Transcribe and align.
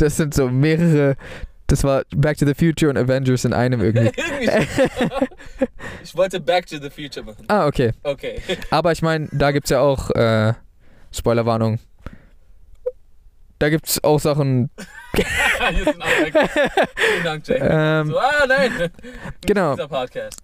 Das 0.00 0.16
sind 0.16 0.32
so 0.32 0.48
mehrere. 0.48 1.16
Das 1.66 1.84
war 1.84 2.04
Back 2.16 2.38
to 2.38 2.46
the 2.46 2.54
Future 2.54 2.90
und 2.90 2.96
Avengers 2.96 3.44
in 3.44 3.52
einem 3.52 3.82
irgendwie. 3.82 4.10
ich 6.02 6.16
wollte 6.16 6.40
Back 6.40 6.66
to 6.66 6.78
the 6.78 6.88
Future 6.88 7.24
machen. 7.24 7.44
Ah, 7.48 7.66
okay. 7.66 7.92
Okay. 8.02 8.40
Aber 8.70 8.92
ich 8.92 9.02
meine, 9.02 9.28
da 9.30 9.52
gibt 9.52 9.66
es 9.66 9.70
ja 9.70 9.80
auch 9.80 10.10
äh, 10.12 10.54
Spoilerwarnung. 11.12 11.78
Da 13.58 13.68
gibt 13.68 13.88
es 13.88 14.02
auch 14.02 14.18
Sachen. 14.18 14.70
Hier 15.14 15.84
sind 15.84 15.98
weg. 15.98 16.50
Vielen 16.96 17.24
Dank, 17.24 17.46
Jay. 17.46 17.58
Ähm, 17.60 18.06
so, 18.08 18.18
ah, 18.18 18.46
nein. 18.48 18.90
genau. 19.42 19.74
Dieser 19.74 19.88
Podcast. 19.88 20.42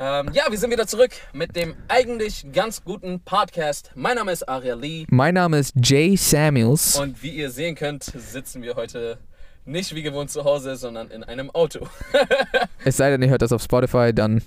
Ähm, 0.00 0.30
ja, 0.32 0.44
wir 0.50 0.58
sind 0.58 0.72
wieder 0.72 0.86
zurück 0.86 1.12
mit 1.32 1.54
dem 1.54 1.76
eigentlich 1.86 2.44
ganz 2.52 2.82
guten 2.84 3.20
Podcast. 3.20 3.92
Mein 3.94 4.16
Name 4.16 4.32
ist 4.32 4.48
Aria 4.48 4.74
Lee 4.74 5.06
Mein 5.08 5.34
Name 5.34 5.58
ist 5.58 5.72
Jay 5.80 6.16
Samuels. 6.16 6.96
und 6.96 7.22
wie 7.22 7.30
ihr 7.30 7.50
sehen 7.50 7.76
könnt, 7.76 8.02
sitzen 8.02 8.62
wir 8.62 8.74
heute 8.74 9.18
nicht 9.64 9.94
wie 9.94 10.02
gewohnt 10.02 10.30
zu 10.30 10.44
Hause, 10.44 10.76
sondern 10.76 11.10
in 11.10 11.22
einem 11.22 11.50
Auto. 11.50 11.86
Es 12.84 12.96
sei 12.98 13.10
denn, 13.10 13.22
ihr 13.22 13.28
hört 13.30 13.40
das 13.42 13.52
auf 13.52 13.62
Spotify, 13.62 14.12
dann. 14.12 14.42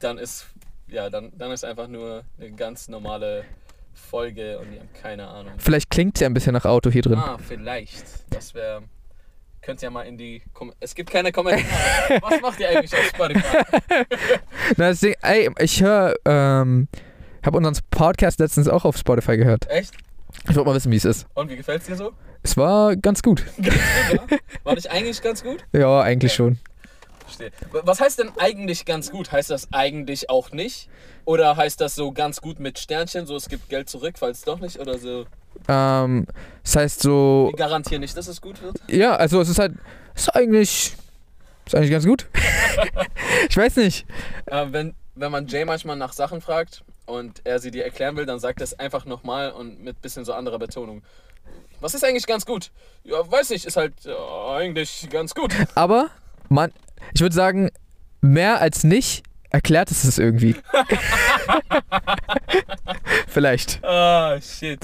Dann 0.00 0.18
ist 0.18 0.46
ja, 0.88 1.08
dann, 1.10 1.30
dann 1.36 1.52
ist 1.52 1.64
einfach 1.64 1.86
nur 1.86 2.24
eine 2.38 2.50
ganz 2.52 2.88
normale 2.88 3.44
Folge 3.92 4.58
und 4.58 4.72
wir 4.72 4.80
haben 4.80 4.88
keine 4.94 5.28
Ahnung. 5.28 5.52
Vielleicht 5.58 5.90
klingt 5.90 6.16
es 6.16 6.20
ja 6.20 6.26
ein 6.26 6.34
bisschen 6.34 6.54
nach 6.54 6.64
Auto 6.64 6.90
hier 6.90 7.02
drin. 7.02 7.18
Ah, 7.18 7.38
vielleicht. 7.38 8.04
Das 8.30 8.54
wäre. 8.54 8.82
Könnt 9.62 9.82
ihr 9.82 9.90
mal 9.90 10.02
in 10.02 10.16
die. 10.16 10.42
Kom 10.54 10.72
es 10.80 10.94
gibt 10.94 11.10
keine 11.10 11.32
Kommentare. 11.32 11.64
Was 12.22 12.40
macht 12.40 12.60
ihr 12.60 12.68
eigentlich 12.70 12.92
auf 12.94 13.04
Spotify? 13.06 13.58
Na, 14.76 14.88
das 14.88 15.00
Ding, 15.00 15.14
ey, 15.22 15.50
ich 15.58 15.82
höre, 15.82 16.14
ähm, 16.24 16.88
habe 17.44 17.58
unseren 17.58 17.76
Podcast 17.90 18.38
letztens 18.40 18.68
auch 18.68 18.84
auf 18.84 18.96
Spotify 18.96 19.36
gehört. 19.36 19.68
Echt? 19.68 19.92
Ich 20.48 20.56
wollte 20.56 20.68
mal 20.68 20.74
wissen, 20.74 20.90
wie 20.92 20.96
es 20.96 21.04
ist. 21.04 21.26
Und 21.34 21.50
wie 21.50 21.56
gefällt's 21.56 21.86
dir 21.86 21.96
so? 21.96 22.12
Es 22.42 22.56
war 22.56 22.96
ganz 22.96 23.22
gut. 23.22 23.44
Ja? 23.58 23.72
War 24.64 24.74
nicht 24.74 24.90
eigentlich 24.90 25.20
ganz 25.20 25.42
gut? 25.42 25.64
Ja, 25.72 26.00
eigentlich 26.00 26.32
Ja. 26.32 26.36
schon. 26.36 26.58
Verstehe. 27.26 27.50
Was 27.70 28.00
heißt 28.00 28.18
denn 28.18 28.30
eigentlich 28.38 28.86
ganz 28.86 29.10
gut? 29.10 29.30
Heißt 29.30 29.50
das 29.50 29.68
eigentlich 29.72 30.30
auch 30.30 30.52
nicht? 30.52 30.88
Oder 31.26 31.56
heißt 31.56 31.80
das 31.80 31.94
so 31.94 32.12
ganz 32.12 32.40
gut 32.40 32.58
mit 32.60 32.78
Sternchen, 32.78 33.26
so 33.26 33.36
es 33.36 33.48
gibt 33.48 33.68
Geld 33.68 33.88
zurück, 33.90 34.14
falls 34.18 34.42
doch 34.42 34.58
nicht? 34.58 34.78
Oder 34.80 34.98
so? 34.98 35.26
Ähm, 35.68 36.26
das 36.62 36.76
heißt 36.76 37.00
so, 37.02 37.48
Wir 37.52 37.58
garantieren 37.58 38.00
nicht, 38.00 38.16
dass 38.16 38.28
es 38.28 38.40
gut 38.40 38.60
wird? 38.62 38.76
ja, 38.88 39.16
also 39.16 39.40
es 39.40 39.48
ist 39.48 39.58
halt, 39.58 39.72
es 40.14 40.22
ist 40.22 40.28
eigentlich, 40.30 40.96
ist 41.66 41.74
eigentlich 41.74 41.90
ganz 41.90 42.06
gut. 42.06 42.26
ich 43.48 43.56
weiß 43.56 43.76
nicht. 43.76 44.06
Äh, 44.46 44.66
wenn, 44.70 44.94
wenn 45.14 45.32
man 45.32 45.46
Jay 45.46 45.64
manchmal 45.64 45.96
nach 45.96 46.12
Sachen 46.12 46.40
fragt 46.40 46.82
und 47.06 47.40
er 47.44 47.58
sie 47.58 47.70
dir 47.70 47.84
erklären 47.84 48.16
will, 48.16 48.26
dann 48.26 48.40
sagt 48.40 48.60
er 48.60 48.64
es 48.64 48.78
einfach 48.78 49.04
nochmal 49.04 49.52
und 49.52 49.82
mit 49.82 50.00
bisschen 50.02 50.24
so 50.24 50.32
anderer 50.32 50.58
Betonung. 50.58 51.02
Was 51.80 51.94
ist 51.94 52.04
eigentlich 52.04 52.26
ganz 52.26 52.44
gut? 52.44 52.70
Ja, 53.04 53.30
weiß 53.30 53.50
nicht, 53.50 53.64
ist 53.64 53.76
halt 53.76 53.94
ja, 54.04 54.54
eigentlich 54.54 55.08
ganz 55.10 55.34
gut. 55.34 55.54
Aber, 55.74 56.10
man, 56.48 56.72
ich 57.14 57.20
würde 57.20 57.34
sagen, 57.34 57.70
mehr 58.20 58.60
als 58.60 58.84
nicht 58.84 59.24
erklärt 59.50 59.90
es 59.90 60.04
es 60.04 60.18
irgendwie. 60.18 60.56
vielleicht. 63.28 63.82
Ah, 63.84 64.40
shit. 64.40 64.80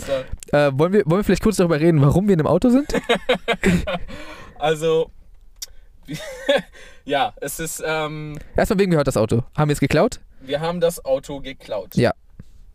Äh, 0.52 0.70
wollen, 0.74 0.92
wir, 0.92 1.02
wollen 1.06 1.20
wir 1.20 1.24
vielleicht 1.24 1.42
kurz 1.42 1.56
darüber 1.56 1.80
reden, 1.80 2.00
warum 2.00 2.28
wir 2.28 2.34
in 2.34 2.40
einem 2.40 2.46
Auto 2.48 2.70
sind? 2.70 2.92
Also, 4.58 5.10
ja, 7.04 7.34
es 7.42 7.60
ist, 7.60 7.82
ähm, 7.84 8.38
Erstmal, 8.56 8.78
wem 8.78 8.90
gehört 8.90 9.06
das 9.06 9.18
Auto? 9.18 9.42
Haben 9.54 9.68
wir 9.68 9.74
es 9.74 9.80
geklaut? 9.80 10.18
wir 10.40 10.60
haben 10.60 10.80
das 10.80 11.04
Auto 11.04 11.40
geklaut. 11.40 11.94
Ja. 11.96 12.12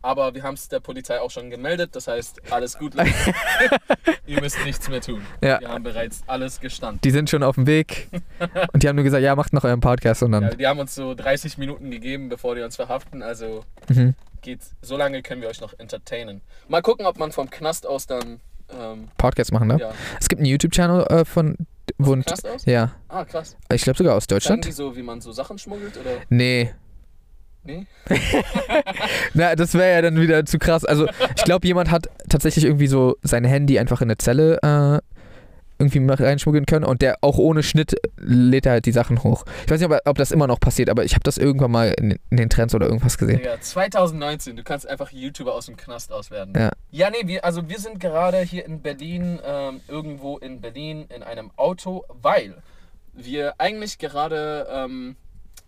Aber 0.02 0.34
wir 0.34 0.42
haben 0.42 0.54
es 0.54 0.68
der 0.68 0.80
Polizei 0.80 1.20
auch 1.20 1.30
schon 1.30 1.48
gemeldet, 1.50 1.94
das 1.94 2.08
heißt, 2.08 2.52
alles 2.52 2.76
gut. 2.76 2.94
Leute. 2.94 3.10
Ihr 4.26 4.40
müsst 4.40 4.64
nichts 4.64 4.88
mehr 4.88 5.00
tun. 5.00 5.22
Ja. 5.42 5.60
Wir 5.60 5.68
haben 5.68 5.84
bereits 5.84 6.22
alles 6.26 6.60
gestanden. 6.60 7.00
Die 7.02 7.10
sind 7.10 7.30
schon 7.30 7.42
auf 7.42 7.54
dem 7.54 7.66
Weg 7.66 8.08
und 8.72 8.82
die 8.82 8.88
haben 8.88 8.96
nur 8.96 9.04
gesagt, 9.04 9.22
ja, 9.22 9.34
macht 9.36 9.52
noch 9.52 9.64
euren 9.64 9.80
Podcast 9.80 10.22
und 10.22 10.32
dann. 10.32 10.42
Ja, 10.42 10.50
die 10.54 10.66
haben 10.66 10.78
uns 10.80 10.94
so 10.94 11.14
30 11.14 11.58
Minuten 11.58 11.90
gegeben, 11.90 12.28
bevor 12.28 12.54
die 12.54 12.62
uns 12.62 12.76
verhaften, 12.76 13.22
also 13.22 13.64
Mhm. 13.88 14.14
geht's. 14.40 14.74
So 14.82 14.96
lange 14.96 15.22
können 15.22 15.40
wir 15.42 15.48
euch 15.48 15.60
noch 15.60 15.74
entertainen. 15.78 16.40
Mal 16.68 16.82
gucken, 16.82 17.06
ob 17.06 17.18
man 17.18 17.32
vom 17.32 17.48
Knast 17.50 17.86
aus 17.86 18.06
dann. 18.06 18.40
Ähm, 18.70 19.08
Podcast 19.18 19.52
machen, 19.52 19.68
ne? 19.68 19.76
ja. 19.78 19.92
Es 20.18 20.28
gibt 20.28 20.40
einen 20.40 20.46
YouTube-Channel 20.46 21.06
äh, 21.08 21.24
von. 21.24 21.56
Wo, 21.98 22.12
Knast 22.16 22.46
aus? 22.48 22.64
ja, 22.64 22.92
Ah, 23.08 23.24
krass. 23.24 23.56
ich 23.72 23.82
glaube 23.82 23.98
sogar 23.98 24.14
aus 24.16 24.22
Sagen 24.24 24.36
Deutschland. 24.36 24.64
die 24.64 24.72
so, 24.72 24.96
wie 24.96 25.02
man 25.02 25.20
so 25.20 25.30
Sachen 25.32 25.58
schmuggelt 25.58 25.96
oder? 25.98 26.10
Nee. 26.30 26.72
Nee? 27.64 27.86
Na, 29.34 29.54
das 29.54 29.74
wäre 29.74 29.92
ja 29.92 30.02
dann 30.02 30.20
wieder 30.20 30.44
zu 30.44 30.58
krass. 30.58 30.84
Also, 30.84 31.06
ich 31.36 31.44
glaube, 31.44 31.66
jemand 31.66 31.90
hat 31.90 32.08
tatsächlich 32.28 32.64
irgendwie 32.64 32.88
so 32.88 33.16
sein 33.22 33.44
Handy 33.44 33.78
einfach 33.78 34.00
in 34.00 34.08
eine 34.08 34.18
Zelle 34.18 34.58
äh, 34.62 35.00
irgendwie 35.82 36.00
mal 36.00 36.14
reinschmuggeln 36.14 36.64
können 36.66 36.84
und 36.84 37.02
der 37.02 37.18
auch 37.22 37.38
ohne 37.38 37.62
Schnitt 37.62 37.96
lädt 38.16 38.66
er 38.66 38.72
halt 38.72 38.86
die 38.86 38.92
Sachen 38.92 39.22
hoch. 39.22 39.44
Ich 39.64 39.70
weiß 39.70 39.80
nicht, 39.80 39.90
ob, 39.90 39.98
ob 40.04 40.16
das 40.16 40.30
immer 40.30 40.46
noch 40.46 40.60
passiert, 40.60 40.88
aber 40.88 41.04
ich 41.04 41.14
habe 41.14 41.24
das 41.24 41.38
irgendwann 41.38 41.72
mal 41.72 41.92
in, 41.98 42.18
in 42.30 42.36
den 42.36 42.48
Trends 42.48 42.74
oder 42.74 42.86
irgendwas 42.86 43.18
gesehen. 43.18 43.40
Ja, 43.44 43.60
2019, 43.60 44.56
du 44.56 44.62
kannst 44.62 44.88
einfach 44.88 45.10
YouTuber 45.10 45.54
aus 45.54 45.66
dem 45.66 45.76
Knast 45.76 46.12
auswerden. 46.12 46.54
Ja. 46.56 46.70
Ja, 46.90 47.10
nee, 47.10 47.26
wir, 47.26 47.44
also 47.44 47.68
wir 47.68 47.78
sind 47.78 47.98
gerade 47.98 48.40
hier 48.40 48.64
in 48.64 48.80
Berlin, 48.80 49.40
ähm, 49.44 49.80
irgendwo 49.88 50.38
in 50.38 50.60
Berlin 50.60 51.06
in 51.14 51.22
einem 51.22 51.50
Auto, 51.56 52.04
weil 52.08 52.62
wir 53.12 53.54
eigentlich 53.58 53.98
gerade, 53.98 54.68
ähm, 54.70 55.16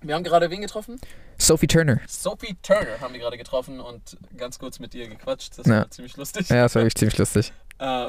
wir 0.05 0.15
haben 0.15 0.25
gerade 0.25 0.51
wen 0.51 0.61
getroffen? 0.61 1.01
Sophie 1.39 1.67
Turner. 1.67 2.01
Sophie 2.07 2.57
Turner 2.63 3.01
haben 3.01 3.13
wir 3.15 3.21
gerade 3.21 3.37
getroffen 3.39 3.81
und 3.81 4.17
ganz 4.37 4.59
kurz 4.59 4.79
mit 4.79 4.95
ihr 4.95 5.09
gequatscht. 5.09 5.59
Das 5.59 5.67
Ja. 5.67 5.79
war 5.79 5.91
ziemlich 5.91 6.17
lustig. 6.17 6.49
Ja, 6.49 6.63
das 6.63 6.75
war 6.75 6.83
wirklich 6.83 6.95
ziemlich 6.97 7.19
lustig. 7.19 7.53
Äh, 7.81 8.07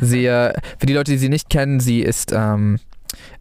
Sie, 0.00 0.24
äh, 0.24 0.54
für 0.78 0.86
die 0.86 0.94
Leute, 0.94 1.10
die 1.12 1.18
sie 1.18 1.28
nicht 1.28 1.50
kennen, 1.50 1.80
sie 1.80 2.00
ist 2.00 2.32
ähm, 2.32 2.78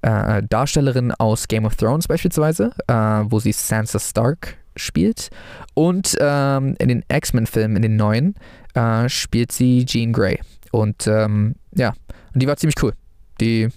äh, 0.01 0.43
Darstellerin 0.49 1.13
aus 1.13 1.47
Game 1.47 1.63
of 1.65 1.77
Thrones 1.77 2.09
beispielsweise, 2.09 2.71
äh, 2.87 2.93
wo 2.93 3.39
sie 3.39 3.53
Sansa 3.53 3.97
Stark 3.97 4.57
spielt. 4.75 5.29
Und 5.73 6.17
ähm, 6.19 6.75
in 6.77 6.89
den 6.89 7.05
X-Men-Filmen, 7.07 7.77
in 7.77 7.81
den 7.83 7.95
neuen, 7.95 8.35
äh, 8.73 9.07
spielt 9.07 9.53
sie 9.53 9.85
Jean 9.85 10.11
Grey. 10.11 10.41
Und 10.71 11.07
ähm, 11.07 11.55
ja, 11.73 11.93
und 12.33 12.43
die 12.43 12.47
war 12.47 12.57
ziemlich 12.57 12.75
cool. 12.83 12.91
Die 13.39 13.69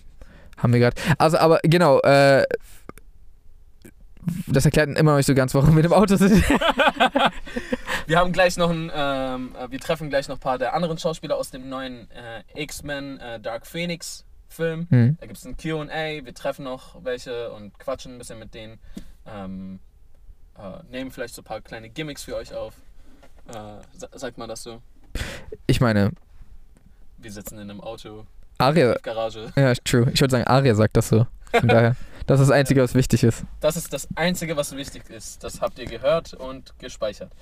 haben 0.58 0.72
wir 0.72 0.80
gerade. 0.80 0.96
Also, 1.18 1.38
aber 1.38 1.60
genau, 1.62 2.00
äh, 2.00 2.42
das 4.46 4.64
erklärt 4.64 4.88
immer 4.98 5.12
noch 5.12 5.16
nicht 5.18 5.26
so 5.26 5.34
ganz, 5.34 5.54
warum 5.54 5.76
wir 5.76 5.84
im 5.84 5.92
Auto 5.92 6.16
sind. 6.16 6.42
wir 8.06 8.18
haben 8.18 8.32
gleich 8.32 8.56
noch 8.56 8.70
ein, 8.70 8.90
ähm, 8.94 9.54
äh, 9.58 9.70
wir 9.70 9.80
treffen 9.80 10.08
gleich 10.10 10.28
noch 10.28 10.36
ein 10.36 10.40
paar 10.40 10.58
der 10.58 10.74
anderen 10.74 10.98
Schauspieler 10.98 11.36
aus 11.36 11.50
dem 11.50 11.68
neuen 11.68 12.08
äh, 12.10 12.42
X-Men 12.62 13.18
äh, 13.20 13.40
Dark 13.40 13.66
Phoenix 13.66 14.24
Film. 14.48 14.86
hm. 14.90 15.16
Da 15.20 15.26
gibt 15.26 15.38
es 15.38 15.44
ein 15.44 15.56
QA, 15.56 16.24
wir 16.24 16.34
treffen 16.34 16.64
noch 16.64 17.02
welche 17.04 17.50
und 17.52 17.76
quatschen 17.78 18.12
ein 18.14 18.18
bisschen 18.18 18.38
mit 18.38 18.54
denen. 18.54 18.78
Ähm, 19.26 19.80
äh, 20.56 20.82
nehmen 20.92 21.10
vielleicht 21.10 21.34
so 21.34 21.42
ein 21.42 21.44
paar 21.44 21.60
kleine 21.60 21.88
Gimmicks 21.88 22.22
für 22.24 22.36
euch 22.36 22.54
auf. 22.54 22.74
Äh, 23.48 23.52
sa- 23.96 24.08
sagt 24.12 24.38
man 24.38 24.48
das 24.48 24.62
so? 24.62 24.80
Ich 25.66 25.80
meine, 25.80 26.12
Wir 27.18 27.32
sitzen 27.32 27.56
in 27.58 27.68
einem 27.70 27.80
Auto, 27.80 28.26
Aria, 28.58 28.94
Garage. 29.02 29.52
ja, 29.56 29.74
true. 29.74 30.08
Ich 30.12 30.20
würde 30.20 30.30
sagen, 30.32 30.44
Aria 30.46 30.74
sagt 30.76 30.96
das 30.96 31.08
so. 31.08 31.26
Von 31.52 31.68
daher, 31.68 31.96
das 32.26 32.40
ist 32.40 32.48
das 32.48 32.56
Einzige, 32.56 32.82
was 32.82 32.94
wichtig 32.94 33.22
ist. 33.22 33.44
Das 33.60 33.76
ist 33.76 33.92
das 33.92 34.08
Einzige, 34.14 34.56
was 34.56 34.74
wichtig 34.76 35.10
ist. 35.10 35.44
Das 35.44 35.60
habt 35.60 35.78
ihr 35.78 35.86
gehört 35.86 36.34
und 36.34 36.78
gespeichert. 36.78 37.32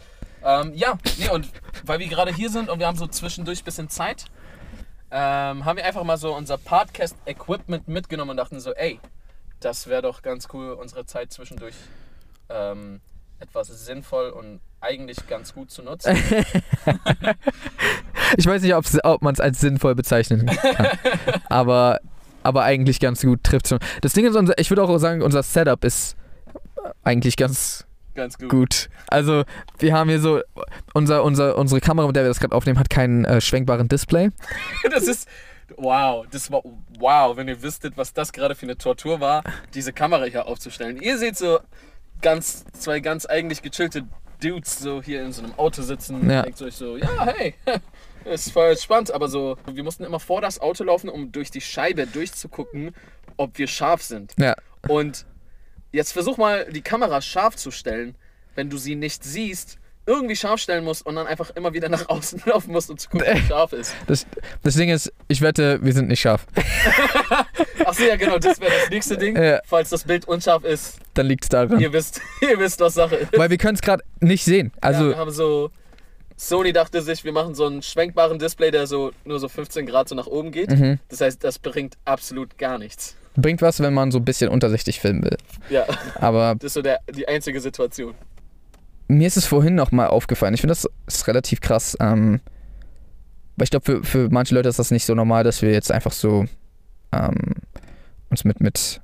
Ähm, 0.44 0.72
ja, 0.74 0.98
nee, 1.18 1.28
und 1.30 1.48
weil 1.84 1.98
wir 1.98 2.08
gerade 2.08 2.34
hier 2.34 2.50
sind 2.50 2.68
und 2.68 2.78
wir 2.78 2.86
haben 2.86 2.96
so 2.98 3.06
zwischendurch 3.06 3.62
ein 3.62 3.64
bisschen 3.64 3.88
Zeit, 3.88 4.24
ähm, 5.10 5.64
haben 5.64 5.76
wir 5.76 5.84
einfach 5.84 6.04
mal 6.04 6.16
so 6.16 6.34
unser 6.34 6.58
Podcast-Equipment 6.58 7.86
mitgenommen 7.86 8.30
und 8.30 8.36
dachten 8.38 8.60
so, 8.60 8.72
ey, 8.72 8.98
das 9.60 9.86
wäre 9.86 10.02
doch 10.02 10.22
ganz 10.22 10.48
cool, 10.52 10.72
unsere 10.72 11.06
Zeit 11.06 11.32
zwischendurch 11.32 11.74
ähm, 12.48 13.00
etwas 13.38 13.68
sinnvoll 13.68 14.30
und 14.30 14.60
eigentlich 14.80 15.26
ganz 15.28 15.54
gut 15.54 15.70
zu 15.70 15.82
nutzen. 15.82 16.16
Ich 18.36 18.46
weiß 18.46 18.62
nicht, 18.62 18.74
ob 18.74 19.22
man 19.22 19.34
es 19.34 19.40
als 19.40 19.60
sinnvoll 19.60 19.94
bezeichnen 19.94 20.46
kann. 20.46 20.88
aber, 21.48 22.00
aber 22.42 22.62
eigentlich 22.64 23.00
ganz 23.00 23.22
gut 23.22 23.44
trifft 23.44 23.68
schon. 23.68 23.78
Das 24.00 24.12
Ding 24.12 24.26
ist, 24.26 24.36
unser, 24.36 24.58
ich 24.58 24.70
würde 24.70 24.82
auch 24.82 24.98
sagen, 24.98 25.22
unser 25.22 25.42
Setup 25.42 25.84
ist 25.84 26.16
eigentlich 27.02 27.36
ganz 27.36 27.86
Ganz 28.14 28.36
gut. 28.36 28.48
gut. 28.50 28.88
Also, 29.08 29.44
wir 29.78 29.94
haben 29.94 30.10
hier 30.10 30.20
so, 30.20 30.40
unser, 30.92 31.24
unser, 31.24 31.56
unsere 31.56 31.80
Kamera, 31.80 32.06
mit 32.06 32.16
der 32.16 32.24
wir 32.24 32.28
das 32.28 32.40
gerade 32.40 32.54
aufnehmen, 32.54 32.78
hat 32.78 32.90
keinen 32.90 33.24
äh, 33.24 33.40
schwenkbaren 33.40 33.88
Display. 33.88 34.30
Das 34.90 35.04
ist. 35.04 35.28
Wow, 35.76 36.26
das 36.30 36.50
war. 36.50 36.62
Wow, 36.98 37.36
wenn 37.36 37.48
ihr 37.48 37.62
wüsstet, 37.62 37.96
was 37.96 38.12
das 38.12 38.32
gerade 38.32 38.54
für 38.54 38.66
eine 38.66 38.76
Tortur 38.76 39.20
war, 39.20 39.42
diese 39.72 39.92
Kamera 39.92 40.24
hier 40.24 40.46
aufzustellen. 40.46 41.00
Ihr 41.00 41.16
seht 41.16 41.38
so 41.38 41.60
ganz, 42.20 42.64
zwei 42.78 43.00
ganz 43.00 43.24
eigentlich 43.24 43.62
gechillte 43.62 44.04
Dudes 44.42 44.78
so 44.78 45.02
hier 45.02 45.24
in 45.24 45.32
so 45.32 45.42
einem 45.42 45.54
Auto 45.58 45.82
sitzen. 45.82 46.28
Ja. 46.28 46.42
Denkt 46.42 46.60
euch 46.60 46.74
so, 46.74 46.98
ja, 46.98 47.08
hey, 47.24 47.54
ist 48.24 48.52
voll 48.52 48.76
spannend, 48.76 49.12
aber 49.12 49.28
so, 49.28 49.56
wir 49.70 49.82
mussten 49.84 50.04
immer 50.04 50.20
vor 50.20 50.40
das 50.40 50.60
Auto 50.60 50.84
laufen, 50.84 51.08
um 51.08 51.32
durch 51.32 51.50
die 51.50 51.60
Scheibe 51.60 52.06
durchzugucken, 52.06 52.94
ob 53.36 53.58
wir 53.58 53.66
scharf 53.66 54.02
sind. 54.02 54.32
Ja. 54.38 54.54
Und 54.88 55.26
jetzt 55.92 56.12
versuch 56.12 56.36
mal, 56.38 56.66
die 56.70 56.82
Kamera 56.82 57.20
scharf 57.20 57.56
zu 57.56 57.70
stellen. 57.70 58.14
Wenn 58.54 58.68
du 58.68 58.76
sie 58.76 58.94
nicht 58.96 59.24
siehst, 59.24 59.78
irgendwie 60.04 60.36
scharf 60.36 60.60
stellen 60.60 60.84
musst 60.84 61.06
und 61.06 61.14
dann 61.14 61.26
einfach 61.26 61.50
immer 61.56 61.72
wieder 61.72 61.88
nach 61.88 62.08
außen 62.08 62.42
laufen 62.46 62.72
musst, 62.72 62.90
um 62.90 62.98
zu 62.98 63.08
gucken, 63.08 63.26
wie 63.34 63.40
scharf 63.46 63.72
ist. 63.72 63.94
Das, 64.06 64.26
das 64.62 64.74
Ding 64.74 64.88
ist, 64.90 65.12
ich 65.28 65.40
wette, 65.40 65.82
wir 65.82 65.92
sind 65.92 66.08
nicht 66.08 66.20
scharf. 66.20 66.46
Achso, 67.86 68.02
ja, 68.04 68.16
genau, 68.16 68.38
das 68.38 68.60
wäre 68.60 68.72
das 68.80 68.90
nächste 68.90 69.16
Ding. 69.16 69.36
Ja. 69.36 69.60
Falls 69.64 69.90
das 69.90 70.04
Bild 70.04 70.26
unscharf 70.26 70.64
ist, 70.64 70.98
Dann 71.14 71.26
liegt 71.26 71.44
es 71.44 71.48
daran. 71.48 71.80
ihr 71.80 71.92
wisst, 71.92 72.20
ihr 72.40 72.58
wisst, 72.58 72.80
was 72.80 72.94
Sache 72.94 73.16
ist. 73.16 73.36
Weil 73.38 73.50
wir 73.50 73.58
können 73.58 73.74
es 73.76 73.80
gerade 73.80 74.02
nicht 74.20 74.44
sehen. 74.44 74.72
ja, 74.74 74.78
Also, 74.82 75.08
wir 75.10 75.16
haben 75.16 75.30
so. 75.30 75.70
Sony 76.42 76.72
dachte 76.72 77.02
sich, 77.02 77.22
wir 77.22 77.30
machen 77.30 77.54
so 77.54 77.66
einen 77.66 77.82
schwenkbaren 77.82 78.36
Display, 78.40 78.72
der 78.72 78.88
so 78.88 79.12
nur 79.24 79.38
so 79.38 79.48
15 79.48 79.86
Grad 79.86 80.08
so 80.08 80.16
nach 80.16 80.26
oben 80.26 80.50
geht. 80.50 80.76
mhm. 80.76 80.98
Das 81.08 81.20
heißt, 81.20 81.44
das 81.44 81.60
bringt 81.60 81.94
absolut 82.04 82.58
gar 82.58 82.78
nichts. 82.78 83.14
bringt 83.36 83.62
was, 83.62 83.78
wenn 83.80 83.94
man 83.94 84.10
so 84.10 84.18
ein 84.18 84.24
bisschen 84.24 84.50
untersichtig 84.50 84.98
filmen 85.00 85.22
will. 85.22 85.36
Ja, 85.70 85.86
Aber 86.16 86.56
das 86.56 86.64
ist 86.64 86.74
so 86.74 86.82
der, 86.82 86.98
die 87.14 87.28
einzige 87.28 87.60
Situation. 87.60 88.14
mir 89.06 89.28
ist 89.28 89.36
es 89.36 89.46
vorhin 89.46 89.76
noch 89.76 89.92
mal 89.92 90.08
aufgefallen. 90.08 90.52
Ich 90.54 90.60
finde, 90.60 90.72
das 90.72 90.88
ist 91.06 91.28
relativ 91.28 91.60
krass. 91.60 91.96
Ähm, 92.00 92.40
weil 93.56 93.64
ich 93.64 93.70
glaube, 93.70 93.84
für, 93.84 94.02
für 94.02 94.28
manche 94.30 94.54
Leute 94.56 94.68
ist 94.68 94.80
das 94.80 94.90
nicht 94.90 95.06
so 95.06 95.14
normal, 95.14 95.44
dass 95.44 95.62
wir 95.62 95.70
jetzt 95.70 95.92
einfach 95.92 96.12
so 96.12 96.46
ähm, 97.12 97.54
uns 98.30 98.44
mit, 98.44 98.60
mit 98.60 99.00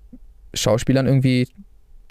Schauspielern 0.55 1.07
irgendwie, 1.07 1.47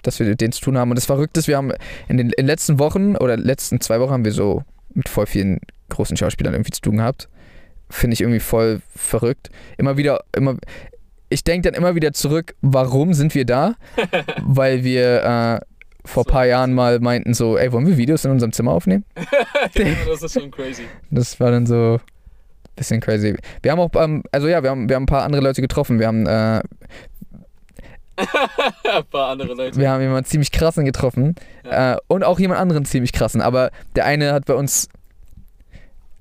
dass 0.02 0.18
wir 0.20 0.26
mit 0.26 0.40
denen 0.40 0.52
zu 0.52 0.62
tun 0.62 0.78
haben. 0.78 0.90
Und 0.90 0.96
das 0.96 1.04
Verrückte 1.04 1.40
ist, 1.40 1.48
wir 1.48 1.58
haben 1.58 1.70
in 2.08 2.16
den, 2.16 2.30
in 2.30 2.32
den 2.38 2.46
letzten 2.46 2.78
Wochen 2.78 3.14
oder 3.16 3.36
letzten 3.36 3.82
zwei 3.82 4.00
Wochen 4.00 4.12
haben 4.12 4.24
wir 4.24 4.32
so 4.32 4.62
mit 4.98 5.08
voll 5.08 5.26
vielen 5.26 5.60
großen 5.88 6.16
Schauspielern 6.16 6.54
irgendwie 6.54 6.72
zu 6.72 6.82
tun 6.82 6.98
gehabt. 6.98 7.28
Finde 7.88 8.14
ich 8.14 8.20
irgendwie 8.20 8.40
voll 8.40 8.82
verrückt. 8.94 9.48
Immer 9.78 9.96
wieder, 9.96 10.24
immer. 10.36 10.56
Ich 11.30 11.44
denke 11.44 11.70
dann 11.70 11.80
immer 11.80 11.94
wieder 11.94 12.12
zurück, 12.12 12.54
warum 12.60 13.14
sind 13.14 13.34
wir 13.34 13.46
da? 13.46 13.76
Weil 14.42 14.84
wir 14.84 15.22
äh, 15.22 15.60
vor 16.04 16.24
ein 16.24 16.30
paar 16.30 16.46
Jahren 16.46 16.74
mal 16.74 17.00
meinten 17.00 17.32
so, 17.32 17.56
ey, 17.56 17.72
wollen 17.72 17.86
wir 17.86 17.96
Videos 17.96 18.24
in 18.24 18.30
unserem 18.30 18.52
Zimmer 18.52 18.72
aufnehmen? 18.72 19.04
das 19.74 20.22
ist 20.22 20.38
schon 20.38 20.50
crazy. 20.50 20.84
Das 21.10 21.38
war 21.40 21.50
dann 21.50 21.66
so 21.66 21.94
ein 21.94 22.74
bisschen 22.76 23.00
crazy. 23.00 23.36
Wir 23.62 23.72
haben 23.72 23.80
auch, 23.80 23.90
ähm, 23.94 24.22
also 24.32 24.48
ja, 24.48 24.62
wir 24.62 24.70
haben, 24.70 24.88
wir 24.88 24.96
haben 24.96 25.04
ein 25.04 25.06
paar 25.06 25.22
andere 25.22 25.42
Leute 25.42 25.62
getroffen. 25.62 25.98
Wir 25.98 26.08
haben, 26.08 26.26
äh, 26.26 26.60
Ein 28.18 29.04
paar 29.10 29.30
andere 29.30 29.54
Leute. 29.54 29.78
wir 29.78 29.90
haben 29.90 30.00
jemanden 30.00 30.24
ziemlich 30.24 30.50
krassen 30.52 30.84
getroffen 30.84 31.34
Ja. 31.64 31.94
äh, 31.94 31.98
und 32.08 32.24
auch 32.24 32.38
jemand 32.38 32.60
anderen 32.60 32.84
ziemlich 32.84 33.12
krassen. 33.12 33.40
Aber 33.40 33.70
der 33.96 34.04
eine 34.06 34.32
hat 34.32 34.44
bei 34.46 34.54
uns 34.54 34.88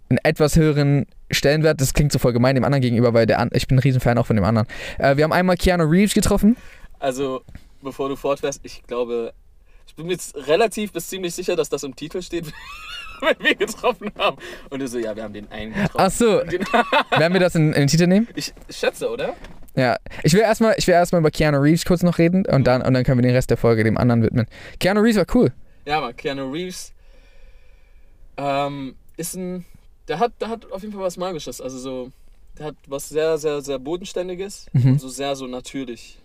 einen 0.10 0.20
etwas 0.24 0.56
höheren 0.56 1.06
Stellenwert. 1.32 1.82
Das 1.82 1.94
klingt 1.94 2.12
so 2.12 2.20
voll 2.20 2.34
gemein 2.34 2.56
dem 2.56 2.64
anderen 2.64 2.82
gegenüber, 2.82 3.14
weil 3.14 3.26
der 3.26 3.40
an 3.40 3.50
ich 3.54 3.68
bin 3.68 3.78
ein 3.78 3.82
Riesenfan 3.82 4.18
auch 4.18 4.26
von 4.26 4.36
dem 4.36 4.46
anderen. 4.46 4.68
Äh, 5.00 5.18
wir 5.18 5.24
haben 5.24 5.34
einmal 5.34 5.58
Keanu 5.58 5.84
Reeves 5.86 6.14
getroffen. 6.14 6.56
Also, 7.00 7.42
bevor 7.82 8.10
du 8.10 8.16
fortfährst, 8.16 8.62
ich 8.64 8.84
glaube, 8.84 9.34
bin 9.98 10.08
mir 10.08 10.14
jetzt 10.14 10.36
relativ 10.48 10.94
bis 10.94 11.08
ziemlich 11.08 11.36
sicher, 11.36 11.56
dass 11.56 11.70
das 11.70 11.84
im 11.84 11.96
Titel 11.96 12.22
steht, 12.22 12.46
wenn 13.22 13.36
wir 13.40 13.56
getroffen 13.56 14.12
haben. 14.18 14.38
Und 14.70 14.80
du 14.80 14.88
so, 14.88 15.00
ja, 15.00 15.16
wir 15.16 15.24
haben 15.24 15.34
den 15.34 15.52
einen 15.52 15.74
getroffen. 15.74 15.98
Ach 15.98 16.12
so, 16.12 16.44
Den, 16.44 16.62
werden 17.18 17.34
wir 17.34 17.40
das 17.40 17.56
in, 17.56 17.74
in 17.74 17.82
den 17.82 17.88
Titel 17.88 18.08
nehmen? 18.08 18.28
ich 18.36 18.54
schätze, 18.70 19.10
oder? 19.10 19.36
Ja, 19.76 19.98
ich 20.24 20.34
will 20.34 20.42
erstmal, 20.42 20.76
ich 20.78 20.88
will 20.88 20.94
erstmal 20.94 21.20
über 21.20 21.30
Keanu 21.30 21.60
Reeves 21.60 21.86
kurz 21.86 22.02
noch 22.02 22.18
reden 22.18 22.46
und 22.46 22.66
dann, 22.66 22.82
und 22.82 22.94
dann 22.94 23.04
können 23.04 23.20
wir 23.20 23.24
den 23.24 23.36
Rest 23.36 23.50
der 23.50 23.58
Folge 23.58 23.84
dem 23.84 23.98
anderen 23.98 24.24
widmen. 24.24 24.48
Keanu 24.80 25.02
Reeves 25.02 25.18
war 25.18 25.36
cool. 25.36 25.52
Ja, 25.86 26.02
man, 26.02 26.16
Keanu 26.16 26.52
Reeves 26.52 26.94
ähm, 28.38 28.96
ist 29.18 29.36
ein. 29.36 29.66
Der 30.08 30.20
hat, 30.20 30.32
der 30.40 30.50
hat 30.50 30.72
auf 30.72 30.82
jeden 30.82 30.94
Fall 30.94 31.04
was 31.04 31.18
Magisches. 31.18 31.60
Also 31.60 31.78
so. 31.78 32.12
Der 32.58 32.68
hat 32.68 32.76
was 32.88 33.10
sehr, 33.10 33.38
sehr, 33.38 33.62
sehr 33.62 33.78
Bodenständiges. 33.78 34.68
Mhm. 34.74 34.94
Und 34.94 35.02
so 35.02 35.10
sehr 35.10 35.36
so 35.36 35.46
natürlich. 35.48 36.18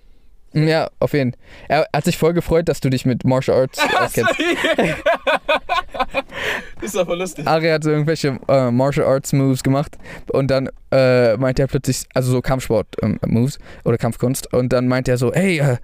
Ja, 0.54 0.90
auf 1.00 1.14
jeden 1.14 1.32
Fall. 1.32 1.40
Er 1.68 1.88
hat 1.92 2.04
sich 2.04 2.18
voll 2.18 2.34
gefreut, 2.34 2.68
dass 2.68 2.80
du 2.80 2.90
dich 2.90 3.06
mit 3.06 3.24
Martial 3.24 3.60
Arts 3.60 3.78
auskennst. 3.98 4.34
ist 6.82 6.96
aber 6.96 7.16
lustig. 7.16 7.46
Ari 7.46 7.68
hat 7.68 7.84
so 7.84 7.90
irgendwelche 7.90 8.38
äh, 8.48 8.70
Martial 8.70 9.06
Arts 9.06 9.32
Moves 9.32 9.62
gemacht 9.62 9.96
und 10.32 10.50
dann 10.50 10.68
äh, 10.90 11.36
meinte 11.36 11.62
er 11.62 11.68
plötzlich, 11.68 12.04
also 12.14 12.32
so 12.32 12.42
Kampfsport-Moves 12.42 13.58
oder 13.84 13.98
Kampfkunst 13.98 14.52
und 14.52 14.72
dann 14.72 14.88
meinte 14.88 15.10
er 15.10 15.18
so, 15.18 15.32
hey, 15.32 15.58
äh, 15.58 15.76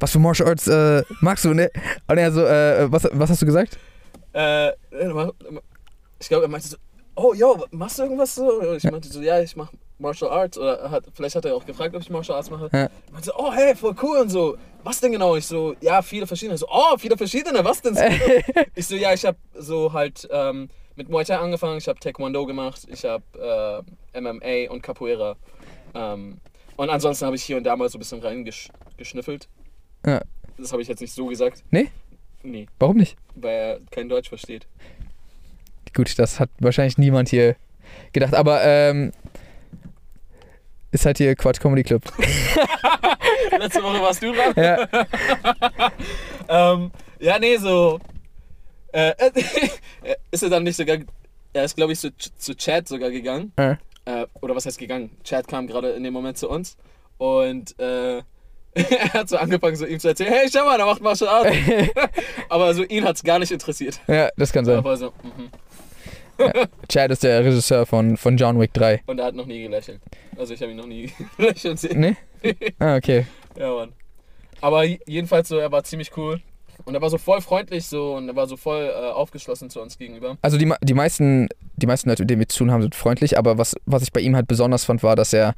was 0.00 0.12
für 0.12 0.18
Martial 0.18 0.48
Arts 0.48 0.66
äh, 0.66 1.02
magst 1.20 1.44
du, 1.44 1.54
ne? 1.54 1.70
Und 2.06 2.18
er 2.18 2.32
so, 2.32 2.44
äh, 2.44 2.90
was, 2.90 3.08
was 3.12 3.30
hast 3.30 3.42
du 3.42 3.46
gesagt? 3.46 3.78
Äh, 4.32 4.70
ich 6.18 6.28
glaube, 6.28 6.44
er 6.44 6.48
meinte 6.48 6.68
so, 6.68 6.76
oh, 7.14 7.34
yo, 7.34 7.64
machst 7.70 7.98
du 7.98 8.02
irgendwas 8.02 8.34
so? 8.34 8.74
Ich 8.74 8.84
meinte 8.84 9.08
so, 9.08 9.20
ja, 9.20 9.40
ich 9.40 9.56
mach 9.56 9.70
Martial 9.98 10.30
Arts. 10.30 10.58
Oder 10.58 10.78
er 10.78 10.90
hat, 10.90 11.04
vielleicht 11.12 11.34
hat 11.36 11.44
er 11.44 11.54
auch 11.54 11.64
gefragt, 11.64 11.94
ob 11.94 12.02
ich 12.02 12.10
Martial 12.10 12.36
Arts 12.36 12.50
mache. 12.50 12.68
Ja. 12.72 12.88
Meinte 13.12 13.26
so, 13.26 13.32
oh, 13.36 13.52
hey, 13.52 13.74
voll 13.74 13.94
cool 14.02 14.18
und 14.18 14.28
so. 14.30 14.56
Was 14.84 15.00
denn 15.00 15.12
genau? 15.12 15.36
Ich 15.36 15.46
so, 15.46 15.74
ja, 15.80 16.02
viele 16.02 16.26
verschiedene. 16.26 16.54
Ich 16.54 16.60
so, 16.60 16.68
oh, 16.70 16.96
viele 16.98 17.16
verschiedene, 17.16 17.64
was 17.64 17.82
denn 17.82 17.94
so? 17.94 18.02
ich 18.74 18.86
so, 18.86 18.94
ja, 18.94 19.12
ich 19.12 19.24
habe 19.24 19.38
so 19.54 19.92
halt 19.92 20.28
ähm, 20.30 20.68
mit 20.94 21.08
Muay 21.08 21.24
Thai 21.24 21.38
angefangen. 21.38 21.78
Ich 21.78 21.88
habe 21.88 21.98
Taekwondo 21.98 22.46
gemacht. 22.46 22.82
Ich 22.88 23.04
habe 23.04 23.84
äh, 24.14 24.20
MMA 24.20 24.70
und 24.70 24.82
Capoeira. 24.82 25.36
Ähm, 25.94 26.38
und 26.76 26.90
ansonsten 26.90 27.24
habe 27.26 27.36
ich 27.36 27.42
hier 27.42 27.56
und 27.56 27.64
da 27.64 27.74
mal 27.74 27.88
so 27.88 27.96
ein 27.96 28.00
bisschen 28.00 28.20
reingeschnüffelt. 28.20 29.48
Ja. 30.04 30.20
Das 30.58 30.72
habe 30.72 30.82
ich 30.82 30.88
jetzt 30.88 31.00
nicht 31.00 31.12
so 31.12 31.26
gesagt. 31.26 31.64
Nee? 31.70 31.88
Nee, 32.42 32.66
Warum 32.78 32.98
nicht? 32.98 33.16
weil 33.34 33.54
er 33.54 33.80
kein 33.90 34.08
Deutsch 34.08 34.28
versteht. 34.28 34.66
Gut, 35.94 36.18
das 36.18 36.38
hat 36.38 36.50
wahrscheinlich 36.60 36.96
niemand 36.96 37.28
hier 37.28 37.56
gedacht, 38.12 38.34
aber 38.34 38.62
ähm, 38.62 39.12
ist 40.96 41.06
halt 41.06 41.18
hier 41.18 41.34
Quatsch 41.36 41.60
Comedy 41.60 41.82
Club. 41.82 42.02
Letzte 43.58 43.82
Woche 43.82 44.00
warst 44.00 44.22
du 44.22 44.32
dran. 44.32 44.52
Ja, 44.56 44.88
ähm, 46.72 46.90
ja, 47.20 47.38
nee, 47.38 47.56
so. 47.56 47.98
Äh, 48.92 49.12
ist 50.30 50.42
er 50.42 50.50
dann 50.50 50.62
nicht 50.64 50.76
sogar. 50.76 50.98
Er 51.52 51.64
ist, 51.64 51.76
glaube 51.76 51.92
ich, 51.92 52.00
zu, 52.00 52.10
zu 52.16 52.54
Chad 52.56 52.88
sogar 52.88 53.10
gegangen. 53.10 53.52
äh, 53.56 53.76
Äh, 54.04 54.26
oder 54.40 54.54
was 54.54 54.66
heißt 54.66 54.78
gegangen? 54.78 55.10
Chad 55.24 55.48
kam 55.48 55.66
gerade 55.66 55.90
in 55.90 56.02
dem 56.04 56.12
Moment 56.12 56.38
zu 56.38 56.48
uns. 56.48 56.76
Und 57.18 57.78
äh, 57.80 58.18
er 58.74 59.12
hat 59.14 59.28
so 59.28 59.36
angefangen, 59.38 59.74
so 59.76 59.86
ihm 59.86 59.98
zu 59.98 60.08
erzählen: 60.08 60.32
Hey, 60.32 60.48
schau 60.52 60.64
mal, 60.64 60.76
der 60.76 60.86
macht 60.86 61.00
Martial 61.02 61.28
Arts. 61.30 61.56
Aber 62.48 62.72
so 62.74 62.84
ihn 62.84 63.04
hat 63.04 63.16
es 63.16 63.22
gar 63.24 63.38
nicht 63.38 63.50
interessiert. 63.52 63.98
ja, 64.06 64.28
das 64.36 64.52
kann 64.52 64.64
sein. 64.64 64.76
Aber 64.78 64.96
so, 64.96 65.12
Chad 66.88 67.10
ist 67.10 67.22
der 67.22 67.44
Regisseur 67.44 67.86
von, 67.86 68.16
von 68.16 68.36
John 68.36 68.60
Wick 68.60 68.72
3. 68.74 69.02
Und 69.06 69.18
er 69.18 69.26
hat 69.26 69.34
noch 69.34 69.46
nie 69.46 69.62
gelächelt. 69.62 70.00
Also, 70.36 70.54
ich 70.54 70.60
habe 70.60 70.72
ihn 70.72 70.76
noch 70.76 70.86
nie 70.86 71.10
lächeln 71.38 71.76
sehen. 71.76 72.00
Ne? 72.00 72.16
Ah, 72.78 72.96
okay. 72.96 73.26
Ja, 73.58 73.72
Mann. 73.72 73.92
Aber 74.60 74.84
jedenfalls 74.84 75.48
so, 75.48 75.56
er 75.56 75.72
war 75.72 75.82
ziemlich 75.82 76.16
cool. 76.16 76.40
Und 76.84 76.94
er 76.94 77.00
war 77.00 77.10
so 77.10 77.18
voll 77.18 77.40
freundlich 77.40 77.86
so 77.86 78.14
und 78.14 78.28
er 78.28 78.36
war 78.36 78.46
so 78.46 78.56
voll 78.56 78.84
äh, 78.84 79.10
aufgeschlossen 79.10 79.70
zu 79.70 79.80
uns 79.80 79.98
gegenüber. 79.98 80.36
Also 80.42 80.58
die, 80.58 80.72
die, 80.82 80.94
meisten, 80.94 81.48
die 81.76 81.86
meisten 81.86 82.08
Leute, 82.08 82.22
mit 82.22 82.30
denen 82.30 82.40
wir 82.40 82.48
zu 82.48 82.58
tun 82.58 82.70
haben, 82.70 82.82
sind 82.82 82.94
freundlich, 82.94 83.38
aber 83.38 83.58
was, 83.58 83.74
was 83.86 84.02
ich 84.02 84.12
bei 84.12 84.20
ihm 84.20 84.36
halt 84.36 84.46
besonders 84.46 84.84
fand, 84.84 85.02
war, 85.02 85.16
dass 85.16 85.32
er, 85.32 85.54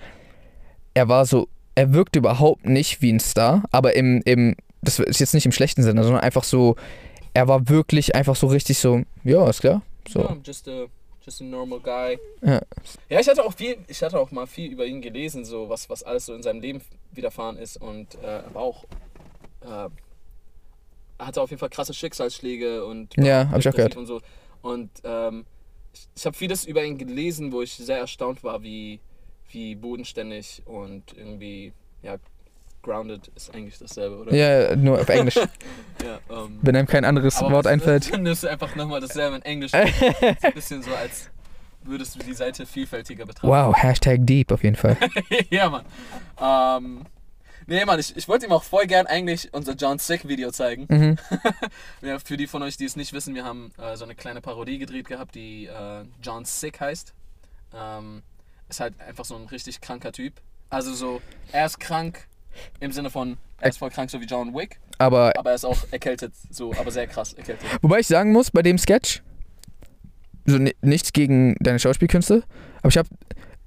er 0.94 1.08
war 1.08 1.26
so, 1.26 1.49
er 1.75 1.92
wirkte 1.92 2.20
überhaupt 2.20 2.66
nicht 2.66 3.02
wie 3.02 3.12
ein 3.12 3.20
Star, 3.20 3.64
aber 3.73 3.94
im, 3.94 4.23
im, 4.25 4.54
das 4.80 5.00
ist 5.00 5.20
jetzt 5.20 5.35
nicht 5.35 5.44
im 5.44 5.52
schlechten 5.52 5.82
Sinne, 5.82 6.02
sondern 6.02 6.23
einfach 6.23 6.44
so, 6.44 6.76
er 7.35 7.49
war 7.49 7.68
wirklich 7.68 8.14
einfach 8.14 8.37
so 8.37 8.47
richtig 8.47 8.78
so, 8.78 9.02
ja, 9.25 9.49
ist 9.49 9.61
klar, 9.61 9.82
so. 10.08 10.20
Ja, 10.20 10.36
just 10.44 10.68
a, 10.68 10.86
just 11.24 11.40
a 11.40 11.44
normal 11.44 11.80
guy. 11.80 12.18
Ja. 12.42 12.60
Ja, 13.08 13.20
ich 13.20 13.28
hatte 13.28 13.44
auch 13.44 13.52
viel, 13.54 13.76
ich 13.88 14.02
hatte 14.02 14.18
auch 14.18 14.30
mal 14.30 14.46
viel 14.46 14.72
über 14.72 14.86
ihn 14.86 15.00
gelesen, 15.00 15.44
so 15.44 15.68
was, 15.68 15.88
was 15.90 16.02
alles 16.02 16.26
so 16.26 16.34
in 16.34 16.42
seinem 16.42 16.60
Leben 16.60 16.80
widerfahren 17.12 17.56
ist 17.58 17.76
und 17.80 18.14
äh, 18.16 18.26
er 18.42 18.54
war 18.54 18.62
auch, 18.62 18.84
äh, 19.62 19.88
hatte 21.18 21.40
auf 21.42 21.50
jeden 21.50 21.58
Fall 21.60 21.70
krasse 21.70 21.94
Schicksalsschläge 21.94 22.84
und 22.84 23.14
Ja, 23.16 23.48
hab 23.50 23.58
ich 23.60 23.68
auch 23.68 23.74
gehört. 23.74 23.96
und 23.96 24.06
so. 24.06 24.20
Und 24.62 24.90
ähm, 25.04 25.44
ich, 25.92 26.08
ich 26.16 26.26
habe 26.26 26.36
vieles 26.36 26.64
über 26.64 26.84
ihn 26.84 26.98
gelesen, 26.98 27.52
wo 27.52 27.62
ich 27.62 27.72
sehr 27.74 27.98
erstaunt 27.98 28.44
war, 28.44 28.62
wie, 28.62 29.00
wie 29.50 29.74
bodenständig 29.74 30.62
und 30.66 31.16
irgendwie, 31.16 31.72
ja, 32.02 32.16
grounded 32.88 33.30
ist 33.37 33.54
eigentlich 33.54 33.78
dasselbe, 33.78 34.16
oder? 34.16 34.35
Ja, 34.35 34.75
nur 34.75 35.00
auf 35.00 35.09
Englisch. 35.09 35.38
Ja, 36.04 36.21
ähm, 36.30 36.61
Wenn 36.62 36.76
einem 36.76 36.87
kein 36.87 37.04
anderes 37.04 37.40
Wort 37.40 37.66
einfällt. 37.66 38.12
Dann 38.12 38.23
nimmst 38.23 38.45
du 38.45 38.49
einfach 38.49 38.76
nochmal 38.76 39.00
dasselbe 39.00 39.35
in 39.35 39.42
Englisch. 39.42 39.75
ein 39.75 40.52
bisschen 40.54 40.80
so, 40.80 40.95
als 40.95 41.28
würdest 41.83 42.14
du 42.14 42.21
die 42.21 42.35
Seite 42.35 42.66
vielfältiger 42.66 43.26
betrachten. 43.26 43.49
Wow, 43.49 43.75
Hashtag 43.76 44.21
deep 44.21 44.52
auf 44.52 44.62
jeden 44.62 44.76
Fall. 44.76 44.97
ja, 45.50 45.68
Mann. 45.68 45.85
Ähm, 46.40 47.04
nee, 47.66 47.85
Mann, 47.85 47.99
ich, 47.99 48.16
ich 48.16 48.28
wollte 48.28 48.47
ihm 48.47 48.52
auch 48.52 48.62
voll 48.62 48.87
gern 48.87 49.09
eigentlich 49.09 49.52
unser 49.52 49.73
John 49.75 49.99
Sick 49.99 50.28
Video 50.28 50.52
zeigen. 50.52 50.87
Mhm. 50.88 51.16
Ja, 52.00 52.21
für 52.21 52.37
die 52.37 52.47
von 52.47 52.62
euch, 52.62 52.76
die 52.76 52.85
es 52.85 52.95
nicht 52.95 53.12
wissen, 53.12 53.35
wir 53.35 53.45
haben 53.45 53.73
äh, 53.76 53.97
so 53.97 54.04
eine 54.04 54.14
kleine 54.14 54.40
Parodie 54.40 54.78
gedreht 54.78 55.09
gehabt, 55.09 55.35
die 55.35 55.66
äh, 55.66 56.04
John 56.23 56.45
Sick 56.45 56.80
heißt. 56.80 57.12
Ähm, 57.75 58.23
ist 58.68 58.78
halt 58.78 58.95
einfach 59.00 59.25
so 59.25 59.35
ein 59.35 59.47
richtig 59.47 59.80
kranker 59.80 60.12
Typ. 60.12 60.35
Also 60.71 60.95
so, 60.95 61.21
er 61.50 61.66
ist 61.66 61.80
krank 61.80 62.28
im 62.80 62.92
Sinne 62.92 63.10
von, 63.10 63.36
er 63.60 63.70
ist 63.70 63.78
voll 63.78 63.90
krank, 63.90 64.10
so 64.10 64.20
wie 64.20 64.24
John 64.26 64.54
Wick, 64.54 64.78
Aber 64.98 65.32
aber 65.38 65.50
er 65.50 65.56
ist 65.56 65.64
auch 65.64 65.78
erkältet, 65.90 66.32
so, 66.50 66.72
aber 66.74 66.90
sehr 66.90 67.06
krass 67.06 67.32
erkältet. 67.34 67.66
Wobei 67.82 68.00
ich 68.00 68.06
sagen 68.06 68.32
muss, 68.32 68.50
bei 68.50 68.62
dem 68.62 68.78
Sketch, 68.78 69.22
so 70.46 70.58
ni- 70.58 70.74
nichts 70.80 71.12
gegen 71.12 71.54
deine 71.60 71.78
Schauspielkünste, 71.78 72.42
aber 72.78 72.88
ich 72.88 72.98
hab, 72.98 73.06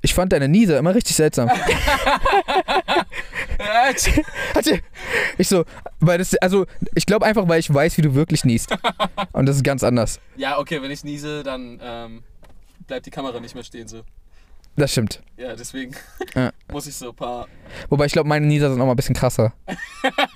ich 0.01 0.13
fand 0.13 0.31
deine 0.33 0.48
Niese 0.48 0.75
immer 0.77 0.95
richtig 0.95 1.15
seltsam. 1.15 1.50
Ich 5.38 5.48
so, 5.48 5.65
weil 6.00 6.17
das, 6.17 6.36
also 6.36 6.65
ich 6.95 7.05
glaube 7.05 7.25
einfach, 7.25 7.48
weil 7.48 7.60
ich 7.60 7.71
weiß, 7.74 7.98
wie 7.98 8.01
du 8.01 8.13
wirklich 8.15 8.43
niest. 8.45 8.75
Und 9.33 9.45
das 9.45 9.57
ist 9.57 9.63
ganz 9.63 9.83
anders. 9.83 10.19
ja, 10.36 10.57
okay, 10.60 10.81
wenn 10.81 10.91
ich 10.91 11.03
niese, 11.03 11.43
dann 11.43 11.79
ähm, 11.81 12.24
bleibt 12.88 13.05
die 13.05 13.12
Kamera 13.12 13.39
nicht 13.39 13.55
mehr 13.55 13.63
stehen 13.63 13.88
so. 13.88 14.01
Das 14.75 14.92
stimmt. 14.92 15.22
Ja, 15.38 15.56
deswegen 15.56 15.96
Ja. 16.36 16.51
muss 16.72 16.88
ich 16.88 16.96
so 16.96 17.10
ein 17.10 17.16
paar. 17.16 17.48
Wobei 17.90 18.06
ich 18.06 18.13
glaube, 18.13 18.30
meine 18.30 18.46
Nieser 18.46 18.70
sind 18.70 18.78
noch 18.80 18.86
mal 18.86 18.94
ein 18.94 18.96
bisschen 18.98 19.16
krasser. 19.16 19.54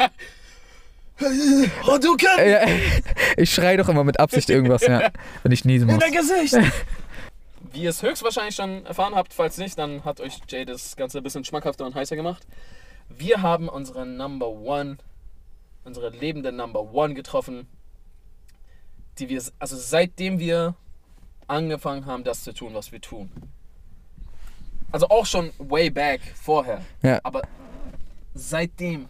Oh, 1.87 1.97
du 1.97 2.17
kannst! 2.17 2.39
Äh, 2.39 2.67
Ich 3.37 3.53
schreie 3.53 3.77
doch 3.77 3.87
immer 3.87 4.03
mit 4.03 4.19
Absicht 4.19 4.49
irgendwas, 4.49 4.81
ja, 4.85 5.11
wenn 5.43 5.51
ich 5.51 5.63
niesen 5.63 5.87
muss. 5.87 5.99
Gesicht! 6.11 6.55
Wie 7.71 7.83
ihr 7.83 7.89
es 7.89 8.01
höchstwahrscheinlich 8.03 8.55
schon 8.55 8.85
erfahren 8.85 9.15
habt, 9.15 9.33
falls 9.33 9.57
nicht, 9.57 9.77
dann 9.77 10.03
hat 10.03 10.19
euch 10.19 10.39
Jay 10.49 10.65
das 10.65 10.95
Ganze 10.95 11.19
ein 11.19 11.23
bisschen 11.23 11.45
schmackhafter 11.45 11.85
und 11.85 11.95
heißer 11.95 12.15
gemacht. 12.17 12.45
Wir 13.09 13.41
haben 13.41 13.69
unsere 13.69 14.05
Number 14.05 14.49
One, 14.49 14.97
unsere 15.85 16.09
lebende 16.09 16.51
Number 16.51 16.93
One 16.93 17.13
getroffen, 17.13 17.67
die 19.17 19.29
wir, 19.29 19.41
also 19.59 19.77
seitdem 19.77 20.39
wir 20.39 20.75
angefangen 21.47 22.05
haben, 22.05 22.23
das 22.23 22.43
zu 22.43 22.53
tun, 22.53 22.73
was 22.73 22.91
wir 22.91 22.99
tun. 22.99 23.29
Also 24.91 25.07
auch 25.09 25.25
schon 25.25 25.51
way 25.57 25.89
back 25.89 26.21
vorher. 26.35 26.81
Ja. 27.01 27.19
Aber 27.23 27.41
seitdem 28.33 29.07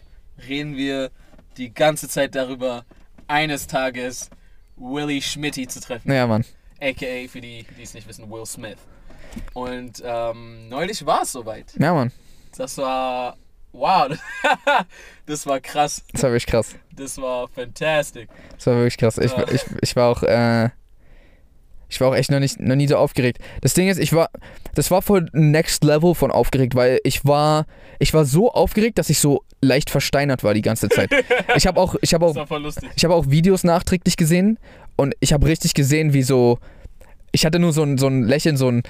reden 0.47 0.75
wir 0.75 1.11
die 1.57 1.73
ganze 1.73 2.07
Zeit 2.09 2.35
darüber, 2.35 2.85
eines 3.27 3.67
Tages 3.67 4.29
Willy 4.77 5.21
Schmitty 5.21 5.67
zu 5.67 5.79
treffen. 5.79 6.11
Ja, 6.11 6.27
Mann. 6.27 6.45
AKA, 6.81 7.27
für 7.29 7.41
die, 7.41 7.65
die 7.77 7.83
es 7.83 7.93
nicht 7.93 8.07
wissen, 8.07 8.29
Will 8.29 8.45
Smith. 8.45 8.77
Und 9.53 10.01
ähm, 10.05 10.69
neulich 10.69 11.05
war 11.05 11.21
es 11.23 11.31
soweit. 11.31 11.73
Ja, 11.79 11.93
Mann. 11.93 12.11
Das 12.57 12.77
war. 12.77 13.37
Wow, 13.71 14.17
das 15.25 15.45
war 15.45 15.59
krass. 15.59 16.01
Das 16.13 16.23
war 16.23 16.29
wirklich 16.31 16.45
krass. 16.45 16.75
Das 16.93 17.17
war 17.17 17.49
fantastic. 17.49 18.29
Das 18.55 18.67
war 18.67 18.75
wirklich 18.75 18.97
krass. 18.97 19.17
Ich, 19.17 19.31
Ja. 19.31 19.45
ich, 19.51 19.65
ich 19.81 19.95
war 19.97 20.09
auch, 20.11 20.23
äh, 20.23 20.69
ich 21.95 22.01
war 22.01 22.09
auch 22.09 22.15
echt 22.15 22.29
noch, 22.29 22.39
nicht, 22.39 22.59
noch 22.59 22.75
nie 22.75 22.87
so 22.87 22.97
aufgeregt. 22.97 23.39
Das 23.61 23.73
Ding 23.73 23.87
ist, 23.87 23.99
ich 23.99 24.11
war, 24.11 24.29
das 24.73 24.91
war 24.91 25.01
voll 25.01 25.27
next 25.31 25.81
level 25.85 26.13
von 26.13 26.29
aufgeregt, 26.29 26.75
weil 26.75 26.99
ich 27.05 27.23
war, 27.23 27.65
ich 27.99 28.13
war 28.13 28.25
so 28.25 28.51
aufgeregt, 28.51 28.97
dass 28.97 29.09
ich 29.09 29.19
so 29.19 29.43
leicht 29.61 29.89
versteinert 29.89 30.43
war 30.43 30.53
die 30.53 30.61
ganze 30.61 30.89
Zeit. 30.89 31.09
Ich 31.55 31.67
habe 31.67 31.79
auch, 31.79 31.95
ich 32.01 32.13
habe 32.13 32.25
auch, 32.25 32.35
ich 32.95 33.03
habe 33.05 33.13
auch 33.13 33.29
Videos 33.29 33.63
nachträglich 33.63 34.17
gesehen 34.17 34.59
und 34.97 35.15
ich 35.21 35.31
habe 35.31 35.47
richtig 35.47 35.73
gesehen, 35.73 36.11
wie 36.11 36.21
so, 36.21 36.59
ich 37.31 37.45
hatte 37.45 37.59
nur 37.59 37.71
so 37.71 37.83
ein, 37.83 37.97
so 37.97 38.07
ein 38.07 38.23
Lächeln, 38.23 38.57
so 38.57 38.69
ein, 38.69 38.83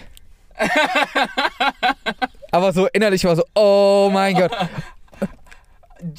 aber 2.52 2.74
so 2.74 2.88
innerlich 2.88 3.24
war 3.26 3.36
so, 3.36 3.44
oh 3.54 4.10
mein 4.12 4.36
Gott. 4.36 4.52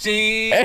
G. 0.03 0.53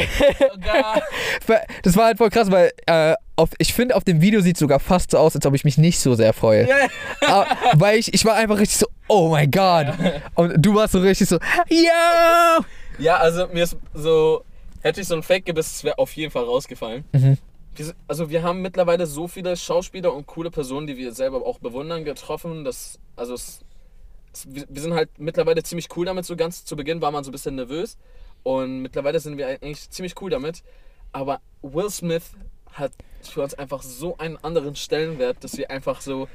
Das 1.84 1.96
war 1.96 2.06
halt 2.06 2.18
voll 2.18 2.30
krass, 2.30 2.52
weil 2.52 2.72
äh, 2.86 3.16
auf, 3.36 3.50
ich 3.58 3.74
finde, 3.74 3.96
auf 3.96 4.04
dem 4.04 4.22
Video 4.22 4.42
sieht 4.42 4.56
es 4.56 4.60
sogar 4.60 4.80
fast 4.80 5.12
so 5.12 5.18
aus, 5.18 5.36
als 5.36 5.46
ob 5.46 5.54
ich 5.56 5.64
mich 5.64 5.78
nicht 5.78 6.00
so 6.00 6.16
sehr 6.16 6.34
freue. 6.34 6.68
Aber, 7.26 7.48
weil 7.74 7.98
ich, 7.98 8.14
ich 8.14 8.24
war 8.26 8.36
einfach 8.36 8.60
richtig 8.60 8.78
so, 8.78 8.88
oh 9.08 9.30
mein 9.30 9.50
Gott. 9.50 9.88
Und 10.36 10.54
du 10.64 10.76
warst 10.76 10.94
so 10.94 11.00
richtig 11.00 11.28
so, 11.28 11.38
ja. 11.70 12.60
Ja, 13.00 13.18
also 13.18 13.48
mir 13.48 13.64
ist 13.64 13.78
so. 13.94 14.44
Hätte 14.82 15.02
ich 15.02 15.08
so 15.08 15.16
ein 15.16 15.22
Fake 15.22 15.46
gebissen, 15.46 15.72
es 15.76 15.84
wäre 15.84 16.00
auf 16.00 16.16
jeden 16.16 16.32
Fall 16.32 16.44
rausgefallen. 16.44 17.04
Mhm. 17.12 17.38
Also 18.08 18.30
wir 18.30 18.44
haben 18.44 18.62
mittlerweile 18.62 19.06
so 19.06 19.28
viele 19.28 19.56
Schauspieler 19.56 20.14
und 20.14 20.26
coole 20.26 20.52
Personen, 20.52 20.88
die 20.88 20.98
wir 20.98 21.14
selber 21.14 21.46
auch 21.46 21.60
bewundern, 21.60 22.04
getroffen. 22.04 22.64
Dass, 22.64 23.00
also 23.16 23.36
es, 23.36 23.62
es, 24.34 24.48
wir 24.50 24.82
sind 24.82 24.94
halt 24.94 25.10
mittlerweile 25.18 25.62
ziemlich 25.64 25.88
cool 25.96 26.06
damit. 26.06 26.26
So 26.26 26.36
ganz 26.36 26.66
zu 26.66 26.76
Beginn 26.76 27.02
war 27.02 27.12
man 27.12 27.24
so 27.24 27.30
ein 27.30 27.32
bisschen 27.32 27.56
nervös. 27.56 27.98
Und 28.44 28.82
mittlerweile 28.82 29.20
sind 29.20 29.38
wir 29.38 29.48
eigentlich 29.48 29.90
ziemlich 29.90 30.20
cool 30.22 30.30
damit. 30.30 30.64
Aber 31.12 31.42
Will 31.62 31.90
Smith 31.90 32.32
hat 32.74 32.92
für 33.22 33.42
uns 33.44 33.54
einfach 33.54 33.84
so 33.84 34.18
einen 34.18 34.38
anderen 34.38 34.76
Stellenwert, 34.76 35.44
dass 35.44 35.58
wir 35.58 35.70
einfach 35.70 36.02
so 36.02 36.28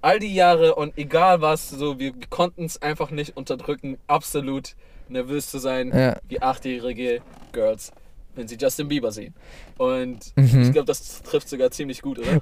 all 0.00 0.18
die 0.18 0.34
Jahre 0.34 0.74
und 0.74 0.96
egal 0.98 1.40
was, 1.40 1.70
so 1.70 1.98
wir 1.98 2.12
konnten 2.30 2.64
es 2.64 2.80
einfach 2.82 3.10
nicht 3.10 3.36
unterdrücken, 3.36 3.98
absolut 4.06 4.74
nervös 5.08 5.50
zu 5.50 5.58
sein, 5.58 5.92
Ja. 5.96 6.16
wie 6.28 6.40
achtjährige 6.42 7.20
Girls, 7.52 7.92
wenn 8.34 8.48
sie 8.48 8.56
Justin 8.56 8.88
Bieber 8.88 9.12
sehen. 9.12 9.34
Und 9.78 10.32
Mhm. 10.36 10.62
ich 10.62 10.72
glaube, 10.72 10.86
das 10.86 11.22
trifft 11.22 11.48
sogar 11.48 11.70
ziemlich 11.70 12.02
gut, 12.02 12.18
oder? 12.18 12.40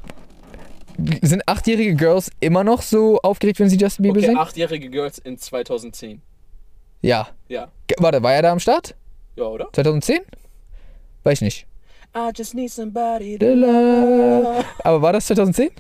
Sind 1.23 1.43
achtjährige 1.49 1.95
Girls 1.95 2.31
immer 2.41 2.65
noch 2.65 2.83
so 2.83 3.21
aufgeregt, 3.23 3.59
wenn 3.61 3.69
sie 3.69 3.77
Justin 3.77 4.05
Bieber 4.05 4.19
Okay, 4.19 4.27
sehen? 4.27 4.37
achtjährige 4.39 4.89
Girls 4.91 5.19
in 5.19 5.39
2010. 5.39 6.21
Ja. 7.01 7.29
Ja. 7.49 7.71
Warte, 7.99 8.23
war 8.23 8.33
er 8.35 8.43
da 8.43 8.53
am 8.53 8.61
Start? 8.61 8.95
Ja, 9.43 9.49
oder? 9.49 9.69
2010? 9.73 10.21
Weiß 11.25 11.39
ich 11.39 11.43
nicht. 11.43 11.67
I 12.15 12.31
just 12.37 12.55
need 12.55 12.71
somebody 12.71 13.37
Aber 14.85 15.03
war 15.03 15.13
das 15.13 15.27
2010? 15.27 15.71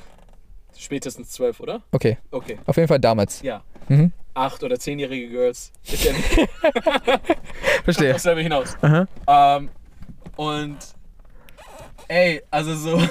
Spätestens 0.76 1.30
12, 1.30 1.60
oder? 1.60 1.82
Okay, 1.92 2.18
Okay, 2.30 2.58
auf 2.66 2.76
jeden 2.76 2.88
Fall 2.88 2.98
damals. 2.98 3.42
ja. 3.42 3.62
Mhm. 3.88 4.12
Acht- 4.34 4.62
oder 4.64 4.78
zehnjährige 4.78 5.28
Girls. 5.28 5.72
Ist 5.84 6.04
ja 6.04 6.12
nicht 6.12 6.48
Verstehe. 7.84 8.14
auf 8.14 8.20
selber 8.20 8.40
hinaus. 8.40 8.74
Aha. 8.80 9.06
Ähm, 9.26 9.68
und 10.36 10.78
ey, 12.08 12.42
also 12.50 12.74
so, 12.74 13.02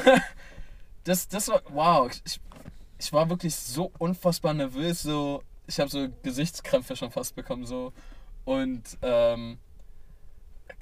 das, 1.03 1.27
das 1.27 1.47
war, 1.49 1.61
wow, 1.69 2.09
ich, 2.25 2.41
ich 2.97 3.13
war 3.13 3.29
wirklich 3.29 3.55
so 3.55 3.91
unfassbar 3.99 4.53
nervös, 4.55 5.03
so, 5.03 5.43
ich 5.67 5.79
habe 5.79 5.89
so 5.91 6.07
Gesichtskrämpfe 6.23 6.95
schon 6.95 7.11
fast 7.11 7.35
bekommen, 7.35 7.65
so, 7.67 7.93
und 8.45 8.81
ähm, 9.03 9.59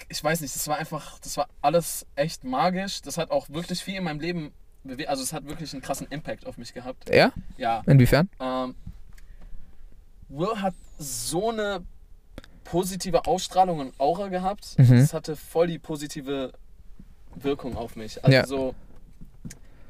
ich 0.08 0.24
weiß 0.24 0.41
nicht, 0.41 0.56
das 0.56 0.68
war 0.68 0.77
einfach, 0.77 1.20
das 1.20 1.36
war 1.38 1.48
alles 1.62 2.06
echt 2.15 2.44
magisch, 2.44 3.01
das 3.01 3.18
hat 3.18 3.32
auch 3.32 3.50
wirklich 3.50 3.84
viel 3.84 3.96
in 3.96 4.03
meinem 4.06 4.20
Leben, 4.20 4.51
bewe- 4.86 5.06
also 5.08 5.22
es 5.24 5.34
hat 5.34 5.46
wirklich 5.48 5.74
einen 5.74 5.82
krassen 5.82 6.08
Impact 6.10 6.46
auf 6.46 6.58
mich 6.58 6.74
gehabt, 6.74 7.10
Ja? 7.13 7.32
ja. 7.58 7.82
Inwiefern? 7.86 8.29
Ähm, 8.39 8.75
Will 10.29 10.62
hat 10.62 10.75
so 10.98 11.50
eine 11.50 11.84
positive 12.63 13.25
Ausstrahlung 13.25 13.79
und 13.79 14.00
Aura 14.00 14.27
gehabt. 14.27 14.77
Mhm. 14.77 15.00
Das 15.00 15.13
hatte 15.13 15.36
voll 15.36 15.68
die 15.68 15.79
positive 15.79 16.53
Wirkung 17.36 17.75
auf 17.75 17.96
mich. 17.96 18.24
Also 18.24 18.36
Ja. 18.36 18.46
so, 18.46 18.75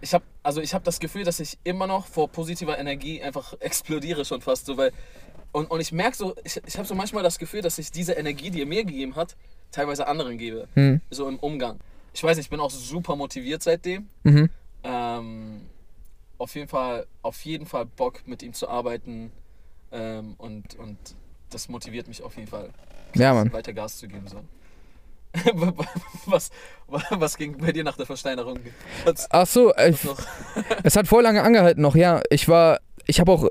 ich 0.02 0.14
habe 0.14 0.24
also 0.44 0.62
ich 0.62 0.74
habe 0.74 0.86
das 0.86 1.00
Gefühl, 1.02 1.26
dass 1.26 1.42
ich 1.42 1.58
immer 1.66 1.86
noch 1.88 2.08
vor 2.08 2.30
positiver 2.30 2.78
Energie 2.80 3.22
einfach 3.22 3.54
explodiere 3.60 4.24
schon 4.24 4.42
fast 4.42 4.66
so, 4.66 4.78
weil 4.78 4.94
und, 5.52 5.70
und 5.72 5.82
ich 5.82 5.92
merke 5.92 6.16
so, 6.16 6.36
ich, 6.44 6.62
ich 6.66 6.78
habe 6.78 6.88
so 6.88 6.96
manchmal 6.96 7.24
das 7.24 7.38
Gefühl, 7.40 7.62
dass 7.62 7.78
ich 7.80 7.92
diese 7.92 8.14
Energie, 8.14 8.50
die 8.52 8.62
er 8.62 8.68
mir 8.68 8.86
gegeben 8.86 9.16
hat, 9.16 9.36
teilweise 9.72 10.08
anderen 10.08 10.38
gebe, 10.38 10.68
Hm. 10.76 11.02
so 11.10 11.28
im 11.28 11.38
Umgang. 11.40 11.80
Ich 12.14 12.24
weiß 12.24 12.38
nicht, 12.38 12.48
ich 12.48 12.50
bin 12.50 12.60
auch 12.60 12.72
super 12.72 13.16
motiviert 13.16 13.62
seitdem. 13.64 14.08
Mhm. 14.24 14.50
Ähm, 14.84 15.62
auf 16.38 16.56
jeden 16.56 16.68
Fall, 16.68 17.06
auf 17.22 17.40
jeden 17.46 17.66
Fall 17.66 17.86
Bock 17.86 18.26
mit 18.26 18.42
ihm 18.44 18.54
zu 18.54 18.68
arbeiten 18.70 19.32
ähm, 19.92 20.36
und, 20.38 20.76
und 20.80 20.98
das 21.52 21.68
motiviert 21.70 22.08
mich 22.08 22.24
auf 22.24 22.36
jeden 22.38 22.48
Fall, 22.48 22.70
Ja, 23.16 23.34
Mann. 23.34 23.52
weiter 23.54 23.74
Gas 23.74 23.98
zu 23.98 24.08
geben. 24.08 24.28
So. 24.28 24.42
was, 26.26 26.50
was 26.88 27.38
ging 27.38 27.58
bei 27.58 27.72
dir 27.72 27.84
nach 27.84 27.98
der 27.98 28.06
Versteinerung? 28.06 28.60
Was, 29.06 29.28
Ach 29.30 29.46
so, 29.46 29.74
äh, 29.76 29.94
was 29.94 30.04
noch? 30.04 30.20
es 30.84 30.96
hat 30.96 31.08
voll 31.08 31.24
lange 31.24 31.44
angehalten 31.44 31.82
noch, 31.82 31.96
ja. 31.96 32.22
Ich 32.32 32.48
war, 32.48 32.80
ich 33.06 33.20
habe 33.20 33.32
auch, 33.32 33.48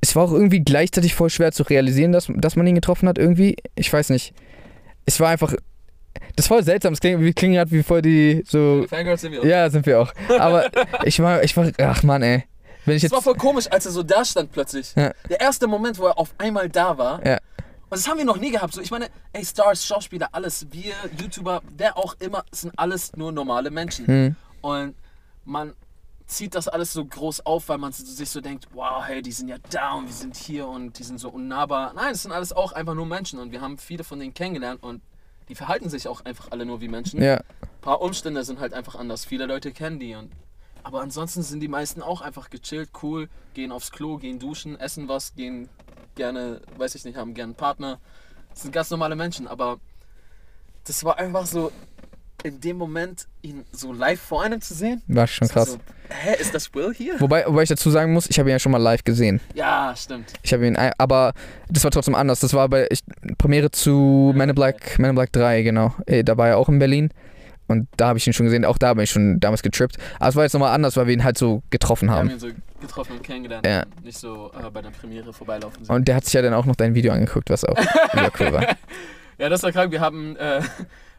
es 0.00 0.14
war 0.14 0.24
auch 0.24 0.32
irgendwie 0.32 0.60
gleichzeitig 0.60 1.14
voll 1.14 1.30
schwer 1.30 1.52
zu 1.52 1.64
realisieren, 1.64 2.12
dass, 2.12 2.28
dass 2.34 2.54
man 2.56 2.66
ihn 2.66 2.74
getroffen 2.76 3.08
hat 3.08 3.18
irgendwie. 3.18 3.56
Ich 3.74 3.92
weiß 3.92 4.10
nicht. 4.10 4.34
Es 5.10 5.18
war 5.18 5.28
einfach, 5.30 5.52
das 6.36 6.44
ist 6.44 6.46
voll 6.46 6.62
seltsam. 6.62 6.92
Es 6.92 7.00
klingt, 7.00 7.20
wir 7.20 7.32
klingen 7.32 7.54
gerade 7.54 7.70
wie 7.72 7.82
voll 7.82 8.00
die, 8.00 8.44
so, 8.46 8.86
Fangirls 8.88 9.20
sind 9.22 9.32
wir. 9.32 9.44
ja, 9.44 9.68
sind 9.68 9.84
wir 9.86 10.00
auch. 10.00 10.12
Aber 10.38 10.70
ich 11.04 11.18
war, 11.20 11.42
ich 11.42 11.56
war, 11.56 11.68
ach 11.78 12.02
Mann, 12.04 12.22
ey. 12.22 12.44
Wenn 12.84 12.94
ich 12.96 12.98
Es 12.98 13.02
jetzt, 13.04 13.12
war 13.12 13.20
voll 13.22 13.34
komisch, 13.34 13.66
als 13.70 13.86
er 13.86 13.92
so 13.92 14.02
da 14.04 14.24
stand 14.24 14.52
plötzlich. 14.52 14.94
Ja. 14.94 15.12
Der 15.28 15.40
erste 15.40 15.66
Moment, 15.66 15.98
wo 15.98 16.06
er 16.06 16.16
auf 16.16 16.32
einmal 16.38 16.68
da 16.68 16.96
war. 16.96 17.26
Ja. 17.26 17.38
Und 17.88 17.98
das 17.98 18.06
haben 18.08 18.18
wir 18.18 18.24
noch 18.24 18.36
nie 18.38 18.52
gehabt. 18.52 18.72
So, 18.72 18.80
ich 18.80 18.90
meine, 18.92 19.08
ey, 19.32 19.44
Stars, 19.44 19.84
Schauspieler, 19.84 20.28
alles, 20.30 20.64
wir, 20.70 20.94
YouTuber, 21.20 21.60
wer 21.76 21.98
auch 21.98 22.14
immer, 22.20 22.44
sind 22.52 22.72
alles 22.78 23.12
nur 23.16 23.32
normale 23.32 23.70
Menschen. 23.70 24.06
hm, 24.06 24.36
Und 24.60 24.94
man 25.44 25.72
zieht 26.30 26.54
das 26.54 26.68
alles 26.68 26.92
so 26.92 27.04
groß 27.04 27.44
auf, 27.44 27.68
weil 27.68 27.78
man 27.78 27.92
sich 27.92 28.30
so 28.30 28.40
denkt, 28.40 28.68
wow, 28.72 29.04
hey, 29.04 29.20
die 29.20 29.32
sind 29.32 29.48
ja 29.48 29.56
da 29.70 29.94
und 29.94 30.06
wir 30.06 30.14
sind 30.14 30.36
hier 30.36 30.66
und 30.66 30.98
die 30.98 31.02
sind 31.02 31.18
so 31.18 31.28
unnahbar. 31.28 31.92
Nein, 31.94 32.12
es 32.12 32.22
sind 32.22 32.32
alles 32.32 32.52
auch 32.52 32.72
einfach 32.72 32.94
nur 32.94 33.06
Menschen 33.06 33.40
und 33.40 33.50
wir 33.50 33.60
haben 33.60 33.78
viele 33.78 34.04
von 34.04 34.20
denen 34.20 34.32
kennengelernt 34.32 34.82
und 34.82 35.02
die 35.48 35.56
verhalten 35.56 35.90
sich 35.90 36.06
auch 36.06 36.24
einfach 36.24 36.52
alle 36.52 36.64
nur 36.64 36.80
wie 36.80 36.88
Menschen. 36.88 37.20
ja, 37.20 37.36
Ein 37.36 37.80
paar 37.80 38.00
Umstände 38.00 38.44
sind 38.44 38.60
halt 38.60 38.72
einfach 38.72 38.94
anders. 38.94 39.24
Viele 39.24 39.46
Leute 39.46 39.72
kennen 39.72 39.98
die 39.98 40.14
und 40.14 40.30
aber 40.82 41.02
ansonsten 41.02 41.42
sind 41.42 41.60
die 41.60 41.68
meisten 41.68 42.00
auch 42.00 42.22
einfach 42.22 42.48
gechillt, 42.48 42.90
cool, 43.02 43.28
gehen 43.52 43.70
aufs 43.70 43.90
Klo, 43.90 44.16
gehen 44.16 44.38
duschen, 44.38 44.78
essen 44.80 45.08
was, 45.08 45.34
gehen 45.34 45.68
gerne, 46.14 46.62
weiß 46.78 46.94
ich 46.94 47.04
nicht, 47.04 47.16
haben 47.16 47.34
gerne 47.34 47.50
einen 47.50 47.56
Partner. 47.56 47.98
Das 48.50 48.62
sind 48.62 48.72
ganz 48.72 48.88
normale 48.90 49.16
Menschen, 49.16 49.46
aber 49.46 49.78
das 50.84 51.04
war 51.04 51.18
einfach 51.18 51.44
so, 51.44 51.70
in 52.44 52.60
dem 52.60 52.76
Moment 52.76 53.26
ihn 53.42 53.64
so 53.72 53.92
live 53.92 54.20
vor 54.20 54.42
einem 54.42 54.60
zu 54.60 54.74
sehen. 54.74 55.02
War 55.08 55.26
schon 55.26 55.48
krass. 55.48 55.72
So, 55.72 55.78
hä, 56.08 56.36
ist 56.40 56.54
das 56.54 56.72
Will 56.74 56.92
hier? 56.94 57.20
Wobei, 57.20 57.44
wobei 57.46 57.62
ich 57.62 57.68
dazu 57.68 57.90
sagen 57.90 58.12
muss, 58.12 58.28
ich 58.28 58.38
habe 58.38 58.48
ihn 58.48 58.52
ja 58.52 58.58
schon 58.58 58.72
mal 58.72 58.78
live 58.78 59.04
gesehen. 59.04 59.40
Ja, 59.54 59.94
stimmt. 59.96 60.32
Ich 60.42 60.52
habe 60.52 60.66
ihn, 60.66 60.76
aber 60.76 61.32
das 61.68 61.84
war 61.84 61.90
trotzdem 61.90 62.14
anders. 62.14 62.40
Das 62.40 62.54
war 62.54 62.68
bei 62.68 62.86
ich, 62.90 63.00
Premiere 63.38 63.70
zu 63.70 64.32
Man 64.34 64.48
in 64.48 64.54
Black, 64.54 64.98
Man 64.98 65.10
in 65.10 65.16
Black 65.16 65.32
3, 65.32 65.62
genau. 65.62 65.94
Äh, 66.06 66.24
Da 66.24 66.36
war 66.36 66.48
er 66.48 66.58
auch 66.58 66.68
in 66.68 66.78
Berlin. 66.78 67.10
Und 67.68 67.86
da 67.96 68.08
habe 68.08 68.18
ich 68.18 68.26
ihn 68.26 68.32
schon 68.32 68.46
gesehen. 68.46 68.64
Auch 68.64 68.78
da 68.78 68.94
bin 68.94 69.04
ich 69.04 69.10
schon 69.10 69.38
damals 69.38 69.62
getrippt. 69.62 69.96
Aber 70.18 70.28
es 70.30 70.34
war 70.36 70.42
jetzt 70.42 70.54
nochmal 70.54 70.74
anders, 70.74 70.96
weil 70.96 71.06
wir 71.06 71.14
ihn 71.14 71.22
halt 71.22 71.38
so 71.38 71.62
getroffen 71.70 72.08
Wir 72.08 72.14
haben 72.16 72.28
haben. 72.28 72.30
ihn 72.36 72.40
so 72.40 72.48
getroffen 72.80 73.12
und 73.12 73.22
kennengelernt. 73.22 73.64
Ja. 73.64 73.82
und 73.84 74.04
Nicht 74.04 74.18
so 74.18 74.50
äh, 74.58 74.68
bei 74.70 74.82
der 74.82 74.90
Premiere 74.90 75.32
vorbeilaufen 75.32 75.84
sehen. 75.84 75.94
Und 75.94 76.08
der 76.08 76.16
hat 76.16 76.24
sich 76.24 76.34
ja 76.34 76.42
dann 76.42 76.52
auch 76.54 76.64
noch 76.66 76.74
dein 76.74 76.94
Video 76.94 77.12
angeguckt, 77.12 77.48
was 77.48 77.64
auch 77.64 77.76
cool 78.40 78.52
war. 78.52 78.66
Ja, 79.38 79.48
das 79.48 79.62
war 79.62 79.70
krank. 79.70 79.92
Wir 79.92 80.00
haben, 80.00 80.34
äh, 80.36 80.62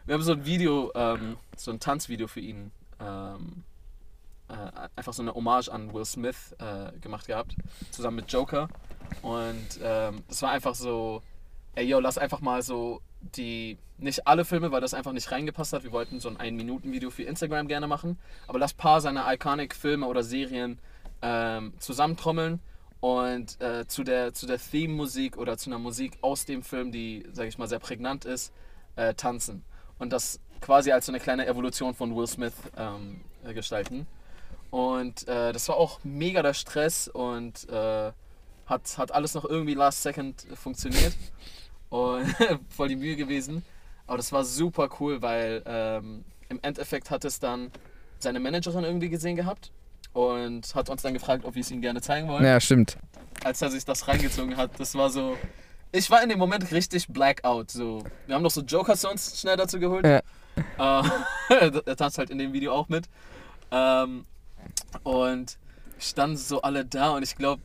wir 0.06 0.14
haben 0.14 0.22
so 0.22 0.32
ein 0.32 0.44
Video, 0.44 0.90
ähm, 0.94 1.36
so 1.56 1.70
ein 1.70 1.80
Tanzvideo 1.80 2.26
für 2.26 2.40
ihn, 2.40 2.72
ähm, 3.00 3.64
äh, 4.48 4.88
einfach 4.96 5.12
so 5.12 5.22
eine 5.22 5.34
Hommage 5.34 5.68
an 5.68 5.92
Will 5.94 6.04
Smith 6.04 6.54
äh, 6.58 6.98
gemacht 6.98 7.26
gehabt, 7.26 7.56
zusammen 7.90 8.16
mit 8.16 8.32
Joker. 8.32 8.68
Und 9.22 9.80
ähm, 9.82 10.22
das 10.28 10.42
war 10.42 10.50
einfach 10.50 10.74
so, 10.74 11.22
ey, 11.74 11.86
yo, 11.86 12.00
lass 12.00 12.18
einfach 12.18 12.40
mal 12.40 12.62
so 12.62 13.00
die, 13.36 13.78
nicht 13.98 14.26
alle 14.26 14.44
Filme, 14.44 14.72
weil 14.72 14.80
das 14.80 14.94
einfach 14.94 15.12
nicht 15.12 15.30
reingepasst 15.30 15.72
hat. 15.72 15.84
Wir 15.84 15.92
wollten 15.92 16.18
so 16.20 16.28
ein 16.28 16.36
Ein-Minuten-Video 16.36 17.10
für 17.10 17.22
Instagram 17.22 17.68
gerne 17.68 17.86
machen, 17.86 18.18
aber 18.46 18.58
lass 18.58 18.74
paar 18.74 19.00
seiner 19.00 19.32
Iconic-Filme 19.32 20.06
oder 20.06 20.22
Serien 20.22 20.78
ähm, 21.22 21.72
zusammentrommeln 21.78 22.60
und 23.00 23.60
äh, 23.60 23.86
zu 23.86 24.02
der, 24.02 24.34
zu 24.34 24.46
der 24.46 24.58
Theme-Musik 24.58 25.36
oder 25.36 25.56
zu 25.56 25.70
einer 25.70 25.78
Musik 25.78 26.18
aus 26.20 26.44
dem 26.44 26.62
Film, 26.62 26.90
die, 26.92 27.26
sag 27.32 27.46
ich 27.46 27.58
mal, 27.58 27.68
sehr 27.68 27.78
prägnant 27.78 28.24
ist, 28.24 28.52
äh, 28.96 29.14
tanzen. 29.14 29.64
Und 30.02 30.12
das 30.12 30.40
quasi 30.60 30.90
als 30.90 31.06
so 31.06 31.12
eine 31.12 31.20
kleine 31.20 31.46
Evolution 31.46 31.94
von 31.94 32.16
Will 32.16 32.26
Smith 32.26 32.54
ähm, 32.76 33.20
äh, 33.44 33.54
gestalten. 33.54 34.08
Und 34.72 35.28
äh, 35.28 35.52
das 35.52 35.68
war 35.68 35.76
auch 35.76 36.00
mega 36.02 36.42
der 36.42 36.54
Stress 36.54 37.06
und 37.06 37.68
äh, 37.68 38.10
hat, 38.66 38.98
hat 38.98 39.12
alles 39.12 39.34
noch 39.34 39.44
irgendwie 39.44 39.74
last 39.74 40.02
second 40.02 40.44
funktioniert. 40.54 41.14
Und 41.88 42.34
voll 42.70 42.88
die 42.88 42.96
Mühe 42.96 43.16
gewesen. 43.16 43.62
Aber 44.06 44.16
das 44.16 44.32
war 44.32 44.44
super 44.44 44.88
cool, 44.98 45.20
weil 45.20 45.62
ähm, 45.66 46.24
im 46.48 46.58
Endeffekt 46.62 47.10
hat 47.10 47.26
es 47.26 47.38
dann 47.38 47.70
seine 48.18 48.40
Managerin 48.40 48.82
irgendwie 48.82 49.10
gesehen 49.10 49.36
gehabt 49.36 49.72
und 50.14 50.74
hat 50.74 50.88
uns 50.88 51.02
dann 51.02 51.12
gefragt, 51.12 51.44
ob 51.44 51.54
wir 51.54 51.60
es 51.60 51.70
ihm 51.70 51.82
gerne 51.82 52.00
zeigen 52.00 52.28
wollen. 52.28 52.44
Ja, 52.44 52.58
stimmt. 52.60 52.96
Als 53.44 53.60
er 53.60 53.70
sich 53.70 53.84
das 53.84 54.08
reingezogen 54.08 54.56
hat, 54.56 54.80
das 54.80 54.94
war 54.94 55.10
so. 55.10 55.36
Ich 55.92 56.10
war 56.10 56.22
in 56.22 56.30
dem 56.30 56.38
Moment 56.38 56.72
richtig 56.72 57.08
blackout. 57.08 57.70
So. 57.70 58.02
Wir 58.26 58.34
haben 58.34 58.42
noch 58.42 58.50
so 58.50 58.62
Joker-Songs 58.62 59.38
schnell 59.38 59.58
dazu 59.58 59.78
geholt. 59.78 60.06
Ja. 60.06 60.22
Äh, 61.50 61.80
er 61.84 61.96
tanzt 61.96 62.16
halt 62.16 62.30
in 62.30 62.38
dem 62.38 62.54
Video 62.54 62.72
auch 62.72 62.88
mit. 62.88 63.08
Ähm, 63.70 64.24
und 65.02 65.58
standen 65.98 66.36
so 66.36 66.62
alle 66.62 66.84
da 66.84 67.10
und 67.10 67.22
ich 67.22 67.36
glaube, 67.36 67.62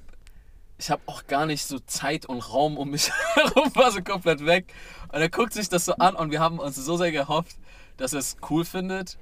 ich 0.77 0.91
habe 0.91 1.01
auch 1.07 1.25
gar 1.25 1.45
nicht 1.45 1.65
so 1.65 1.79
Zeit 1.79 2.25
und 2.27 2.39
Raum 2.39 2.77
um 2.77 2.91
mich 2.91 3.11
herum, 3.33 3.71
war 3.75 3.91
so 3.91 4.01
komplett 4.01 4.45
weg. 4.45 4.73
Und 5.11 5.21
er 5.21 5.29
guckt 5.29 5.53
sich 5.53 5.69
das 5.69 5.85
so 5.85 5.95
an 5.95 6.15
und 6.15 6.29
wir 6.31 6.39
haben 6.39 6.59
uns 6.59 6.75
so 6.75 6.97
sehr 6.97 7.11
gehofft, 7.11 7.57
dass 7.95 8.13
er 8.13 8.19
es 8.19 8.37
cool 8.49 8.63
findet. 8.63 9.17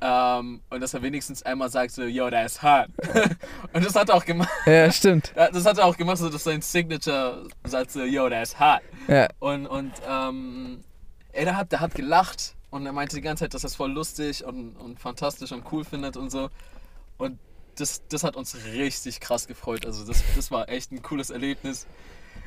Ähm, 0.00 0.60
und 0.70 0.80
dass 0.80 0.94
er 0.94 1.02
wenigstens 1.02 1.42
einmal 1.42 1.70
sagt 1.70 1.92
so, 1.92 2.02
yo, 2.04 2.30
der 2.30 2.46
ist 2.46 2.62
hart. 2.62 2.90
und 3.72 3.84
das 3.84 3.94
hat 3.94 4.08
er 4.08 4.14
auch 4.14 4.24
gemacht. 4.24 4.50
Ja, 4.66 4.90
stimmt. 4.92 5.32
Das 5.52 5.64
hat 5.64 5.78
er 5.78 5.86
auch 5.86 5.96
gemacht, 5.96 6.18
so 6.18 6.28
dass 6.28 6.44
sein 6.44 6.62
Signature 6.62 7.48
sagt 7.64 7.90
so, 7.90 8.04
yo, 8.04 8.28
der 8.28 8.42
ist 8.42 8.58
hart. 8.58 8.82
Ja, 9.08 9.28
Und, 9.40 9.66
und 9.66 9.92
ähm, 10.08 10.84
ey, 11.32 11.44
der 11.44 11.56
hat, 11.56 11.72
der 11.72 11.80
hat 11.80 11.94
gelacht 11.94 12.54
und 12.70 12.86
er 12.86 12.92
meinte 12.92 13.16
die 13.16 13.22
ganze 13.22 13.44
Zeit, 13.44 13.54
dass 13.54 13.64
er 13.64 13.68
es 13.68 13.76
voll 13.76 13.90
lustig 13.90 14.44
und, 14.44 14.76
und 14.76 15.00
fantastisch 15.00 15.52
und 15.52 15.64
cool 15.72 15.84
findet 15.84 16.16
und 16.16 16.30
so. 16.30 16.50
Und 17.16 17.38
das, 17.76 18.02
das 18.08 18.24
hat 18.24 18.36
uns 18.36 18.56
richtig 18.74 19.20
krass 19.20 19.46
gefreut. 19.46 19.86
Also 19.86 20.04
das, 20.04 20.22
das 20.36 20.50
war 20.50 20.68
echt 20.68 20.92
ein 20.92 21.02
cooles 21.02 21.30
Erlebnis. 21.30 21.86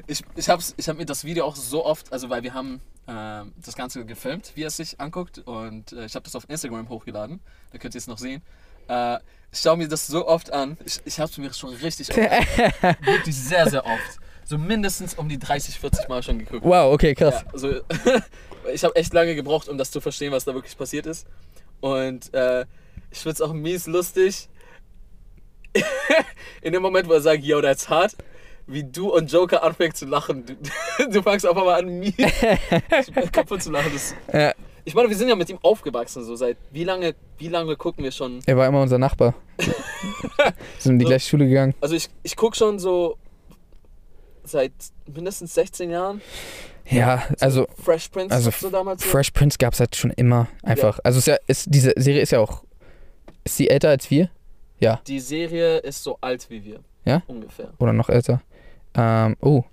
Ich, 0.07 0.23
ich 0.35 0.49
habe 0.49 0.63
ich 0.77 0.89
hab 0.89 0.97
mir 0.97 1.05
das 1.05 1.23
Video 1.23 1.45
auch 1.45 1.55
so 1.55 1.85
oft, 1.85 2.11
also 2.11 2.29
weil 2.29 2.43
wir 2.43 2.53
haben 2.53 2.81
ähm, 3.07 3.53
das 3.63 3.75
Ganze 3.75 4.05
gefilmt, 4.05 4.51
wie 4.55 4.63
er 4.63 4.67
es 4.67 4.77
sich 4.77 4.99
anguckt 4.99 5.39
und 5.39 5.93
äh, 5.93 6.05
ich 6.05 6.15
habe 6.15 6.23
das 6.23 6.35
auf 6.35 6.49
Instagram 6.49 6.89
hochgeladen, 6.89 7.39
da 7.71 7.77
könnt 7.77 7.95
ihr 7.95 7.99
es 7.99 8.07
noch 8.07 8.17
sehen. 8.17 8.41
Äh, 8.87 9.17
ich 9.51 9.59
schaue 9.59 9.77
mir 9.77 9.87
das 9.87 10.07
so 10.07 10.27
oft 10.27 10.51
an, 10.51 10.77
ich, 10.85 10.99
ich 11.05 11.19
habe 11.19 11.29
es 11.29 11.37
mir 11.37 11.53
schon 11.53 11.73
richtig 11.75 12.09
oft, 12.09 12.17
wirklich 13.05 13.35
sehr, 13.35 13.69
sehr 13.69 13.85
oft, 13.85 14.19
so 14.45 14.57
mindestens 14.57 15.13
um 15.15 15.29
die 15.29 15.39
30, 15.39 15.79
40 15.79 16.07
Mal 16.09 16.23
schon 16.23 16.39
geguckt. 16.39 16.63
wow, 16.63 16.93
okay, 16.93 17.13
krass. 17.13 17.43
Ja, 17.45 17.51
also, 17.53 17.81
ich 18.73 18.83
habe 18.83 18.95
echt 18.95 19.13
lange 19.13 19.35
gebraucht, 19.35 19.67
um 19.69 19.77
das 19.77 19.91
zu 19.91 20.01
verstehen, 20.01 20.31
was 20.31 20.45
da 20.45 20.53
wirklich 20.53 20.77
passiert 20.77 21.05
ist. 21.05 21.27
Und 21.79 22.33
äh, 22.33 22.65
ich 23.09 23.19
finde 23.19 23.33
es 23.33 23.41
auch 23.41 23.53
mies 23.53 23.87
lustig, 23.87 24.47
in 26.61 26.73
dem 26.73 26.81
Moment, 26.81 27.07
wo 27.07 27.13
er 27.13 27.21
sagt, 27.21 27.43
yo, 27.43 27.61
that's 27.61 27.89
hard, 27.89 28.15
wie 28.71 28.83
du 28.83 29.13
und 29.13 29.31
Joker 29.31 29.63
anfängt 29.63 29.97
zu 29.97 30.05
lachen. 30.05 30.45
Du, 30.45 30.55
du 31.09 31.21
fängst 31.21 31.45
auf 31.45 31.57
einmal 31.57 31.79
an, 31.79 31.99
mies 31.99 32.13
kaputt 33.31 33.61
zu 33.63 33.71
lachen. 33.71 33.91
Das, 33.93 34.15
Ja, 34.33 34.53
ich 34.83 34.95
meine, 34.95 35.09
wir 35.09 35.15
sind 35.15 35.29
ja 35.29 35.35
mit 35.35 35.49
ihm 35.49 35.59
aufgewachsen, 35.61 36.23
so 36.23 36.35
seit 36.35 36.57
wie 36.71 36.83
lange, 36.83 37.15
wie 37.37 37.47
lange 37.49 37.75
gucken 37.75 38.03
wir 38.03 38.11
schon? 38.11 38.39
er 38.45 38.57
war 38.57 38.67
immer 38.67 38.81
unser 38.81 38.97
Nachbar. 38.97 39.35
Sind 40.79 40.93
in 40.93 40.99
die 40.99 41.05
So. 41.05 41.09
gleiche 41.09 41.29
Schule 41.29 41.47
gegangen. 41.47 41.75
Also 41.81 41.95
ich, 41.95 42.09
ich 42.23 42.35
gucke 42.35 42.57
schon 42.57 42.79
so 42.79 43.17
seit 44.43 44.71
mindestens 45.05 45.53
16 45.53 45.91
Jahren. 45.91 46.21
Ja, 46.89 47.23
also 47.39 47.67
Fresh 47.83 48.09
Prince 48.09 48.33
also 48.33 48.49
so 48.49 48.69
damals 48.69 49.03
so. 49.03 49.09
Fresh 49.09 49.31
Prince 49.31 49.57
gab 49.59 49.73
es 49.73 49.79
halt 49.79 49.95
schon 49.95 50.11
immer 50.11 50.47
einfach. 50.63 50.99
Also 51.03 51.19
es 51.19 51.27
ist 51.27 51.27
ja, 51.27 51.37
ist, 51.47 51.65
diese 51.69 51.93
Serie 51.95 52.21
ist 52.21 52.31
ja 52.31 52.39
auch. 52.39 52.63
Ist 53.43 53.57
sie 53.57 53.69
älter 53.69 53.89
als 53.89 54.09
wir? 54.09 54.29
Die 55.07 55.19
Serie 55.19 55.77
ist 55.77 56.03
so 56.03 56.17
alt 56.21 56.49
wie 56.49 56.63
wir. 56.63 56.79
Ja? 57.05 57.21
Ungefähr. 57.27 57.71
Oder 57.77 57.93
noch 57.93 58.09
älter? 58.09 58.41
Ähm, 58.95 59.35
oh. 59.41 59.63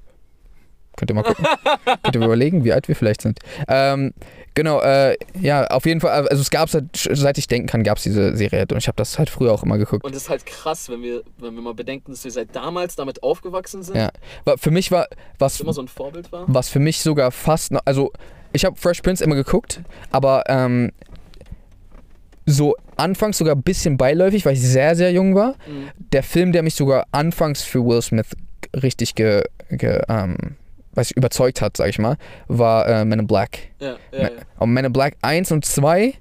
Könnt 0.97 1.13
ihr 1.13 1.15
mal 1.15 1.23
gucken. 1.23 1.47
Könnt 2.03 2.17
ihr 2.17 2.19
mal 2.19 2.27
überlegen, 2.27 2.65
wie 2.65 2.73
alt 2.73 2.89
wir 2.89 2.97
vielleicht 2.97 3.23
sind. 3.23 3.39
Ähm, 3.69 4.13
genau, 4.55 4.81
äh, 4.81 5.17
ja, 5.41 5.65
auf 5.69 5.87
jeden 5.87 6.01
Fall, 6.01 6.27
also 6.29 6.43
es 6.43 6.51
gab 6.51 6.67
es 6.69 6.75
halt, 6.75 6.87
seit 6.93 7.39
ich 7.39 7.47
denken 7.47 7.69
kann, 7.69 7.85
gab 7.85 7.99
es 7.99 8.03
diese 8.03 8.37
Serie 8.37 8.59
halt 8.59 8.73
und 8.73 8.79
ich 8.79 8.89
habe 8.89 8.97
das 8.97 9.17
halt 9.17 9.31
früher 9.31 9.53
auch 9.53 9.63
immer 9.63 9.79
geguckt. 9.79 10.05
Und 10.05 10.15
es 10.15 10.23
ist 10.23 10.29
halt 10.29 10.45
krass, 10.45 10.89
wenn 10.89 11.03
wir, 11.03 11.23
wenn 11.39 11.55
wir 11.55 11.63
mal 11.63 11.75
bedenken, 11.75 12.11
dass 12.11 12.25
wir 12.25 12.33
seit 12.33 12.55
damals 12.55 12.97
damit 12.97 13.23
aufgewachsen 13.23 13.85
sind. 13.85 13.97
Ja. 13.97 14.11
Aber 14.45 14.59
für 14.59 14.73
mich 14.73 14.91
war, 14.91 15.07
was, 15.39 15.61
immer 15.61 15.73
so 15.73 15.83
ein 15.83 15.89
Vorbild 15.89 16.33
war. 16.33 16.45
was 16.49 16.69
für 16.69 16.81
mich 16.81 17.01
sogar 17.01 17.31
fast 17.31 17.71
noch, 17.71 17.83
also 17.85 18.13
ich 18.53 18.65
habe 18.65 18.75
Fresh 18.77 19.03
Prince 19.03 19.23
immer 19.23 19.37
geguckt, 19.37 19.83
aber 20.11 20.45
ähm, 20.49 20.91
so 22.45 22.75
anfangs 22.97 23.39
sogar 23.39 23.55
ein 23.55 23.63
bisschen 23.63 23.97
beiläufig, 23.97 24.45
weil 24.47 24.55
ich 24.55 24.63
sehr, 24.63 24.97
sehr 24.97 25.13
jung 25.13 25.35
war. 25.35 25.51
Mhm. 25.67 25.91
Der 26.13 26.23
Film, 26.23 26.53
der 26.53 26.63
mich 26.63 26.75
sogar 26.75 27.07
anfangs 27.13 27.63
für 27.63 27.85
Will 27.85 28.03
Smith 28.03 28.35
richtig 28.75 29.15
ge, 29.15 29.45
ge, 29.71 30.03
ähm, 30.09 30.57
weiß 30.95 31.11
ich, 31.11 31.17
überzeugt 31.17 31.61
hat, 31.61 31.77
sag 31.77 31.89
ich 31.89 31.99
mal, 31.99 32.17
war 32.49 32.87
äh, 32.87 33.05
Men 33.05 33.21
in 33.21 33.27
Black. 33.27 33.59
Ja, 33.81 33.97
ja, 34.13 34.23
ja. 34.23 34.31
Und 34.59 34.73
Men 34.73 34.87
in 34.87 34.93
Black 34.93 35.17
1 35.23 35.53
und 35.53 35.65
2 35.65 36.15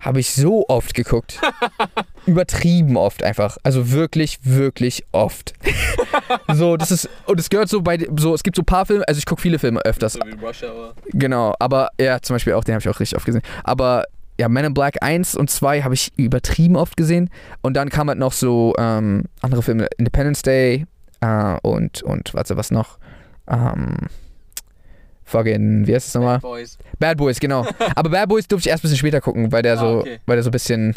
habe 0.00 0.20
ich 0.20 0.32
so 0.32 0.66
oft 0.68 0.94
geguckt. 0.94 1.40
Übertrieben 2.26 2.96
oft 2.96 3.22
einfach. 3.22 3.56
Also 3.62 3.90
wirklich, 3.90 4.38
wirklich 4.42 5.04
oft. 5.12 5.54
so, 6.52 6.76
das 6.76 6.90
ist, 6.90 7.08
und 7.26 7.40
es 7.40 7.48
gehört 7.48 7.68
so 7.68 7.80
bei, 7.80 7.98
so, 8.16 8.34
es 8.34 8.42
gibt 8.42 8.56
so 8.56 8.62
ein 8.62 8.66
paar 8.66 8.86
Filme, 8.86 9.06
also 9.08 9.18
ich 9.18 9.26
gucke 9.26 9.40
viele 9.40 9.58
Filme 9.58 9.80
öfters, 9.80 10.14
So 10.14 10.20
wie 10.20 10.44
Rush 10.44 10.62
Hour. 10.62 10.94
Genau, 11.12 11.54
aber 11.58 11.88
ja, 11.98 12.20
zum 12.20 12.34
Beispiel 12.34 12.52
auch, 12.52 12.64
den 12.64 12.74
habe 12.74 12.80
ich 12.80 12.88
auch 12.88 13.00
richtig 13.00 13.16
oft 13.16 13.26
gesehen. 13.26 13.42
Aber 13.62 14.04
ja, 14.38 14.48
Men 14.48 14.66
in 14.66 14.74
Black 14.74 15.02
1 15.02 15.36
und 15.36 15.48
2 15.48 15.82
habe 15.82 15.94
ich 15.94 16.12
übertrieben 16.16 16.76
oft 16.76 16.96
gesehen. 16.96 17.30
Und 17.62 17.74
dann 17.74 17.88
kam 17.88 18.08
halt 18.08 18.18
noch 18.18 18.32
so 18.32 18.74
ähm, 18.78 19.24
andere 19.40 19.62
Filme, 19.62 19.86
Independence 19.96 20.42
Day 20.42 20.86
äh, 21.20 21.58
und, 21.62 22.02
und 22.02 22.34
warte, 22.34 22.56
was 22.56 22.70
noch? 22.70 22.98
Ähm, 23.48 23.96
fucking, 25.24 25.86
wie 25.86 25.94
heißt 25.94 26.08
es 26.08 26.14
nochmal? 26.14 26.34
Bad 26.36 26.42
Boys. 26.42 26.78
Bad 26.98 27.16
Boys, 27.18 27.40
genau. 27.40 27.66
aber 27.96 28.10
Bad 28.10 28.28
Boys 28.28 28.46
durfte 28.48 28.68
ich 28.68 28.70
erst 28.70 28.82
ein 28.82 28.88
bisschen 28.88 28.98
später 28.98 29.20
gucken, 29.20 29.50
weil 29.52 29.62
der 29.62 29.74
Ah, 29.74 29.76
so, 29.80 29.98
okay. 30.00 30.20
weil 30.26 30.36
der 30.36 30.42
so 30.42 30.50
ein 30.50 30.52
bisschen 30.52 30.94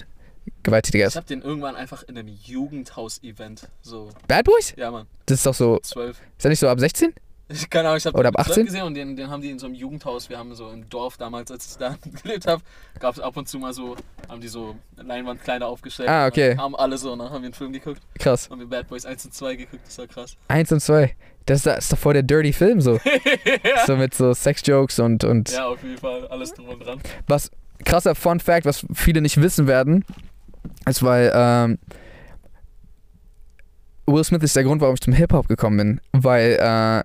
gewalttätiger 0.63 1.03
Ich 1.05 1.07
ist. 1.09 1.15
hab 1.17 1.25
den 1.27 1.41
irgendwann 1.41 1.75
einfach 1.75 2.03
in 2.03 2.17
einem 2.17 2.27
Jugendhaus-Event. 2.29 3.67
So, 3.81 4.09
Bad 4.27 4.45
Boys? 4.45 4.73
ja, 4.77 4.91
Mann. 4.91 5.07
Das 5.25 5.39
ist 5.39 5.45
doch 5.45 5.53
so, 5.53 5.79
Zwölf. 5.79 6.17
ist 6.37 6.43
der 6.43 6.49
nicht 6.49 6.59
so 6.59 6.69
ab 6.69 6.79
16? 6.79 7.13
Ich 7.49 7.69
keine 7.69 7.87
Ahnung, 7.87 7.97
ich 7.97 8.05
habe 8.05 8.27
ab 8.27 8.37
18? 8.37 8.65
gesehen 8.65 8.83
und 8.83 8.93
den, 8.93 9.15
den 9.15 9.29
haben 9.29 9.41
die 9.41 9.49
in 9.49 9.57
so 9.59 9.67
einem 9.67 9.75
Jugendhaus. 9.75 10.29
Wir 10.29 10.37
haben 10.37 10.53
so 10.53 10.69
im 10.69 10.89
Dorf 10.89 11.15
damals, 11.17 11.49
als 11.49 11.71
ich 11.71 11.77
da 11.77 11.95
gelebt 12.23 12.45
habe, 12.45 12.61
gab 12.99 13.15
es 13.15 13.21
ab 13.21 13.37
und 13.37 13.47
zu 13.47 13.57
mal 13.57 13.73
so, 13.73 13.95
haben 14.27 14.41
die 14.41 14.49
so 14.49 14.75
Leinwandkleider 14.97 15.65
aufgestellt. 15.65 16.09
Ah, 16.09 16.27
okay. 16.27 16.55
Kamen 16.55 16.75
alle 16.75 16.97
so 16.97 17.13
und 17.13 17.19
dann 17.19 17.29
haben 17.29 17.41
wir 17.41 17.47
einen 17.47 17.53
Film 17.53 17.71
geguckt. 17.71 18.01
Krass. 18.19 18.49
Haben 18.49 18.59
wir 18.59 18.67
Bad 18.67 18.89
Boys 18.89 19.05
1 19.05 19.25
und 19.25 19.33
2 19.33 19.55
geguckt, 19.55 19.83
das 19.85 19.97
war 19.97 20.07
krass. 20.07 20.35
1 20.49 20.71
und 20.73 20.81
2. 20.81 21.15
Das 21.45 21.59
ist, 21.59 21.65
das 21.65 21.77
ist 21.85 21.93
doch 21.93 21.97
voll 21.97 22.13
der 22.13 22.23
dirty 22.23 22.51
Film 22.51 22.81
so. 22.81 22.99
So 23.85 23.95
mit 23.95 24.13
so 24.13 24.33
Sex-Jokes 24.33 24.99
und, 24.99 25.23
und 25.23 25.49
Ja, 25.51 25.67
auf 25.67 25.81
jeden 25.81 25.97
Fall, 25.97 26.27
alles 26.27 26.53
drum 26.53 26.67
und 26.67 26.85
dran. 26.85 26.99
was 27.27 27.49
krasser 27.85 28.15
Fun 28.15 28.41
Fact, 28.41 28.65
was 28.65 28.85
viele 28.93 29.21
nicht 29.21 29.39
wissen 29.41 29.67
werden, 29.67 30.03
ist, 30.85 31.01
weil 31.03 31.31
ähm, 31.33 31.77
Will 34.05 34.23
Smith 34.25 34.43
ist 34.43 34.55
der 34.55 34.63
Grund, 34.63 34.81
warum 34.81 34.95
ich 34.95 35.01
zum 35.01 35.13
Hip-Hop 35.13 35.47
gekommen 35.47 35.77
bin. 35.77 36.01
Weil 36.11 36.57
äh, 36.59 37.03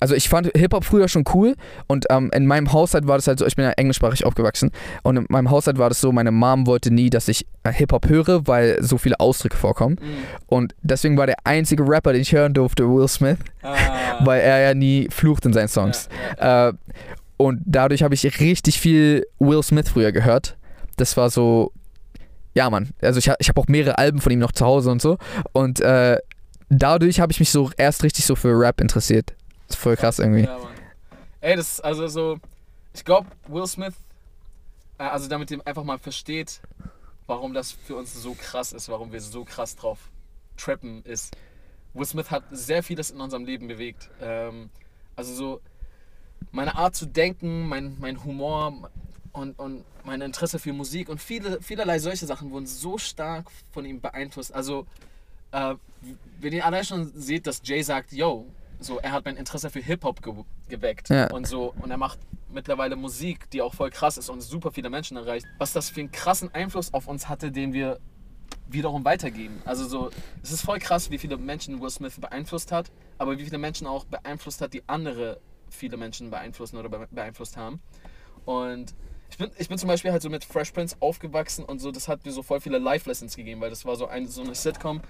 also 0.00 0.14
ich 0.14 0.28
fand 0.28 0.50
Hip-Hop 0.56 0.84
früher 0.84 1.08
schon 1.08 1.24
cool 1.34 1.54
und 1.86 2.06
ähm, 2.10 2.30
in 2.34 2.46
meinem 2.46 2.72
Haushalt 2.72 3.06
war 3.06 3.16
das 3.16 3.26
halt 3.26 3.38
so, 3.38 3.46
ich 3.46 3.56
bin 3.56 3.64
ja 3.64 3.72
englischsprachig 3.72 4.24
aufgewachsen 4.24 4.70
und 5.02 5.16
in 5.16 5.26
meinem 5.28 5.50
Haushalt 5.50 5.78
war 5.78 5.88
das 5.88 6.00
so, 6.00 6.12
meine 6.12 6.30
Mom 6.30 6.66
wollte 6.66 6.90
nie, 6.92 7.10
dass 7.10 7.28
ich 7.28 7.46
äh, 7.64 7.72
Hip-Hop 7.72 8.08
höre, 8.08 8.46
weil 8.46 8.82
so 8.82 8.98
viele 8.98 9.18
Ausdrücke 9.20 9.56
vorkommen. 9.56 9.96
Mhm. 10.00 10.16
Und 10.46 10.74
deswegen 10.82 11.16
war 11.16 11.26
der 11.26 11.36
einzige 11.44 11.82
Rapper, 11.86 12.12
den 12.12 12.22
ich 12.22 12.32
hören 12.32 12.54
durfte, 12.54 12.88
Will 12.88 13.08
Smith, 13.08 13.38
Ah. 13.62 13.76
weil 14.24 14.40
er 14.40 14.60
ja 14.60 14.74
nie 14.74 15.08
flucht 15.10 15.44
in 15.46 15.52
seinen 15.52 15.68
Songs. 15.68 16.08
Ja. 16.38 16.68
Äh, 16.68 16.72
und 17.36 17.60
dadurch 17.66 18.02
habe 18.02 18.14
ich 18.14 18.40
richtig 18.40 18.80
viel 18.80 19.26
Will 19.38 19.62
Smith 19.62 19.88
früher 19.88 20.12
gehört. 20.12 20.56
Das 20.96 21.16
war 21.16 21.30
so, 21.30 21.72
ja 22.54 22.68
Mann, 22.70 22.90
also 23.00 23.18
ich, 23.18 23.30
ich 23.38 23.48
habe 23.48 23.60
auch 23.60 23.68
mehrere 23.68 23.98
Alben 23.98 24.20
von 24.20 24.32
ihm 24.32 24.40
noch 24.40 24.52
zu 24.52 24.64
Hause 24.66 24.90
und 24.90 25.00
so. 25.00 25.18
Und 25.52 25.80
äh, 25.80 26.18
dadurch 26.68 27.20
habe 27.20 27.32
ich 27.32 27.38
mich 27.40 27.50
so 27.50 27.70
erst 27.76 28.02
richtig 28.02 28.24
so 28.26 28.34
für 28.34 28.58
Rap 28.58 28.80
interessiert. 28.80 29.34
Das 29.68 29.76
ist 29.76 29.82
voll 29.82 29.96
krass 29.96 30.18
irgendwie. 30.18 30.44
Ja, 30.44 30.58
Mann. 30.58 30.72
Ey, 31.40 31.56
das 31.56 31.74
ist 31.74 31.80
also 31.80 32.08
so. 32.08 32.38
Ich 32.94 33.04
glaube, 33.04 33.28
Will 33.46 33.66
Smith, 33.66 33.94
äh, 34.98 35.04
also 35.04 35.28
damit 35.28 35.50
ihr 35.50 35.64
einfach 35.66 35.84
mal 35.84 35.98
versteht, 35.98 36.60
warum 37.26 37.54
das 37.54 37.72
für 37.72 37.94
uns 37.94 38.12
so 38.14 38.34
krass 38.34 38.72
ist, 38.72 38.88
warum 38.88 39.12
wir 39.12 39.20
so 39.20 39.44
krass 39.44 39.76
drauf 39.76 39.98
trappen, 40.56 41.04
ist. 41.04 41.36
Will 41.94 42.06
Smith 42.06 42.30
hat 42.30 42.44
sehr 42.50 42.82
vieles 42.82 43.10
in 43.10 43.20
unserem 43.20 43.44
Leben 43.44 43.68
bewegt. 43.68 44.10
Ähm, 44.20 44.70
also 45.14 45.34
so 45.34 45.60
meine 46.50 46.74
Art 46.74 46.96
zu 46.96 47.06
denken, 47.06 47.68
mein, 47.68 47.96
mein 48.00 48.24
Humor 48.24 48.90
und, 49.32 49.58
und 49.58 49.84
mein 50.04 50.20
Interesse 50.22 50.58
für 50.58 50.72
Musik 50.72 51.08
und 51.08 51.20
viele, 51.20 51.60
vielerlei 51.60 51.98
solche 51.98 52.26
Sachen 52.26 52.50
wurden 52.50 52.66
so 52.66 52.98
stark 52.98 53.50
von 53.70 53.84
ihm 53.84 54.00
beeinflusst. 54.00 54.54
Also, 54.54 54.86
äh, 55.52 55.74
wenn 56.40 56.52
ihr 56.52 56.64
allein 56.64 56.84
schon 56.84 57.12
seht, 57.14 57.46
dass 57.46 57.60
Jay 57.64 57.82
sagt, 57.82 58.12
yo, 58.12 58.46
so, 58.80 58.98
er 58.98 59.12
hat 59.12 59.24
mein 59.24 59.36
Interesse 59.36 59.70
für 59.70 59.80
Hip-Hop 59.80 60.22
ge 60.22 60.34
geweckt 60.68 61.08
Ja. 61.08 61.30
und 61.30 61.46
so 61.46 61.74
und 61.80 61.90
er 61.90 61.96
macht 61.96 62.18
mittlerweile 62.50 62.96
Musik, 62.96 63.50
die 63.50 63.60
auch 63.62 63.74
voll 63.74 63.90
krass 63.90 64.16
ist 64.18 64.28
und 64.28 64.40
super 64.40 64.70
viele 64.72 64.88
Menschen 64.90 65.16
erreicht. 65.16 65.46
Was 65.58 65.72
das 65.72 65.90
für 65.90 66.00
einen 66.00 66.12
krassen 66.12 66.54
Einfluss 66.54 66.94
auf 66.94 67.08
uns 67.08 67.28
hatte, 67.28 67.50
den 67.52 67.72
wir 67.72 67.98
wiederum 68.70 69.04
weitergeben. 69.04 69.60
Also 69.64 69.86
so, 69.86 70.10
es 70.42 70.52
ist 70.52 70.62
voll 70.62 70.78
krass, 70.78 71.10
wie 71.10 71.18
viele 71.18 71.36
Menschen 71.36 71.80
Will 71.80 71.90
Smith 71.90 72.18
beeinflusst 72.20 72.70
hat, 72.72 72.90
aber 73.18 73.38
wie 73.38 73.44
viele 73.44 73.58
Menschen 73.58 73.86
auch 73.86 74.04
beeinflusst 74.04 74.60
hat, 74.60 74.72
die 74.74 74.82
andere 74.86 75.40
viele 75.70 75.96
Menschen 75.96 76.30
beeinflussen 76.30 76.76
oder 76.78 76.88
be 76.88 77.08
beeinflusst 77.10 77.56
haben. 77.56 77.80
Und 78.44 78.94
ich 79.30 79.36
bin, 79.36 79.50
ich 79.58 79.68
bin 79.68 79.76
zum 79.78 79.88
Beispiel 79.88 80.12
halt 80.12 80.22
so 80.22 80.30
mit 80.30 80.44
Fresh 80.44 80.70
Prince 80.72 80.96
aufgewachsen 81.00 81.64
und 81.64 81.80
so, 81.80 81.90
das 81.92 82.08
hat 82.08 82.24
mir 82.24 82.32
so 82.32 82.42
voll 82.42 82.60
viele 82.60 82.78
Life-Lessons 82.78 83.36
gegeben, 83.36 83.60
weil 83.60 83.70
das 83.70 83.84
war 83.84 83.96
so, 83.96 84.06
ein, 84.06 84.26
so 84.26 84.42
eine 84.42 84.54
Sitcom. 84.54 85.02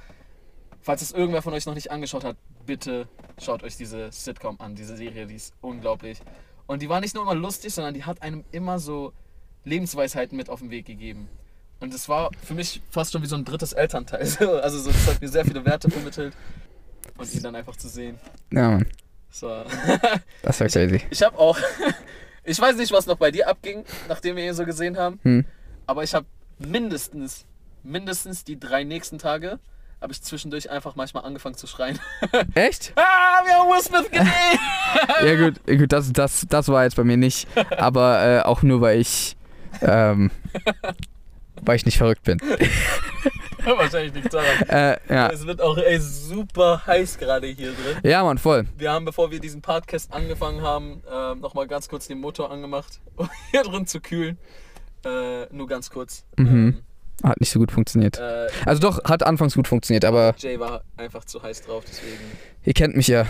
Falls 0.83 1.03
es 1.03 1.13
irgendwer 1.13 1.43
von 1.43 1.53
euch 1.55 1.67
noch 1.67 1.75
nicht 1.75 1.91
angeschaut 1.91 2.25
hat, 2.25 2.37
bitte 2.67 3.09
schaut 3.43 3.63
euch 3.63 3.77
diese 3.77 4.11
Sitcom 4.13 4.61
an, 4.61 4.75
diese 4.75 4.97
Serie, 4.97 5.27
die 5.27 5.35
ist 5.35 5.55
unglaublich. 5.61 6.21
Und 6.67 6.83
die 6.83 6.89
war 6.89 7.01
nicht 7.01 7.15
nur 7.15 7.25
immer 7.25 7.35
lustig, 7.35 7.75
sondern 7.75 7.95
die 7.95 8.05
hat 8.05 8.23
einem 8.23 8.45
immer 8.53 8.79
so 8.79 9.13
Lebensweisheiten 9.65 10.37
mit 10.37 10.49
auf 10.51 10.61
den 10.61 10.71
Weg 10.71 10.87
gegeben. 10.87 11.29
Und 11.81 11.95
das 11.95 12.09
war 12.09 12.31
für 12.43 12.55
mich 12.55 12.81
fast 12.91 13.13
schon 13.13 13.23
wie 13.23 13.27
so 13.27 13.37
ein 13.37 13.45
drittes 13.45 13.73
Elternteil. 13.73 14.21
Also 14.63 14.79
so, 14.79 14.91
das 14.91 15.07
hat 15.07 15.21
mir 15.21 15.29
sehr 15.29 15.45
viele 15.45 15.65
Werte 15.65 15.91
vermittelt. 15.91 16.35
Und 17.17 17.33
die 17.33 17.41
dann 17.41 17.55
einfach 17.57 17.77
zu 17.77 17.89
sehen. 17.89 18.19
Ja, 18.53 18.71
Mann. 18.71 18.87
Das 19.31 19.43
war 19.43 19.67
Das 20.43 20.61
war 20.61 20.69
crazy. 20.69 21.03
ich 21.11 21.23
habe 21.23 21.39
auch, 21.39 21.59
ich 22.45 22.59
weiß 22.59 22.77
nicht, 22.77 22.91
was 22.93 23.07
noch 23.07 23.17
bei 23.19 23.31
dir 23.31 23.47
abging, 23.49 23.85
nachdem 24.09 24.37
wir 24.37 24.47
ihn 24.47 24.55
so 24.55 24.65
gesehen 24.65 24.97
haben, 24.97 25.21
Hm. 25.23 25.45
aber 25.87 26.03
ich 26.03 26.15
habe 26.15 26.27
mindestens, 26.59 27.45
mindestens 27.83 28.45
die 28.45 28.59
drei 28.59 28.85
nächsten 28.85 29.19
Tage, 29.19 29.59
habe 30.01 30.13
ich 30.13 30.23
zwischendurch 30.23 30.71
einfach 30.71 30.95
manchmal 30.97 31.25
angefangen 31.25 31.57
zu 31.57 31.67
schreien. 31.67 31.99
Echt? 32.55 32.93
ah, 32.97 33.43
wir 33.45 33.55
haben 33.55 33.69
Will 33.69 33.83
Smith 33.83 34.11
gesehen! 34.11 34.59
Ja 35.27 35.37
gut, 35.37 35.61
gut 35.67 35.93
das, 35.93 36.13
das, 36.13 36.47
das 36.49 36.69
war 36.69 36.85
jetzt 36.85 36.97
bei 36.97 37.05
mir 37.05 37.17
nicht. 37.17 37.47
Aber 37.77 38.25
äh, 38.25 38.41
auch 38.41 38.63
nur, 38.63 38.81
weil 38.81 39.01
ich, 39.01 39.37
ähm, 39.83 40.31
weil 41.61 41.77
ich 41.77 41.85
nicht 41.85 41.99
verrückt 41.99 42.23
bin. 42.23 42.39
Wahrscheinlich 43.65 44.15
nichts 44.15 44.31
daran. 44.31 44.63
Äh, 44.69 44.99
ja. 45.13 45.29
Es 45.29 45.47
wird 45.47 45.61
auch 45.61 45.77
ey, 45.77 45.99
super 45.99 46.87
heiß 46.87 47.19
gerade 47.19 47.49
hier 47.49 47.73
drin. 47.73 47.99
ja, 48.03 48.25
Mann, 48.25 48.39
voll. 48.39 48.67
Wir 48.79 48.93
haben, 48.93 49.05
bevor 49.05 49.31
wir 49.31 49.41
diesen 49.41 49.61
Podcast 49.61 50.13
angefangen 50.13 50.63
haben, 50.63 51.03
ähm, 51.13 51.41
nochmal 51.41 51.67
ganz 51.67 51.89
kurz 51.89 52.07
den 52.07 52.21
Motor 52.21 52.51
angemacht, 52.51 53.01
um 53.17 53.29
hier 53.51 53.63
drin 53.65 53.87
zu 53.87 54.01
kühlen. 54.01 54.39
Äh, 55.05 55.53
nur 55.53 55.67
ganz 55.67 55.91
kurz. 55.91 56.25
Mhm. 56.37 56.83
Hat 57.23 57.41
nicht 57.41 57.51
so 57.51 57.59
gut 57.59 57.73
funktioniert. 57.73 58.19
Äh, 58.19 58.47
Also 58.65 58.81
doch, 58.81 59.03
hat 59.05 59.25
anfangs 59.25 59.55
gut 59.55 59.67
funktioniert, 59.69 60.05
aber 60.05 60.35
Jay 60.39 60.59
war 60.61 60.83
einfach 60.97 61.25
zu 61.25 61.43
heiß 61.43 61.63
drauf, 61.63 61.85
deswegen. 61.87 62.17
ihr 62.65 62.73
kennt 62.75 62.97
mich 62.97 63.09
ja. 63.09 63.27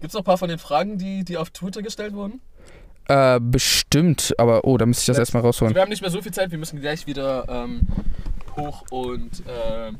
Gibt 0.00 0.10
es 0.10 0.12
noch 0.14 0.20
ein 0.20 0.24
paar 0.24 0.38
von 0.38 0.48
den 0.48 0.58
Fragen, 0.58 0.98
die, 0.98 1.24
die 1.24 1.36
auf 1.36 1.50
Twitter 1.50 1.82
gestellt 1.82 2.12
wurden? 2.14 2.40
Äh, 3.08 3.40
bestimmt, 3.40 4.34
aber 4.38 4.64
oh, 4.64 4.78
da 4.78 4.86
müsste 4.86 5.02
ich 5.02 5.06
das 5.06 5.18
erstmal 5.18 5.42
rausholen. 5.42 5.74
Wir 5.74 5.82
haben 5.82 5.88
nicht 5.90 6.00
mehr 6.02 6.10
so 6.10 6.22
viel 6.22 6.32
Zeit, 6.32 6.50
wir 6.50 6.58
müssen 6.58 6.80
gleich 6.80 7.06
wieder 7.06 7.46
ähm, 7.48 7.86
hoch 8.56 8.82
und 8.90 9.42
ähm, 9.48 9.98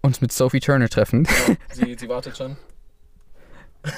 Uns 0.00 0.20
mit 0.20 0.32
Sophie 0.32 0.60
Turner 0.60 0.88
treffen. 0.88 1.26
ja, 1.48 1.54
sie, 1.72 1.94
sie 1.98 2.08
wartet 2.08 2.36
schon. 2.36 2.56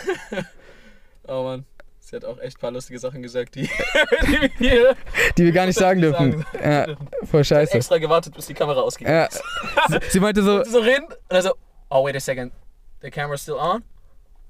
oh 1.28 1.42
Mann, 1.44 1.64
sie 2.04 2.16
hat 2.16 2.24
auch 2.24 2.38
echt 2.38 2.58
ein 2.58 2.60
paar 2.60 2.70
lustige 2.70 2.98
Sachen 2.98 3.22
gesagt, 3.22 3.54
die, 3.54 3.62
die 4.26 4.40
wir 4.42 4.50
hier 4.58 4.96
Die 5.38 5.44
wir 5.44 5.52
gar 5.52 5.66
nicht 5.66 5.78
sagen 5.78 6.00
dürfen. 6.00 6.44
sagen 6.52 6.62
Ja, 6.62 6.86
voll 7.24 7.40
Ich 7.40 7.50
hab 7.50 7.58
scheiße. 7.58 7.76
extra 7.76 7.98
gewartet, 7.98 8.34
bis 8.34 8.46
die 8.46 8.54
Kamera 8.54 8.80
ausgegangen 8.80 9.16
Ja. 9.16 9.28
Sie, 9.88 9.98
sie 10.10 10.20
meinte 10.20 10.42
so, 10.42 10.62
So 10.64 10.78
reden 10.80 11.04
und 11.06 11.16
dann 11.30 11.42
so, 11.42 11.54
oh 11.90 12.04
wait 12.04 12.16
a 12.16 12.20
second, 12.20 12.52
the 13.02 13.10
camera's 13.10 13.42
still 13.42 13.54
on? 13.54 13.82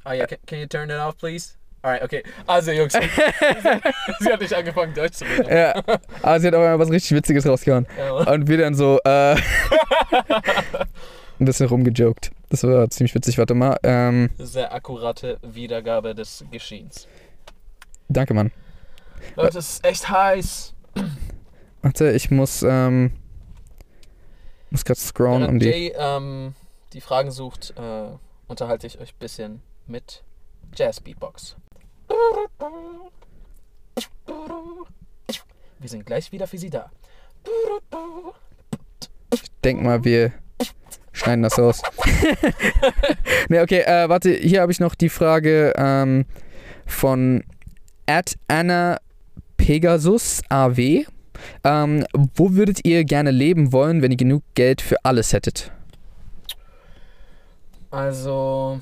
Oh 0.04 0.10
yeah, 0.12 0.26
can, 0.26 0.38
can 0.46 0.58
you 0.58 0.66
turn 0.66 0.90
it 0.90 0.96
off 0.98 1.16
please? 1.16 1.54
Alright, 1.82 2.02
okay. 2.02 2.22
Also 2.46 2.72
Jungs, 2.72 2.92
sie 4.20 4.32
hat 4.32 4.40
nicht 4.40 4.54
angefangen 4.54 4.94
Deutsch 4.94 5.14
zu 5.16 5.24
reden. 5.26 5.54
ja. 5.54 5.74
Aber 6.22 6.40
sie 6.40 6.46
hat 6.46 6.54
auch 6.54 6.60
mal 6.60 6.78
was 6.78 6.90
richtig 6.90 7.12
Witziges 7.12 7.46
rausgehauen. 7.46 7.86
Ja. 7.98 8.10
Und 8.32 8.48
wir 8.48 8.56
dann 8.56 8.74
so, 8.74 8.98
äh. 9.04 9.36
ein 11.40 11.44
bisschen 11.44 11.66
rumgejoked. 11.68 12.30
Das 12.48 12.62
war 12.64 12.88
ziemlich 12.88 13.14
witzig. 13.14 13.36
Warte 13.38 13.54
mal. 13.54 13.76
Ähm, 13.82 14.30
Sehr 14.38 14.72
akkurate 14.72 15.38
Wiedergabe 15.42 16.14
des 16.14 16.44
Geschehens. 16.50 17.06
Danke, 18.08 18.34
Mann. 18.34 18.50
Leute, 19.36 19.58
es 19.58 19.70
ist 19.74 19.84
echt 19.84 20.08
heiß. 20.08 20.74
Warte, 21.82 22.12
ich 22.12 22.30
muss, 22.30 22.62
ähm. 22.62 23.12
Muss 24.70 24.84
gerade 24.84 25.00
scrollen 25.00 25.42
um 25.42 25.60
Während 25.60 25.62
die. 25.62 25.66
Jay 25.66 25.94
ähm, 25.96 26.54
die 26.92 27.00
Fragen 27.00 27.30
sucht, 27.30 27.74
äh, 27.76 28.06
unterhalte 28.46 28.86
ich 28.86 28.98
euch 29.00 29.12
ein 29.14 29.18
bisschen 29.18 29.62
mit 29.86 30.24
Jazz 30.74 31.00
Beatbox. 31.00 31.56
Wir 35.78 35.88
sind 35.88 36.06
gleich 36.06 36.32
wieder 36.32 36.46
für 36.46 36.58
Sie 36.58 36.70
da. 36.70 36.90
Denk 39.62 39.82
mal, 39.82 40.04
wir 40.04 40.32
schneiden 41.12 41.42
das 41.42 41.58
raus. 41.58 41.82
ne, 43.48 43.62
okay, 43.62 43.80
äh, 43.80 44.08
warte, 44.08 44.32
hier 44.32 44.62
habe 44.62 44.72
ich 44.72 44.80
noch 44.80 44.94
die 44.94 45.08
Frage 45.08 45.72
ähm, 45.76 46.26
von 46.86 47.44
at 48.06 48.36
Anna 48.48 48.98
Pegasus 49.56 50.42
AW. 50.48 51.04
Ähm, 51.64 52.04
wo 52.34 52.52
würdet 52.52 52.84
ihr 52.84 53.04
gerne 53.04 53.30
leben 53.30 53.72
wollen, 53.72 54.02
wenn 54.02 54.10
ihr 54.10 54.16
genug 54.16 54.42
Geld 54.54 54.80
für 54.80 54.96
alles 55.04 55.32
hättet? 55.32 55.72
Also. 57.90 58.80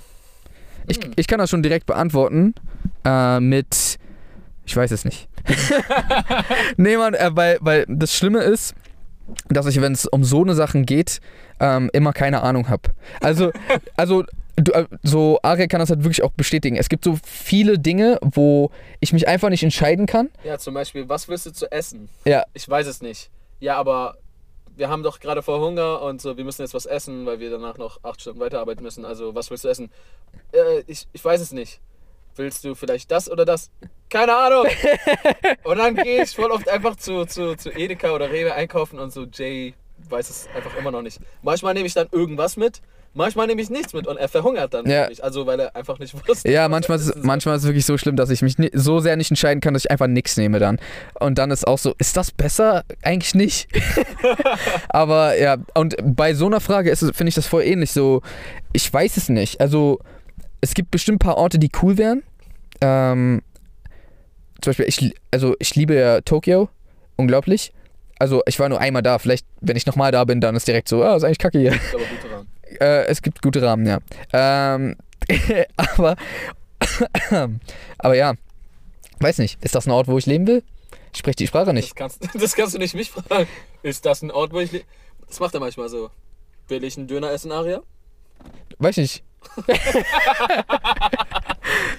Ich, 0.87 1.03
hm. 1.03 1.13
ich 1.17 1.27
kann 1.27 1.39
das 1.39 1.51
schon 1.51 1.63
direkt 1.63 1.87
beantworten 1.87 2.55
äh, 3.05 3.41
mit, 3.41 3.99
ich 4.65 4.77
weiß 4.77 4.91
es 4.91 5.05
nicht. 5.05 5.29
nee, 6.77 6.97
Mann, 6.97 7.15
äh, 7.15 7.31
weil, 7.33 7.59
weil 7.61 7.85
das 7.89 8.15
Schlimme 8.15 8.41
ist, 8.41 8.75
dass 9.49 9.67
ich, 9.67 9.81
wenn 9.81 9.93
es 9.93 10.07
um 10.07 10.25
so 10.25 10.43
eine 10.43 10.55
Sachen 10.55 10.85
geht, 10.85 11.21
ähm, 11.61 11.91
immer 11.93 12.13
keine 12.13 12.43
Ahnung 12.43 12.69
habe. 12.69 12.91
Also, 13.21 13.53
also 13.97 14.25
du, 14.57 14.73
äh, 14.73 14.87
so 15.03 15.39
Aria 15.43 15.67
kann 15.67 15.81
das 15.81 15.91
halt 15.91 16.05
wirklich 16.05 16.23
auch 16.23 16.33
bestätigen. 16.33 16.77
Es 16.77 16.89
gibt 16.89 17.05
so 17.05 17.19
viele 17.25 17.79
Dinge, 17.79 18.19
wo 18.23 18.71
ich 19.01 19.13
mich 19.13 19.29
einfach 19.29 19.49
nicht 19.49 19.63
entscheiden 19.63 20.07
kann. 20.07 20.31
Ja, 20.45 20.59
zum 20.59 20.75
Beispiel, 20.75 21.09
was 21.09 21.29
willst 21.29 21.47
du 21.47 21.53
zu 21.53 21.71
essen? 21.71 22.09
Ja. 22.25 22.45
Ich 22.55 22.69
weiß 22.69 22.87
es 22.87 23.03
nicht. 23.03 23.31
Ja, 23.61 23.77
aber 23.77 24.17
wir 24.77 24.89
haben 24.89 25.03
doch 25.03 25.21
gerade 25.21 25.43
vor 25.43 25.61
Hunger 25.61 26.03
und 26.03 26.21
so, 26.21 26.37
wir 26.37 26.45
müssen 26.45 26.63
jetzt 26.63 26.75
was 26.75 26.87
essen, 26.87 27.27
weil 27.27 27.41
wir 27.41 27.51
danach 27.51 27.79
noch 27.79 28.03
acht 28.03 28.21
Stunden 28.21 28.41
weiterarbeiten 28.41 28.83
müssen. 28.83 29.05
Also, 29.05 29.35
was 29.35 29.51
willst 29.51 29.65
du 29.65 29.69
essen? 29.69 29.91
Äh, 30.53 30.83
ich, 30.87 31.07
ich 31.13 31.25
weiß 31.25 31.41
es 31.41 31.53
nicht. 31.53 31.81
Willst 32.35 32.65
du 32.65 32.75
vielleicht 32.75 33.11
das 33.11 33.31
oder 33.31 33.45
das? 33.45 33.71
Keine 34.09 34.35
Ahnung. 34.35 34.67
und 35.65 35.79
dann 35.79 35.95
gehe 35.95 36.23
ich 36.23 36.31
voll 36.31 36.51
oft 36.51 36.69
einfach 36.69 36.97
zu, 36.97 37.27
zu, 37.27 37.57
zu 37.57 37.71
Edeka 37.71 38.13
oder 38.13 38.31
Rewe 38.31 38.55
einkaufen 38.55 38.99
und 38.99 39.13
so, 39.13 39.25
Jay 39.25 39.75
weiß 40.09 40.31
es 40.31 40.49
einfach 40.55 40.75
immer 40.77 40.91
noch 40.91 41.03
nicht. 41.03 41.21
Manchmal 41.43 41.75
nehme 41.75 41.87
ich 41.87 41.95
dann 41.95 42.09
irgendwas 42.11 42.57
mit, 42.57 42.81
manchmal 43.15 43.47
nehme 43.47 43.61
ich 43.61 43.71
nichts 43.71 43.93
mit 43.93 44.07
und 44.07 44.17
er 44.17 44.29
verhungert 44.29 44.75
dann. 44.75 44.87
Ja. 44.87 45.03
nämlich. 45.03 45.23
Also, 45.23 45.47
weil 45.47 45.61
er 45.61 45.77
einfach 45.77 45.99
nicht 45.99 46.15
wusste. 46.29 46.51
Ja, 46.51 46.69
manchmal 46.71 46.99
ist, 46.99 47.23
manchmal 47.23 47.57
ist 47.57 47.63
es 47.63 47.69
wirklich 47.69 47.87
so 47.87 47.99
schlimm, 47.99 48.17
dass 48.17 48.31
ich 48.31 48.43
mich 48.43 48.59
ni 48.59 48.71
so 48.73 49.01
sehr 49.01 49.17
nicht 49.17 49.31
entscheiden 49.31 49.61
kann, 49.61 49.75
dass 49.75 49.85
ich 49.85 49.91
einfach 49.91 50.07
nichts 50.07 50.37
nehme 50.37 50.59
dann. 50.59 50.79
Und 51.19 51.39
dann 51.39 51.51
ist 51.51 51.67
auch 51.67 51.79
so, 51.79 51.95
ist 51.99 52.17
das 52.17 52.31
besser? 52.31 52.85
Eigentlich 53.03 53.35
nicht. 53.35 53.69
Aber 54.89 55.39
ja, 55.39 55.57
und 55.75 55.97
bei 56.03 56.35
so 56.35 56.47
einer 56.47 56.61
Frage 56.61 56.91
ist 56.91 57.01
finde 57.01 57.29
ich 57.29 57.35
das 57.35 57.47
voll 57.47 57.63
ähnlich. 57.63 57.93
So, 57.93 58.23
ich 58.73 58.93
weiß 58.93 59.17
es 59.17 59.29
nicht. 59.29 59.61
Also, 59.61 59.99
es 60.61 60.75
gibt 60.75 60.91
bestimmt 60.91 61.17
ein 61.17 61.27
paar 61.27 61.39
Orte, 61.39 61.59
die 61.59 61.71
cool 61.83 61.99
wären. 61.99 62.23
Ähm, 62.81 63.43
zum 64.61 64.71
Beispiel, 64.71 64.87
ich, 64.87 65.15
also 65.31 65.57
ich 65.59 65.75
liebe 65.75 65.95
ja 65.95 66.21
Tokio, 66.21 66.69
unglaublich. 67.17 67.73
Also 68.19 68.43
ich 68.47 68.61
war 68.61 68.69
nur 68.69 68.81
einmal 68.81 69.03
da, 69.03 69.19
vielleicht, 69.19 69.45
wenn 69.61 69.77
ich 69.77 69.87
nochmal 69.87 70.13
da 70.13 70.23
bin, 70.23 70.41
dann 70.41 70.55
ist 70.55 70.69
direkt 70.69 70.89
so, 70.89 71.03
ah, 71.03 71.17
ist 71.17 71.25
eigentlich 71.25 71.39
kacke 71.39 71.59
hier. 71.59 71.73
Ist 71.73 71.93
aber 71.93 72.05
gute. 72.05 72.32
Äh, 72.81 73.07
es 73.07 73.23
gibt 73.23 73.43
gute 73.43 73.63
Rahmen, 73.63 73.87
ja. 73.87 73.99
Ähm, 74.33 74.97
aber, 75.77 76.17
aber 77.99 78.15
ja, 78.15 78.35
weiß 79.21 79.39
nicht, 79.39 79.63
ist 79.63 79.75
das 79.75 79.87
ein 79.87 79.93
Ort, 79.93 80.09
wo 80.09 80.19
ich 80.19 80.27
leben 80.27 80.47
will? 80.47 80.63
Ich 81.13 81.19
spreche 81.19 81.37
die 81.37 81.47
Sprache 81.47 81.73
nicht. 81.73 81.91
Das 81.91 81.95
kannst, 81.95 82.29
das 82.43 82.55
kannst 82.55 82.75
du 82.75 82.79
nicht 82.79 82.95
mich 82.95 83.11
fragen. 83.11 83.49
Ist 83.83 84.07
das 84.07 84.23
ein 84.23 84.31
Ort, 84.31 84.53
wo 84.53 84.61
ich 84.61 84.73
lebe? 84.73 84.85
Das 85.29 85.41
macht 85.41 85.55
er 85.55 85.61
manchmal 85.61 85.89
so. 85.89 86.11
Will 86.69 86.85
ich 86.85 86.97
einen 86.97 87.07
Döner 87.07 87.31
essen, 87.31 87.53
Aria? 87.53 87.83
Weiß 88.79 88.97
nicht. 88.97 89.23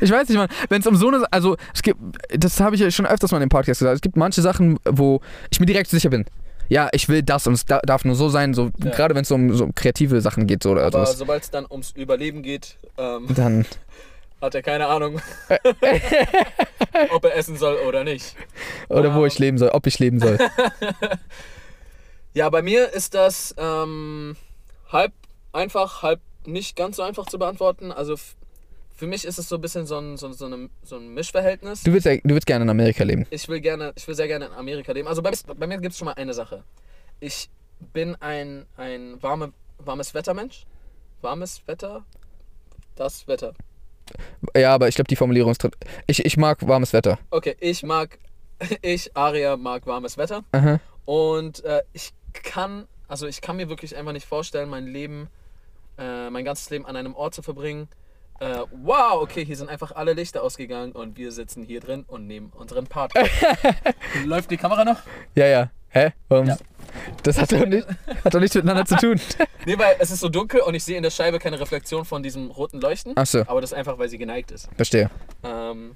ich 0.02 0.12
weiß 0.12 0.30
nicht, 0.30 0.38
Mann. 0.38 0.50
Wenn 0.70 0.82
es 0.82 0.88
um 0.88 0.96
so 0.96 1.10
eine. 1.10 1.26
Also, 1.32 1.58
es 1.74 1.82
gibt. 1.82 2.00
Das 2.30 2.60
habe 2.60 2.76
ich 2.76 2.82
ja 2.82 2.90
schon 2.90 3.06
öfters 3.06 3.32
mal 3.32 3.38
in 3.38 3.48
dem 3.48 3.50
Podcast 3.50 3.80
gesagt. 3.80 3.96
Es 3.96 4.02
gibt 4.02 4.16
manche 4.16 4.42
Sachen, 4.42 4.80
wo 4.86 5.22
ich 5.52 5.60
mir 5.60 5.66
direkt 5.66 5.90
sicher 5.90 6.10
bin. 6.10 6.26
Ja, 6.74 6.90
ich 6.92 7.08
will 7.08 7.22
das 7.22 7.46
und 7.46 7.54
es 7.54 7.66
da, 7.66 7.80
darf 7.86 8.04
nur 8.04 8.16
so 8.16 8.30
sein, 8.30 8.56
so 8.56 8.72
Ja. 8.84 8.90
gerade 8.92 9.14
wenn 9.14 9.22
es 9.22 9.30
um 9.32 9.54
so 9.56 9.70
kreative 9.76 10.22
Sachen 10.22 10.48
geht 10.48 10.64
so 10.64 10.72
oder 10.72 10.86
Aber 10.86 11.06
sobald 11.06 11.44
es 11.44 11.52
dann 11.52 11.68
ums 11.70 11.92
Überleben 11.92 12.42
geht, 12.42 12.78
ähm, 12.98 13.28
Dann. 13.36 13.66
hat 14.42 14.56
er 14.56 14.64
keine 14.64 14.88
Ahnung, 14.88 15.22
ob 17.12 17.24
er 17.26 17.36
essen 17.36 17.58
soll 17.58 17.76
oder 17.88 18.04
nicht. 18.04 18.36
Oder 18.90 19.14
wo 19.14 19.20
Ähm. 19.22 19.28
ich 19.28 19.38
leben 19.40 19.58
soll, 19.60 19.70
ob 19.70 19.86
ich 19.88 20.00
leben 20.00 20.20
soll. 20.20 20.38
Ja, 22.36 22.50
bei 22.50 22.64
mir 22.64 22.92
ist 22.92 23.14
das 23.14 23.54
ähm, 23.60 24.36
halb 24.92 25.12
einfach, 25.52 26.02
halb 26.02 26.20
nicht 26.48 26.76
ganz 26.76 26.96
so 26.96 27.04
einfach 27.04 27.28
zu 27.28 27.38
beantworten. 27.38 27.92
Also 27.92 28.16
für 29.04 29.10
mich 29.10 29.26
ist 29.26 29.38
es 29.38 29.50
so 29.50 29.56
ein 29.56 29.62
bisschen 29.62 29.86
so 29.86 29.98
ein, 30.00 30.16
so, 30.16 30.32
so, 30.32 30.46
eine, 30.46 30.70
so 30.82 30.96
ein 30.96 31.14
Mischverhältnis. 31.14 31.84
Du 31.84 31.92
willst, 31.92 32.06
ja- 32.06 32.16
du 32.24 32.30
willst 32.34 32.48
gerne 32.48 32.64
in 32.64 32.70
Amerika 32.70 33.04
leben. 33.04 33.26
Ich 33.32 33.50
will 33.50 33.60
gerne, 33.60 33.92
ich 33.98 34.08
will 34.08 34.16
sehr 34.16 34.30
gerne 34.30 34.46
in 34.46 34.54
Amerika 34.54 34.94
leben. 34.94 35.10
Also 35.10 35.22
bei, 35.22 35.32
bei 35.58 35.68
mir 35.68 35.78
gibt 35.80 35.92
es 35.92 35.98
schon 35.98 36.06
mal 36.06 36.14
eine 36.14 36.34
Sache. 36.34 36.64
Ich 37.20 37.50
bin 37.92 38.16
ein, 38.22 38.66
ein 38.78 39.22
warme, 39.22 39.52
warmes 39.78 40.14
Wettermensch. 40.14 40.66
Warmes 41.22 41.62
Wetter? 41.68 42.06
Das 42.96 43.28
Wetter. 43.28 43.54
Ja, 44.56 44.74
aber 44.74 44.88
ich 44.88 44.96
glaube, 44.96 45.10
die 45.10 45.18
Formulierung 45.18 45.52
ist. 45.52 45.62
drin. 45.64 45.72
Ich, 46.08 46.24
ich 46.24 46.38
mag 46.38 46.66
warmes 46.66 46.94
Wetter. 46.94 47.20
Okay, 47.30 47.58
ich 47.60 47.84
mag, 47.84 48.20
ich, 48.82 49.16
Aria, 49.18 49.58
mag 49.58 49.86
warmes 49.86 50.18
Wetter. 50.18 50.46
Aha. 50.54 50.80
Und 51.04 51.62
äh, 51.66 51.84
ich 51.92 52.14
kann, 52.32 52.88
also 53.10 53.28
ich 53.28 53.42
kann 53.42 53.58
mir 53.58 53.68
wirklich 53.68 53.98
einfach 53.98 54.14
nicht 54.14 54.26
vorstellen, 54.26 54.70
mein 54.70 54.88
Leben, 54.88 55.28
äh, 55.98 56.30
mein 56.30 56.46
ganzes 56.46 56.70
Leben 56.70 56.86
an 56.86 56.96
einem 56.96 57.16
Ort 57.16 57.34
zu 57.34 57.42
verbringen. 57.42 57.90
Äh, 58.40 58.60
wow, 58.84 59.22
okay, 59.22 59.46
hier 59.46 59.56
sind 59.56 59.70
einfach 59.70 59.94
alle 59.94 60.14
Lichter 60.14 60.44
ausgegangen 60.44 60.92
und 60.92 61.18
wir 61.18 61.32
sitzen 61.32 61.64
hier 61.64 61.80
drin 61.80 62.04
und 62.08 62.28
nehmen 62.28 62.52
unseren 62.56 62.88
Part. 62.88 63.14
Läuft 64.26 64.52
die 64.52 64.58
Kamera 64.58 64.84
noch? 64.84 65.00
Ja, 65.36 65.46
ja. 65.48 65.72
Hä? 65.90 66.12
Warum? 66.28 66.48
Ja. 66.48 66.58
Das 67.22 67.38
hat 67.38 67.52
doch, 67.52 67.66
nicht, 67.66 67.88
hat 68.24 68.34
doch 68.34 68.40
nichts 68.40 68.56
miteinander 68.56 68.86
zu 68.86 68.96
tun. 68.98 69.20
Nee, 69.66 69.78
weil 69.78 69.96
es 70.00 70.12
ist 70.12 70.20
so 70.20 70.28
dunkel 70.28 70.60
und 70.60 70.76
ich 70.76 70.84
sehe 70.84 70.98
in 70.98 71.04
der 71.04 71.10
Scheibe 71.10 71.40
keine 71.40 71.58
Reflexion 71.58 72.04
von 72.04 72.22
diesem 72.22 72.52
roten 72.52 72.82
Leuchten. 72.82 73.16
Achso, 73.16 73.44
Aber 73.48 73.62
das 73.62 73.72
ist 73.72 73.78
einfach, 73.78 73.98
weil 73.98 74.10
sie 74.10 74.18
geneigt 74.18 74.52
ist. 74.52 74.68
verstehe. 74.76 75.10
Ähm, 75.42 75.96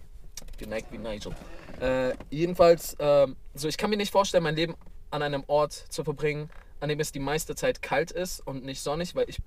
geneigt 0.58 0.88
wie 0.91 0.97
Nigel. 0.97 1.34
Äh, 1.82 2.13
jedenfalls, 2.30 2.95
ähm, 3.00 3.36
so 3.56 3.67
ich 3.67 3.78
kann 3.78 3.89
mir 3.89 3.97
nicht 3.97 4.12
vorstellen, 4.13 4.43
mein 4.43 4.56
Leben 4.56 4.76
an 5.12 5.21
einem 5.21 5.43
Ort 5.47 5.73
zu 5.73 6.06
verbringen, 6.06 6.50
an 6.80 6.88
dem 6.88 7.00
es 7.02 7.12
die 7.12 7.19
meiste 7.19 7.56
Zeit 7.56 7.82
kalt 7.82 8.12
ist 8.12 8.39
und 8.47 8.63
nicht 8.63 8.80
sonnig, 8.82 9.15
weil 9.15 9.30
ich, 9.30 9.39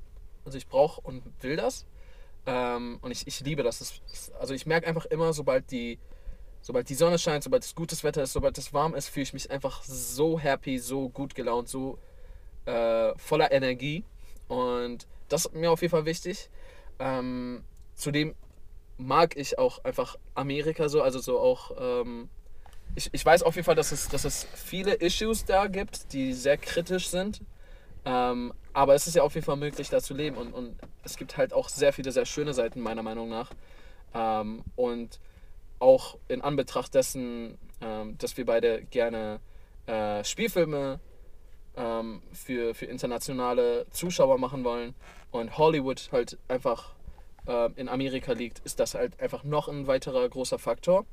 also 0.45 0.59
ich 0.59 0.67
brauche 0.69 1.01
und 1.01 1.23
will 1.41 1.57
das. 1.57 1.87
Ähm, 2.47 2.99
und 3.03 3.11
ich, 3.11 3.27
ich 3.27 3.41
liebe 3.41 3.63
das. 3.63 3.79
das. 3.79 4.33
Also 4.39 4.55
ich 4.55 4.67
merke 4.67 4.87
einfach 4.87 5.07
immer, 5.07 5.33
sobald 5.33 5.71
die, 5.71 5.99
sobald 6.61 6.89
die 6.89 6.95
Sonne 6.95 7.19
scheint, 7.19 7.45
sobald 7.45 7.65
es 7.65 7.75
gutes 7.75 8.05
Wetter 8.05 8.23
ist, 8.23 8.33
sobald 8.33 8.57
es 8.59 8.73
warm 8.73 8.95
ist, 8.95 9.09
fühle 9.09 9.25
ich 9.25 9.33
mich 9.33 9.51
einfach 9.51 9.83
so 9.85 10.39
happy, 10.39 10.79
so 10.79 11.09
gut 11.09 11.35
gelaunt, 11.35 11.69
so 11.69 11.99
äh, 12.67 13.13
voller 13.19 13.53
Energie. 13.53 14.05
Und 14.49 15.07
das 15.29 15.47
ist 15.47 15.55
mir 15.55 15.71
auf 15.71 15.83
jeden 15.83 15.93
Fall 15.93 16.07
wichtig. 16.07 16.51
Ähm, 16.99 17.65
zudem 17.95 18.35
mag 18.99 19.37
ich 19.37 19.59
auch 19.59 19.83
einfach 19.85 20.17
Amerika 20.35 20.89
so, 20.89 21.03
also 21.03 21.19
so 21.19 21.39
auch. 21.39 21.73
Ähm, 21.79 22.29
ich, 22.97 23.09
ich 23.13 23.25
weiß 23.25 23.45
auf 23.45 23.55
jeden 23.55 23.65
Fall, 23.65 23.77
dass 23.77 23.93
es, 23.93 24.09
dass 24.09 24.25
es 24.25 24.47
viele 24.55 24.95
Issues 24.95 25.45
da 25.45 25.69
gibt, 25.69 26.13
die 26.13 26.33
sehr 26.33 26.57
kritisch 26.57 27.09
sind. 27.09 27.41
Ähm, 28.05 28.53
aber 28.73 28.95
es 28.95 29.07
ist 29.07 29.17
ja 29.17 29.23
auf 29.23 29.35
jeden 29.35 29.45
Fall 29.45 29.57
möglich, 29.57 29.89
da 29.89 30.01
zu 30.01 30.15
leben. 30.15 30.37
Und, 30.37 30.53
und 30.53 30.77
es 31.05 31.17
gibt 31.17 31.37
halt 31.37 31.53
auch 31.53 31.69
sehr 31.69 31.93
viele, 31.93 32.13
sehr 32.13 32.27
schöne 32.27 32.55
Seiten, 32.55 32.81
meiner 32.81 33.03
Meinung 33.03 33.29
nach. 33.29 33.51
Ähm, 34.15 34.63
und 34.77 35.21
auch 35.79 36.19
in 36.29 36.43
Anbetracht 36.43 36.95
dessen, 36.95 37.59
ähm, 37.81 38.17
dass 38.19 38.37
wir 38.37 38.45
beide 38.45 38.83
gerne 38.85 39.41
äh, 39.87 40.23
Spielfilme 40.25 41.01
ähm, 41.77 42.23
für, 42.33 42.75
für 42.75 42.87
internationale 42.87 43.87
Zuschauer 43.91 44.39
machen 44.39 44.65
wollen 44.65 44.95
und 45.31 45.57
Hollywood 45.57 46.11
halt 46.13 46.39
einfach 46.49 46.93
äh, 47.47 47.71
in 47.77 47.89
Amerika 47.89 48.33
liegt, 48.33 48.61
ist 48.61 48.81
das 48.81 48.95
halt 48.95 49.19
einfach 49.21 49.45
noch 49.45 49.69
ein 49.69 49.87
weiterer 49.87 50.29
großer 50.29 50.59
Faktor. 50.59 51.07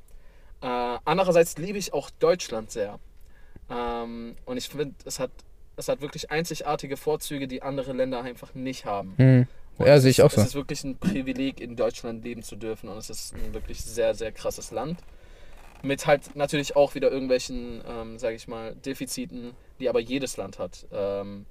Äh, 0.60 0.98
andererseits 1.04 1.56
liebe 1.56 1.78
ich 1.78 1.92
auch 1.92 2.10
Deutschland 2.10 2.70
sehr. 2.70 2.98
Ähm, 3.70 4.36
und 4.44 4.56
ich 4.56 4.68
finde, 4.68 4.94
es 5.04 5.18
hat, 5.20 5.30
es 5.78 5.88
hat 5.88 6.00
wirklich 6.00 6.30
einzigartige 6.30 6.96
Vorzüge, 6.96 7.46
die 7.48 7.62
andere 7.62 7.92
Länder 7.92 8.22
einfach 8.22 8.54
nicht 8.54 8.84
haben. 8.84 9.14
Hm. 9.16 9.46
Und 9.78 9.86
Ja, 9.86 9.94
es 9.94 10.02
sehe 10.02 10.10
ich 10.10 10.18
ist- 10.18 10.24
auch 10.24 10.30
so. 10.30 10.40
Es 10.40 10.48
ist 10.48 10.54
wirklich 10.54 10.82
ein 10.84 10.96
Privileg, 10.98 11.60
in 11.60 11.76
Deutschland 11.76 12.24
leben 12.24 12.42
zu 12.42 12.56
dürfen. 12.56 12.88
Und 12.88 12.98
es 12.98 13.10
ist 13.10 13.34
ein 13.34 13.54
wirklich 13.54 13.80
sehr, 13.82 14.14
sehr 14.14 14.32
krasses 14.32 14.70
Land. 14.72 14.98
Mit 15.82 16.06
halt 16.06 16.34
natürlich 16.34 16.74
auch 16.74 16.96
wieder 16.96 17.10
irgendwelchen, 17.12 17.82
ähm, 17.86 18.18
sage 18.18 18.34
ich 18.34 18.48
mal, 18.48 18.74
Defiziten, 18.74 19.52
die 19.78 19.88
aber 19.88 20.00
jedes 20.00 20.36
Land 20.36 20.58
hat. 20.58 20.86
Ähm, 20.92 21.46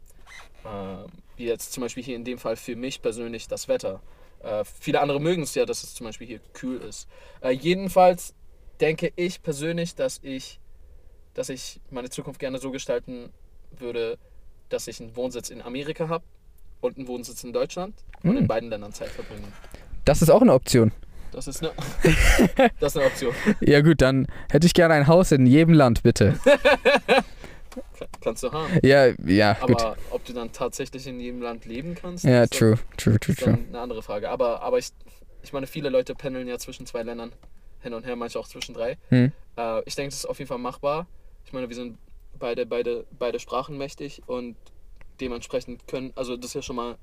äh, 0.65 1.07
wie 1.37 1.45
jetzt 1.45 1.71
zum 1.71 1.81
Beispiel 1.81 2.03
hier 2.03 2.17
in 2.17 2.25
dem 2.25 2.37
Fall 2.37 2.57
für 2.57 2.75
mich 2.75 3.01
persönlich 3.01 3.47
das 3.47 3.69
Wetter. 3.69 4.01
Äh, 4.43 4.65
viele 4.65 4.99
andere 4.99 5.21
mögen 5.21 5.43
es 5.43 5.55
ja, 5.55 5.65
dass 5.65 5.83
es 5.83 5.95
zum 5.95 6.05
Beispiel 6.05 6.27
hier 6.27 6.39
kühl 6.51 6.81
ist. 6.81 7.07
Äh, 7.41 7.51
jedenfalls 7.51 8.33
denke 8.81 9.13
ich 9.15 9.41
persönlich, 9.41 9.95
dass 9.95 10.19
ich, 10.21 10.59
dass 11.33 11.47
ich 11.47 11.79
meine 11.89 12.09
Zukunft 12.09 12.39
gerne 12.41 12.57
so 12.59 12.71
gestalten 12.71 13.31
würde, 13.77 14.17
dass 14.69 14.87
ich 14.87 14.99
einen 14.99 15.15
Wohnsitz 15.15 15.49
in 15.49 15.61
Amerika 15.61 16.09
habe 16.09 16.23
und 16.81 16.97
einen 16.97 17.07
Wohnsitz 17.07 17.43
in 17.43 17.53
Deutschland 17.53 17.95
und 18.23 18.31
in 18.31 18.37
Hm. 18.39 18.47
beiden 18.47 18.69
Ländern 18.69 18.93
Zeit 18.93 19.09
verbringen. 19.09 19.51
Das 20.05 20.21
ist 20.21 20.29
auch 20.29 20.41
eine 20.41 20.53
Option. 20.53 20.91
Das 21.31 21.47
ist 21.47 21.61
eine, 21.61 21.71
das 22.79 22.93
ist 22.95 22.97
eine 22.97 23.05
Option. 23.07 23.33
Ja 23.61 23.81
gut, 23.81 24.01
dann 24.01 24.27
hätte 24.49 24.65
ich 24.65 24.73
gerne 24.73 24.93
ein 24.93 25.07
Haus 25.07 25.31
in 25.31 25.45
jedem 25.45 25.73
Land, 25.73 26.01
bitte. 26.03 26.39
Kannst 28.21 28.43
du 28.43 28.51
haben. 28.51 28.79
Ja, 28.83 29.07
ja, 29.25 29.53
gut. 29.53 29.81
Aber 29.81 29.97
ob 30.11 30.25
du 30.25 30.33
dann 30.33 30.51
tatsächlich 30.51 31.05
in 31.07 31.19
jedem 31.19 31.41
Land 31.41 31.65
leben 31.65 31.95
kannst, 31.95 32.23
Ja, 32.23 32.43
ist 32.43 32.53
dann- 32.53 32.59
true, 32.75 32.79
true, 32.97 33.19
true, 33.19 33.33
ist 33.35 33.43
true. 33.43 33.57
eine 33.69 33.79
andere 33.79 34.01
Frage. 34.01 34.29
Aber, 34.29 34.61
aber 34.61 34.77
ich, 34.79 34.89
ich 35.43 35.53
meine, 35.53 35.67
viele 35.67 35.89
Leute 35.89 36.15
pendeln 36.15 36.47
ja 36.47 36.57
zwischen 36.57 36.85
zwei 36.85 37.03
Ländern 37.03 37.31
hin 37.81 37.93
und 37.93 38.05
her, 38.05 38.15
manche 38.15 38.39
auch 38.39 38.47
zwischen 38.47 38.73
drei. 38.73 38.97
Hm. 39.09 39.31
Äh, 39.57 39.81
ich 39.85 39.95
denke, 39.95 40.09
das 40.09 40.19
ist 40.19 40.25
auf 40.25 40.39
jeden 40.39 40.47
Fall 40.49 40.57
machbar. 40.57 41.05
Ich 41.45 41.53
meine, 41.53 41.69
wir 41.69 41.75
sind 41.75 41.97
beide, 42.39 42.65
beide, 42.65 43.05
beide 43.17 43.39
Sprachen 43.39 43.77
mächtig 43.77 44.21
und 44.27 44.55
dementsprechend 45.19 45.87
können, 45.87 46.13
also 46.15 46.37
das 46.37 46.47
ist 46.47 46.53
ja 46.55 46.61
schon 46.61 46.75
mal 46.75 46.97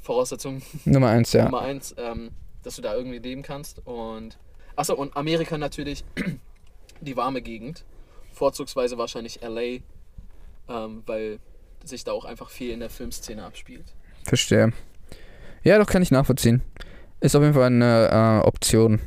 Voraussetzung 0.00 0.62
Nummer 0.84 1.08
eins, 1.08 1.32
ja. 1.32 1.44
Nummer 1.44 1.62
eins, 1.62 1.94
ähm, 1.98 2.30
dass 2.62 2.76
du 2.76 2.82
da 2.82 2.94
irgendwie 2.94 3.18
leben 3.18 3.42
kannst. 3.42 3.80
Und 3.86 4.38
achso, 4.76 4.94
und 4.94 5.16
Amerika 5.16 5.58
natürlich 5.58 6.04
die 7.00 7.16
warme 7.16 7.42
Gegend. 7.42 7.84
Vorzugsweise 8.32 8.98
wahrscheinlich 8.98 9.40
LA, 9.42 9.80
ähm, 10.68 11.02
weil 11.06 11.38
sich 11.84 12.04
da 12.04 12.12
auch 12.12 12.24
einfach 12.24 12.50
viel 12.50 12.70
in 12.70 12.80
der 12.80 12.90
Filmszene 12.90 13.44
abspielt. 13.44 13.94
Verstehe. 14.24 14.72
Ja, 15.62 15.78
doch 15.78 15.86
kann 15.86 16.02
ich 16.02 16.10
nachvollziehen. 16.10 16.62
Ist 17.20 17.36
auf 17.36 17.42
jeden 17.42 17.54
Fall 17.54 17.66
eine 17.66 18.40
äh, 18.42 18.46
Option. 18.46 19.00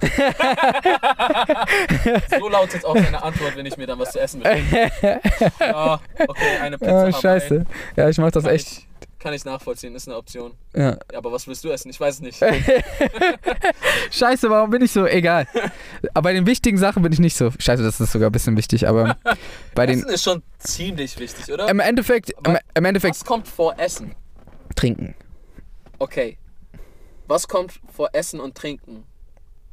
So 2.38 2.48
lautet 2.48 2.84
auch 2.84 2.94
deine 2.94 3.22
Antwort, 3.22 3.56
wenn 3.56 3.66
ich 3.66 3.76
mir 3.76 3.86
dann 3.86 3.98
was 3.98 4.12
zu 4.12 4.20
essen 4.20 4.40
bestelle. 4.40 4.90
Ja, 5.60 6.00
okay, 6.26 6.58
eine 6.60 6.78
Pizza. 6.78 7.06
Oh, 7.08 7.12
scheiße. 7.12 7.66
Ja, 7.96 8.08
ich 8.08 8.18
mach 8.18 8.30
das 8.30 8.44
Kann 8.44 8.54
echt. 8.54 8.68
Ich, 8.68 8.86
kann 9.18 9.32
ich 9.32 9.44
nachvollziehen, 9.44 9.94
ist 9.94 10.06
eine 10.06 10.18
Option. 10.18 10.52
Ja. 10.74 10.90
Ja, 10.90 11.18
aber 11.18 11.32
was 11.32 11.46
willst 11.46 11.64
du 11.64 11.70
essen? 11.70 11.88
Ich 11.88 11.98
weiß 11.98 12.16
es 12.16 12.20
nicht. 12.20 12.38
Scheiße, 14.10 14.50
warum 14.50 14.68
bin 14.70 14.82
ich 14.82 14.92
so? 14.92 15.06
Egal. 15.06 15.46
Aber 16.12 16.24
bei 16.24 16.32
den 16.34 16.46
wichtigen 16.46 16.76
Sachen 16.76 17.02
bin 17.02 17.12
ich 17.12 17.20
nicht 17.20 17.36
so. 17.36 17.50
Scheiße, 17.58 17.82
das 17.82 18.00
ist 18.00 18.12
sogar 18.12 18.28
ein 18.28 18.32
bisschen 18.32 18.56
wichtig, 18.58 18.86
aber 18.86 19.16
bei 19.74 19.86
den. 19.86 20.00
Essen 20.00 20.10
ist 20.10 20.24
schon 20.24 20.42
ziemlich 20.58 21.18
wichtig, 21.18 21.50
oder? 21.50 21.68
Im 21.70 21.80
Endeffekt, 21.80 22.32
im, 22.46 22.58
im 22.74 22.84
Endeffekt 22.84 23.14
Was 23.14 23.24
kommt 23.24 23.48
vor 23.48 23.78
Essen? 23.78 24.14
trinken. 24.74 25.14
Okay. 25.98 26.36
Was 27.26 27.48
kommt 27.48 27.80
vor 27.94 28.10
Essen 28.12 28.40
und 28.40 28.54
Trinken? 28.54 29.04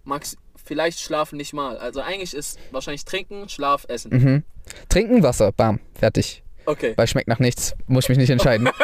Max, 0.03 0.37
vielleicht 0.63 0.99
schlafen 0.99 1.37
nicht 1.37 1.53
mal. 1.53 1.77
Also 1.77 2.01
eigentlich 2.01 2.33
ist 2.33 2.59
wahrscheinlich 2.71 3.05
Trinken, 3.05 3.49
Schlaf, 3.49 3.85
Essen. 3.87 4.11
Mhm. 4.11 4.43
Trinken, 4.89 5.23
Wasser, 5.23 5.51
bam, 5.51 5.79
fertig. 5.93 6.43
Okay. 6.65 6.93
Weil 6.95 7.07
schmeckt 7.07 7.27
nach 7.27 7.39
nichts. 7.39 7.73
Muss 7.87 8.05
ich 8.05 8.09
mich 8.09 8.19
nicht 8.19 8.29
entscheiden. 8.29 8.69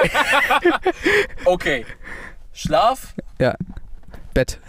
Okay. 1.45 1.85
Schlaf, 2.51 3.13
Bett. 4.37 4.59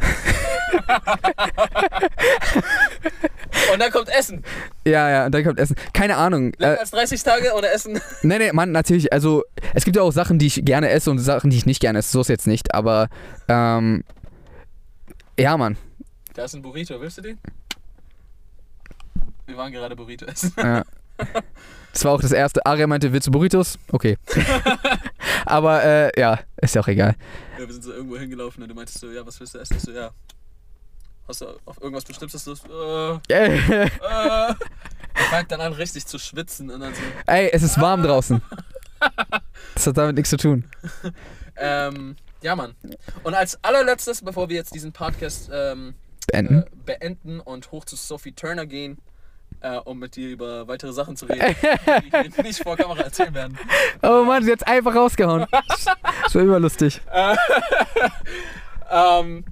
und 3.73 3.81
dann 3.81 3.91
kommt 3.91 4.09
Essen. 4.09 4.43
Ja, 4.87 5.11
ja, 5.11 5.27
und 5.27 5.35
dann 5.35 5.45
kommt 5.45 5.59
Essen. 5.59 5.77
Keine 5.93 6.17
Ahnung. 6.17 6.55
Äh, 6.55 6.63
Länger 6.63 6.81
als 6.81 6.93
30 6.93 7.23
Tage 7.23 7.53
ohne 7.55 7.69
Essen. 7.69 8.01
nee, 8.23 8.39
nee, 8.39 8.51
Mann, 8.53 8.73
natürlich. 8.73 9.13
Also, 9.13 9.45
es 9.75 9.85
gibt 9.85 9.97
ja 9.97 10.03
auch 10.03 10.13
Sachen, 10.13 10.39
die 10.39 10.47
ich 10.47 10.65
gerne 10.65 10.89
esse 10.89 11.11
und 11.11 11.19
Sachen, 11.19 11.51
die 11.51 11.59
ich 11.59 11.67
nicht 11.67 11.81
gerne 11.81 11.99
esse. 11.99 12.13
So 12.13 12.23
ist 12.23 12.29
jetzt 12.29 12.47
nicht. 12.47 12.75
Aber, 12.75 13.09
ähm, 13.49 14.05
ja, 15.39 15.59
Mann. 15.59 15.77
Da 16.38 16.44
ist 16.44 16.55
ein 16.55 16.62
Burrito, 16.62 17.01
willst 17.01 17.18
du 17.18 17.22
den? 17.22 17.40
Wir 19.46 19.57
waren 19.57 19.72
gerade 19.72 19.96
Burrito 19.96 20.24
essen. 20.24 20.53
Ja. 20.57 20.85
Das 21.92 22.05
war 22.05 22.12
auch 22.12 22.20
das 22.20 22.31
erste. 22.31 22.64
Aria 22.64 22.87
meinte, 22.87 23.12
willst 23.12 23.27
du 23.27 23.33
Burritos? 23.33 23.77
Okay. 23.90 24.16
Aber, 25.46 25.83
äh, 25.83 26.12
ja, 26.16 26.38
ist 26.59 26.77
ja 26.77 26.81
auch 26.81 26.87
egal. 26.87 27.16
Ja, 27.59 27.66
wir 27.66 27.72
sind 27.72 27.83
so 27.83 27.92
irgendwo 27.92 28.16
hingelaufen 28.18 28.62
und 28.62 28.68
du 28.68 28.74
meintest 28.77 29.01
so, 29.01 29.11
ja, 29.11 29.27
was 29.27 29.40
willst 29.40 29.57
du 29.57 29.59
essen? 29.59 29.79
Ich 29.79 29.83
so, 29.83 29.90
ja. 29.90 30.12
Hast 31.27 31.40
du 31.40 31.59
auf 31.64 31.81
irgendwas 31.81 32.05
Bestimmtes 32.05 32.46
Lust? 32.46 32.66
Äh, 32.68 33.14
äh. 33.35 33.90
Er 33.98 34.57
fängt 35.31 35.51
dann 35.51 35.61
an, 35.61 35.72
richtig 35.72 36.07
zu 36.07 36.20
schwitzen 36.20 36.70
und 36.70 36.79
dann 36.79 36.94
so, 36.94 37.03
Ey, 37.27 37.51
es 37.53 37.64
ist 37.64 37.81
warm 37.81 38.05
draußen. 38.05 38.40
Das 39.74 39.88
hat 39.88 39.96
damit 39.96 40.14
nichts 40.14 40.31
zu 40.31 40.37
tun. 40.37 40.70
ähm, 41.57 42.14
ja, 42.42 42.55
Mann. 42.55 42.77
Und 43.24 43.35
als 43.35 43.59
allerletztes, 43.64 44.22
bevor 44.22 44.48
wir 44.48 44.57
jetzt 44.57 44.72
diesen 44.72 44.92
Podcast 44.92 45.51
ähm, 45.53 45.94
Beenden. 46.29 46.62
äh, 46.62 46.67
beenden 46.87 47.41
und 47.41 47.73
hoch 47.73 47.85
zu 47.85 47.97
Sophie 47.97 48.33
Turner 48.33 48.67
gehen, 48.67 48.99
äh, 49.61 49.77
um 49.77 49.99
mit 49.99 50.14
dir 50.17 50.29
über 50.29 50.69
weitere 50.69 50.93
Sachen 50.93 51.17
zu 51.17 51.27
reden, 51.27 51.55
die 51.61 52.12
wir 52.12 52.43
nicht 52.45 52.62
vor 52.62 52.77
Kamera 52.77 53.01
erzählen 53.01 53.35
werden. 53.35 53.59
Oh 54.03 54.23
Mann, 54.25 54.45
sie 54.45 54.53
hat's 54.53 54.62
einfach 54.62 54.95
rausgehauen. 54.95 55.47
Das 56.23 56.35
war 56.35 56.43
überlustig. 56.43 57.01
Ähm, 58.91 59.45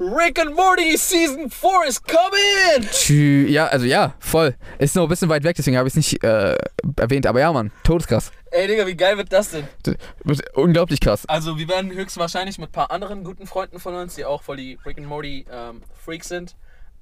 Rick 0.00 0.38
and 0.38 0.54
Morty 0.54 0.96
Season 0.96 1.50
4 1.50 1.86
is 1.88 2.00
coming! 2.00 2.88
Tschü, 2.88 3.46
ja, 3.48 3.66
also 3.66 3.84
ja, 3.84 4.14
voll. 4.20 4.54
Ist 4.78 4.94
noch 4.94 5.02
ein 5.04 5.08
bisschen 5.08 5.28
weit 5.28 5.42
weg, 5.42 5.56
deswegen 5.56 5.76
habe 5.76 5.88
ich 5.88 5.92
es 5.92 5.96
nicht 5.96 6.22
äh, 6.22 6.56
erwähnt. 6.96 7.26
Aber 7.26 7.40
ja, 7.40 7.52
Mann, 7.52 7.72
todeskrass. 7.82 8.30
Ey, 8.52 8.68
Digga, 8.68 8.86
wie 8.86 8.96
geil 8.96 9.16
wird 9.16 9.32
das 9.32 9.50
denn? 9.50 9.66
Das 9.82 9.96
wird 10.22 10.56
unglaublich 10.56 11.00
krass. 11.00 11.24
Also, 11.26 11.58
wir 11.58 11.68
werden 11.68 11.90
höchstwahrscheinlich 11.90 12.58
mit 12.58 12.68
ein 12.70 12.72
paar 12.72 12.90
anderen 12.92 13.24
guten 13.24 13.46
Freunden 13.46 13.80
von 13.80 13.94
uns, 13.94 14.14
die 14.14 14.24
auch 14.24 14.42
voll 14.42 14.56
die 14.56 14.78
Rick 14.86 14.98
and 14.98 15.06
Morty 15.08 15.44
ähm, 15.50 15.82
Freaks 16.04 16.28
sind, 16.28 16.54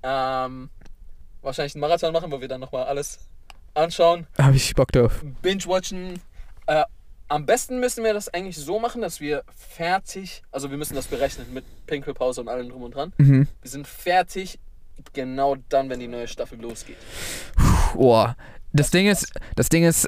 ähm, 0.03 0.71
wahrscheinlich 1.43 1.75
einen 1.75 1.83
Marathon 1.83 2.13
machen, 2.15 2.33
wo 2.33 2.41
wir 2.41 2.49
dann 2.49 2.61
nochmal 2.61 2.85
alles 2.85 3.19
anschauen, 3.75 4.27
Habe 4.41 4.57
ich 4.57 4.75
Bock 4.75 4.91
drauf. 4.91 5.21
binge-watchen. 5.43 6.19
Äh, 6.67 6.83
am 7.29 7.45
besten 7.47 7.81
müssen 7.81 8.05
wir 8.05 8.15
das 8.15 8.33
eigentlich 8.33 8.57
so 8.57 8.79
machen, 8.79 9.03
dass 9.03 9.21
wir 9.21 9.43
fertig, 9.57 10.43
also 10.53 10.71
wir 10.71 10.79
müssen 10.79 10.95
das 10.95 11.07
berechnen 11.07 11.47
mit 11.53 11.65
Pinkelpause 11.87 12.41
und 12.41 12.49
allem 12.49 12.69
drum 12.69 12.83
und 12.83 12.95
dran. 12.95 13.12
Mhm. 13.19 13.49
Wir 13.62 13.71
sind 13.71 13.87
fertig 13.87 14.59
genau 15.12 15.57
dann, 15.69 15.89
wenn 15.91 16.01
die 16.01 16.09
neue 16.09 16.29
Staffel 16.29 16.61
losgeht. 16.61 16.97
Boah. 17.95 18.37
Das 18.73 18.91
Ding 18.91 19.07
ist, 19.09 19.33
das 19.55 19.69
Ding 19.69 19.85
ist, 19.85 20.07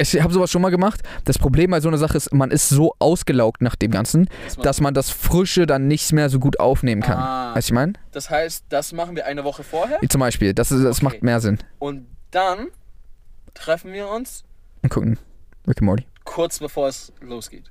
ich 0.00 0.20
habe 0.20 0.32
sowas 0.32 0.50
schon 0.50 0.62
mal 0.62 0.70
gemacht. 0.70 1.00
Das 1.24 1.38
Problem 1.38 1.70
bei 1.70 1.80
so 1.80 1.88
einer 1.88 1.98
Sache 1.98 2.16
ist, 2.16 2.32
man 2.32 2.50
ist 2.50 2.68
so 2.68 2.94
ausgelaugt 2.98 3.62
nach 3.62 3.74
dem 3.76 3.90
Ganzen, 3.90 4.28
dass 4.62 4.80
man 4.80 4.94
das 4.94 5.10
Frische 5.10 5.66
dann 5.66 5.88
nicht 5.88 6.12
mehr 6.12 6.28
so 6.30 6.38
gut 6.38 6.60
aufnehmen 6.60 7.02
kann. 7.02 7.18
Ah. 7.18 7.54
Weißt 7.54 7.68
du, 7.68 7.72
ich 7.72 7.74
meine? 7.74 7.92
Das 8.12 8.30
heißt, 8.30 8.66
das 8.68 8.92
machen 8.92 9.16
wir 9.16 9.26
eine 9.26 9.42
Woche 9.44 9.62
vorher 9.64 9.98
Zum 10.08 10.20
Beispiel. 10.20 10.54
Das, 10.54 10.70
ist, 10.70 10.84
das 10.84 10.98
Okay. 10.98 11.04
macht 11.04 11.22
mehr 11.22 11.40
Sinn. 11.40 11.58
und 11.78 12.06
dann 12.30 12.68
treffen 13.54 13.92
wir 13.92 14.08
uns 14.08 14.44
Und 14.82 14.90
gucken. 14.90 15.18
Rick 15.68 15.78
and 15.78 15.86
Morty. 15.86 16.06
kurz 16.24 16.58
bevor 16.58 16.88
es 16.88 17.12
losgeht. 17.20 17.70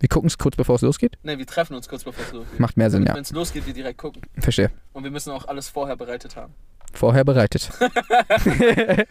Wir 0.00 0.08
gucken 0.10 0.26
es 0.26 0.36
kurz 0.36 0.56
bevor 0.56 0.76
es 0.76 0.82
losgeht. 0.82 1.16
Ne, 1.22 1.38
wir 1.38 1.46
treffen 1.46 1.74
uns 1.74 1.88
kurz 1.88 2.04
bevor 2.04 2.22
es 2.24 2.32
losgeht. 2.32 2.60
Macht 2.60 2.76
mehr 2.76 2.90
Sinn, 2.90 3.06
ja. 3.06 3.14
Wenn 3.14 3.22
es 3.22 3.30
losgeht, 3.32 3.66
wir 3.66 3.72
direkt 3.72 3.98
gucken. 3.98 4.20
Verstehe. 4.38 4.70
Und 4.92 5.04
wir 5.04 5.10
müssen 5.10 5.30
auch 5.32 5.46
alles 5.48 5.68
vorher 5.70 5.96
bereitet 5.96 6.36
haben. 6.36 6.52
Vorher 6.92 7.24
bereitet. 7.24 7.70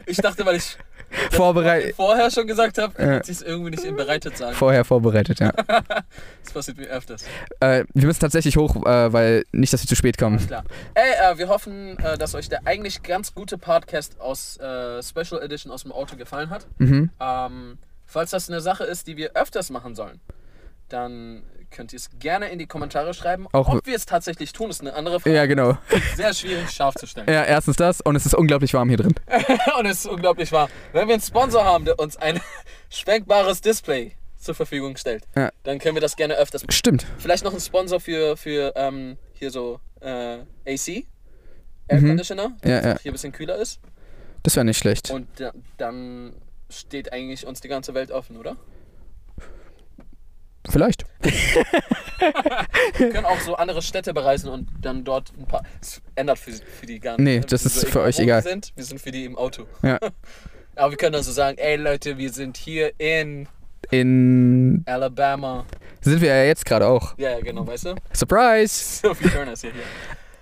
Ich 0.08 0.18
dachte, 0.18 0.46
weil 0.46 0.56
ich 0.58 0.78
Vorbereitet. 1.32 1.96
vorher 1.96 2.30
schon 2.32 2.48
gesagt 2.48 2.78
habe, 2.78 2.94
Ja. 3.02 3.10
hätte 3.16 3.32
ich 3.32 3.38
es 3.38 3.44
irgendwie 3.44 3.72
nicht 3.72 3.84
in 3.84 3.96
bereitet 3.96 4.38
sagen. 4.38 4.56
Vorher 4.56 4.84
vorbereitet, 4.86 5.40
ja. 5.40 5.52
Das 6.44 6.54
passiert 6.54 6.78
mir 6.78 6.88
öfters. 6.88 7.26
äh, 7.60 7.84
wir 7.94 8.08
müssen 8.08 8.20
tatsächlich 8.20 8.58
hoch, 8.58 8.76
äh, 8.86 9.12
weil 9.14 9.44
nicht, 9.52 9.72
dass 9.74 9.82
wir 9.84 9.88
zu 9.88 9.96
spät 9.96 10.18
kommen. 10.18 10.38
Klar. 10.46 10.64
Ey, 10.94 11.34
äh, 11.34 11.38
wir 11.38 11.48
hoffen, 11.50 11.98
äh, 12.00 12.18
dass 12.18 12.34
euch 12.36 12.50
der 12.50 12.66
eigentlich 12.66 13.04
ganz 13.04 13.34
gute 13.34 13.58
Podcast 13.58 14.20
aus 14.20 14.58
äh, 14.58 15.02
Special 15.04 15.42
Edition 15.42 15.72
aus 15.72 15.84
dem 15.84 15.92
Auto 15.92 16.16
gefallen 16.16 16.50
hat. 16.50 16.66
Mhm. 16.78 17.10
Ähm, 17.20 17.78
falls 18.06 18.32
das 18.32 18.50
eine 18.50 18.62
Sache 18.62 18.84
ist, 18.84 19.08
die 19.08 19.18
wir 19.18 19.32
öfters 19.36 19.70
machen 19.70 19.96
sollen, 19.96 20.20
dann 20.90 21.44
könnt 21.72 21.92
ihr 21.94 21.98
es 21.98 22.10
gerne 22.20 22.48
in 22.50 22.60
die 22.60 22.68
Kommentare 22.68 23.14
schreiben. 23.14 23.48
Auch- 23.52 23.68
Ob 23.70 23.86
wir 23.86 23.96
es 23.96 24.06
tatsächlich 24.06 24.54
tun, 24.54 24.70
ist 24.70 24.82
eine 24.82 24.94
andere 24.94 25.20
Frage. 25.20 25.36
Ja, 25.36 25.46
genau. 25.46 25.78
Sehr 26.16 26.34
schwierig 26.34 26.70
scharf 26.70 26.96
zu 26.96 27.06
stellen. 27.08 27.28
Ja, 27.28 27.44
erstens 27.44 27.76
das 27.76 28.02
und 28.02 28.16
es 28.16 28.26
ist 28.26 28.36
unglaublich 28.36 28.74
warm 28.74 28.88
hier 28.90 28.98
drin. 28.98 29.16
Und 29.80 29.86
es 29.88 30.00
ist 30.00 30.06
unglaublich 30.06 30.52
wahr. 30.52 30.70
Wenn 30.94 31.08
wir 31.08 31.16
einen 31.16 31.22
Sponsor 31.24 31.66
haben, 31.66 31.84
der 31.86 32.00
uns 32.00 32.16
ein 32.18 32.40
schwenkbares 32.90 33.60
Display 33.62 34.14
zur 34.38 34.56
Verfügung 34.56 34.96
stellt, 34.96 35.26
Ja. 35.36 35.50
dann 35.64 35.80
können 35.80 35.96
wir 35.96 36.02
das 36.02 36.16
gerne 36.16 36.36
öfters 36.36 36.62
machen. 36.62 36.72
Stimmt. 36.72 37.06
Vielleicht 37.18 37.44
noch 37.44 37.54
ein 37.54 37.60
Sponsor 37.60 38.00
für, 38.00 38.38
für 38.38 38.72
ähm, 38.76 39.18
hier 39.34 39.52
so 39.52 39.80
äh, 40.02 40.38
AC, 40.66 41.06
Air 41.88 42.02
Mhm. 42.02 42.08
Conditioner, 42.10 42.52
Ja, 42.64 42.76
dass 42.78 42.86
ja. 42.86 42.92
es 42.94 43.02
hier 43.02 43.12
ein 43.12 43.14
bisschen 43.14 43.32
kühler 43.34 43.56
ist. 43.58 43.80
Das 44.44 44.56
wäre 44.56 44.66
nicht 44.66 44.78
schlecht. 44.78 45.10
Und 45.12 45.28
da, 45.40 45.52
dann 45.78 46.34
steht 46.70 47.14
eigentlich 47.14 47.46
uns 47.46 47.62
die 47.62 47.68
ganze 47.68 47.94
Welt 47.94 48.12
offen, 48.12 48.38
oder? 48.38 48.58
Vielleicht. 50.70 51.06
Wir 52.98 53.10
können 53.10 53.26
auch 53.26 53.40
so 53.40 53.56
andere 53.56 53.82
Städte 53.82 54.14
bereisen 54.14 54.50
und 54.50 54.70
dann 54.82 55.04
dort 55.04 55.32
ein 55.38 55.46
paar. 55.46 55.64
Es 55.82 56.02
ändert 56.16 56.40
für, 56.40 56.52
für 56.52 56.86
die 56.86 57.00
gar 57.00 57.14
nicht. 57.14 57.24
Nee, 57.24 57.40
ne? 57.40 57.46
das 57.46 57.66
ist 57.66 57.82
sind 57.82 57.92
für 57.92 58.02
euch 58.02 58.20
egal. 58.20 58.44
Wir 58.44 58.52
sind, 58.52 58.74
wir 58.76 58.84
sind 58.84 59.00
für 59.00 59.12
die 59.12 59.26
im 59.26 59.38
Auto. 59.38 59.68
Ja. 59.84 60.00
Aber 60.76 60.92
wir 60.92 60.98
können 60.98 61.14
dann 61.14 61.24
so 61.24 61.32
sagen, 61.32 61.58
ey 61.58 61.76
Leute, 61.76 62.18
wir 62.18 62.32
sind 62.32 62.58
hier 62.58 62.94
in 63.00 63.48
In. 63.92 64.84
Alabama. 64.86 65.66
Sind 66.02 66.22
wir 66.22 66.30
ja 66.30 66.44
jetzt 66.44 66.66
gerade 66.66 66.88
auch. 66.88 67.18
Ja, 67.18 67.32
ja, 67.32 67.40
genau, 67.40 67.66
weißt 67.66 67.86
du? 67.86 67.96
Surprise! 68.14 69.02
Sophie 69.02 69.30
Turner 69.30 69.54
ist 69.54 69.64
ja 69.64 69.70
hier. 69.72 69.84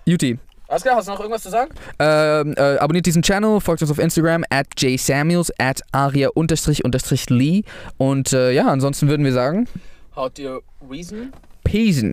Juti. 0.06 0.40
Alles 0.74 0.82
klar, 0.82 0.96
hast 0.96 1.08
du 1.08 1.12
noch 1.12 1.20
irgendwas 1.20 1.44
zu 1.44 1.52
sagen? 1.52 1.72
Ähm, 2.00 2.56
äh, 2.58 2.78
abonniert 2.78 3.06
diesen 3.06 3.22
Channel, 3.22 3.62
folgt 3.62 3.84
uns 3.84 3.92
auf 3.92 4.00
Instagram, 4.00 4.44
at 4.50 4.66
jsamuels, 4.76 5.52
at 5.60 5.82
aria-lee. 5.92 7.62
Und 7.98 8.34
äh, 8.34 8.52
ja, 8.54 8.66
ansonsten 8.66 9.08
würden 9.08 9.24
wir 9.24 9.34
sagen, 9.34 9.68
Haut 10.16 10.36
dir 10.40 10.62
Reason? 10.90 11.32
Peace. 11.64 12.04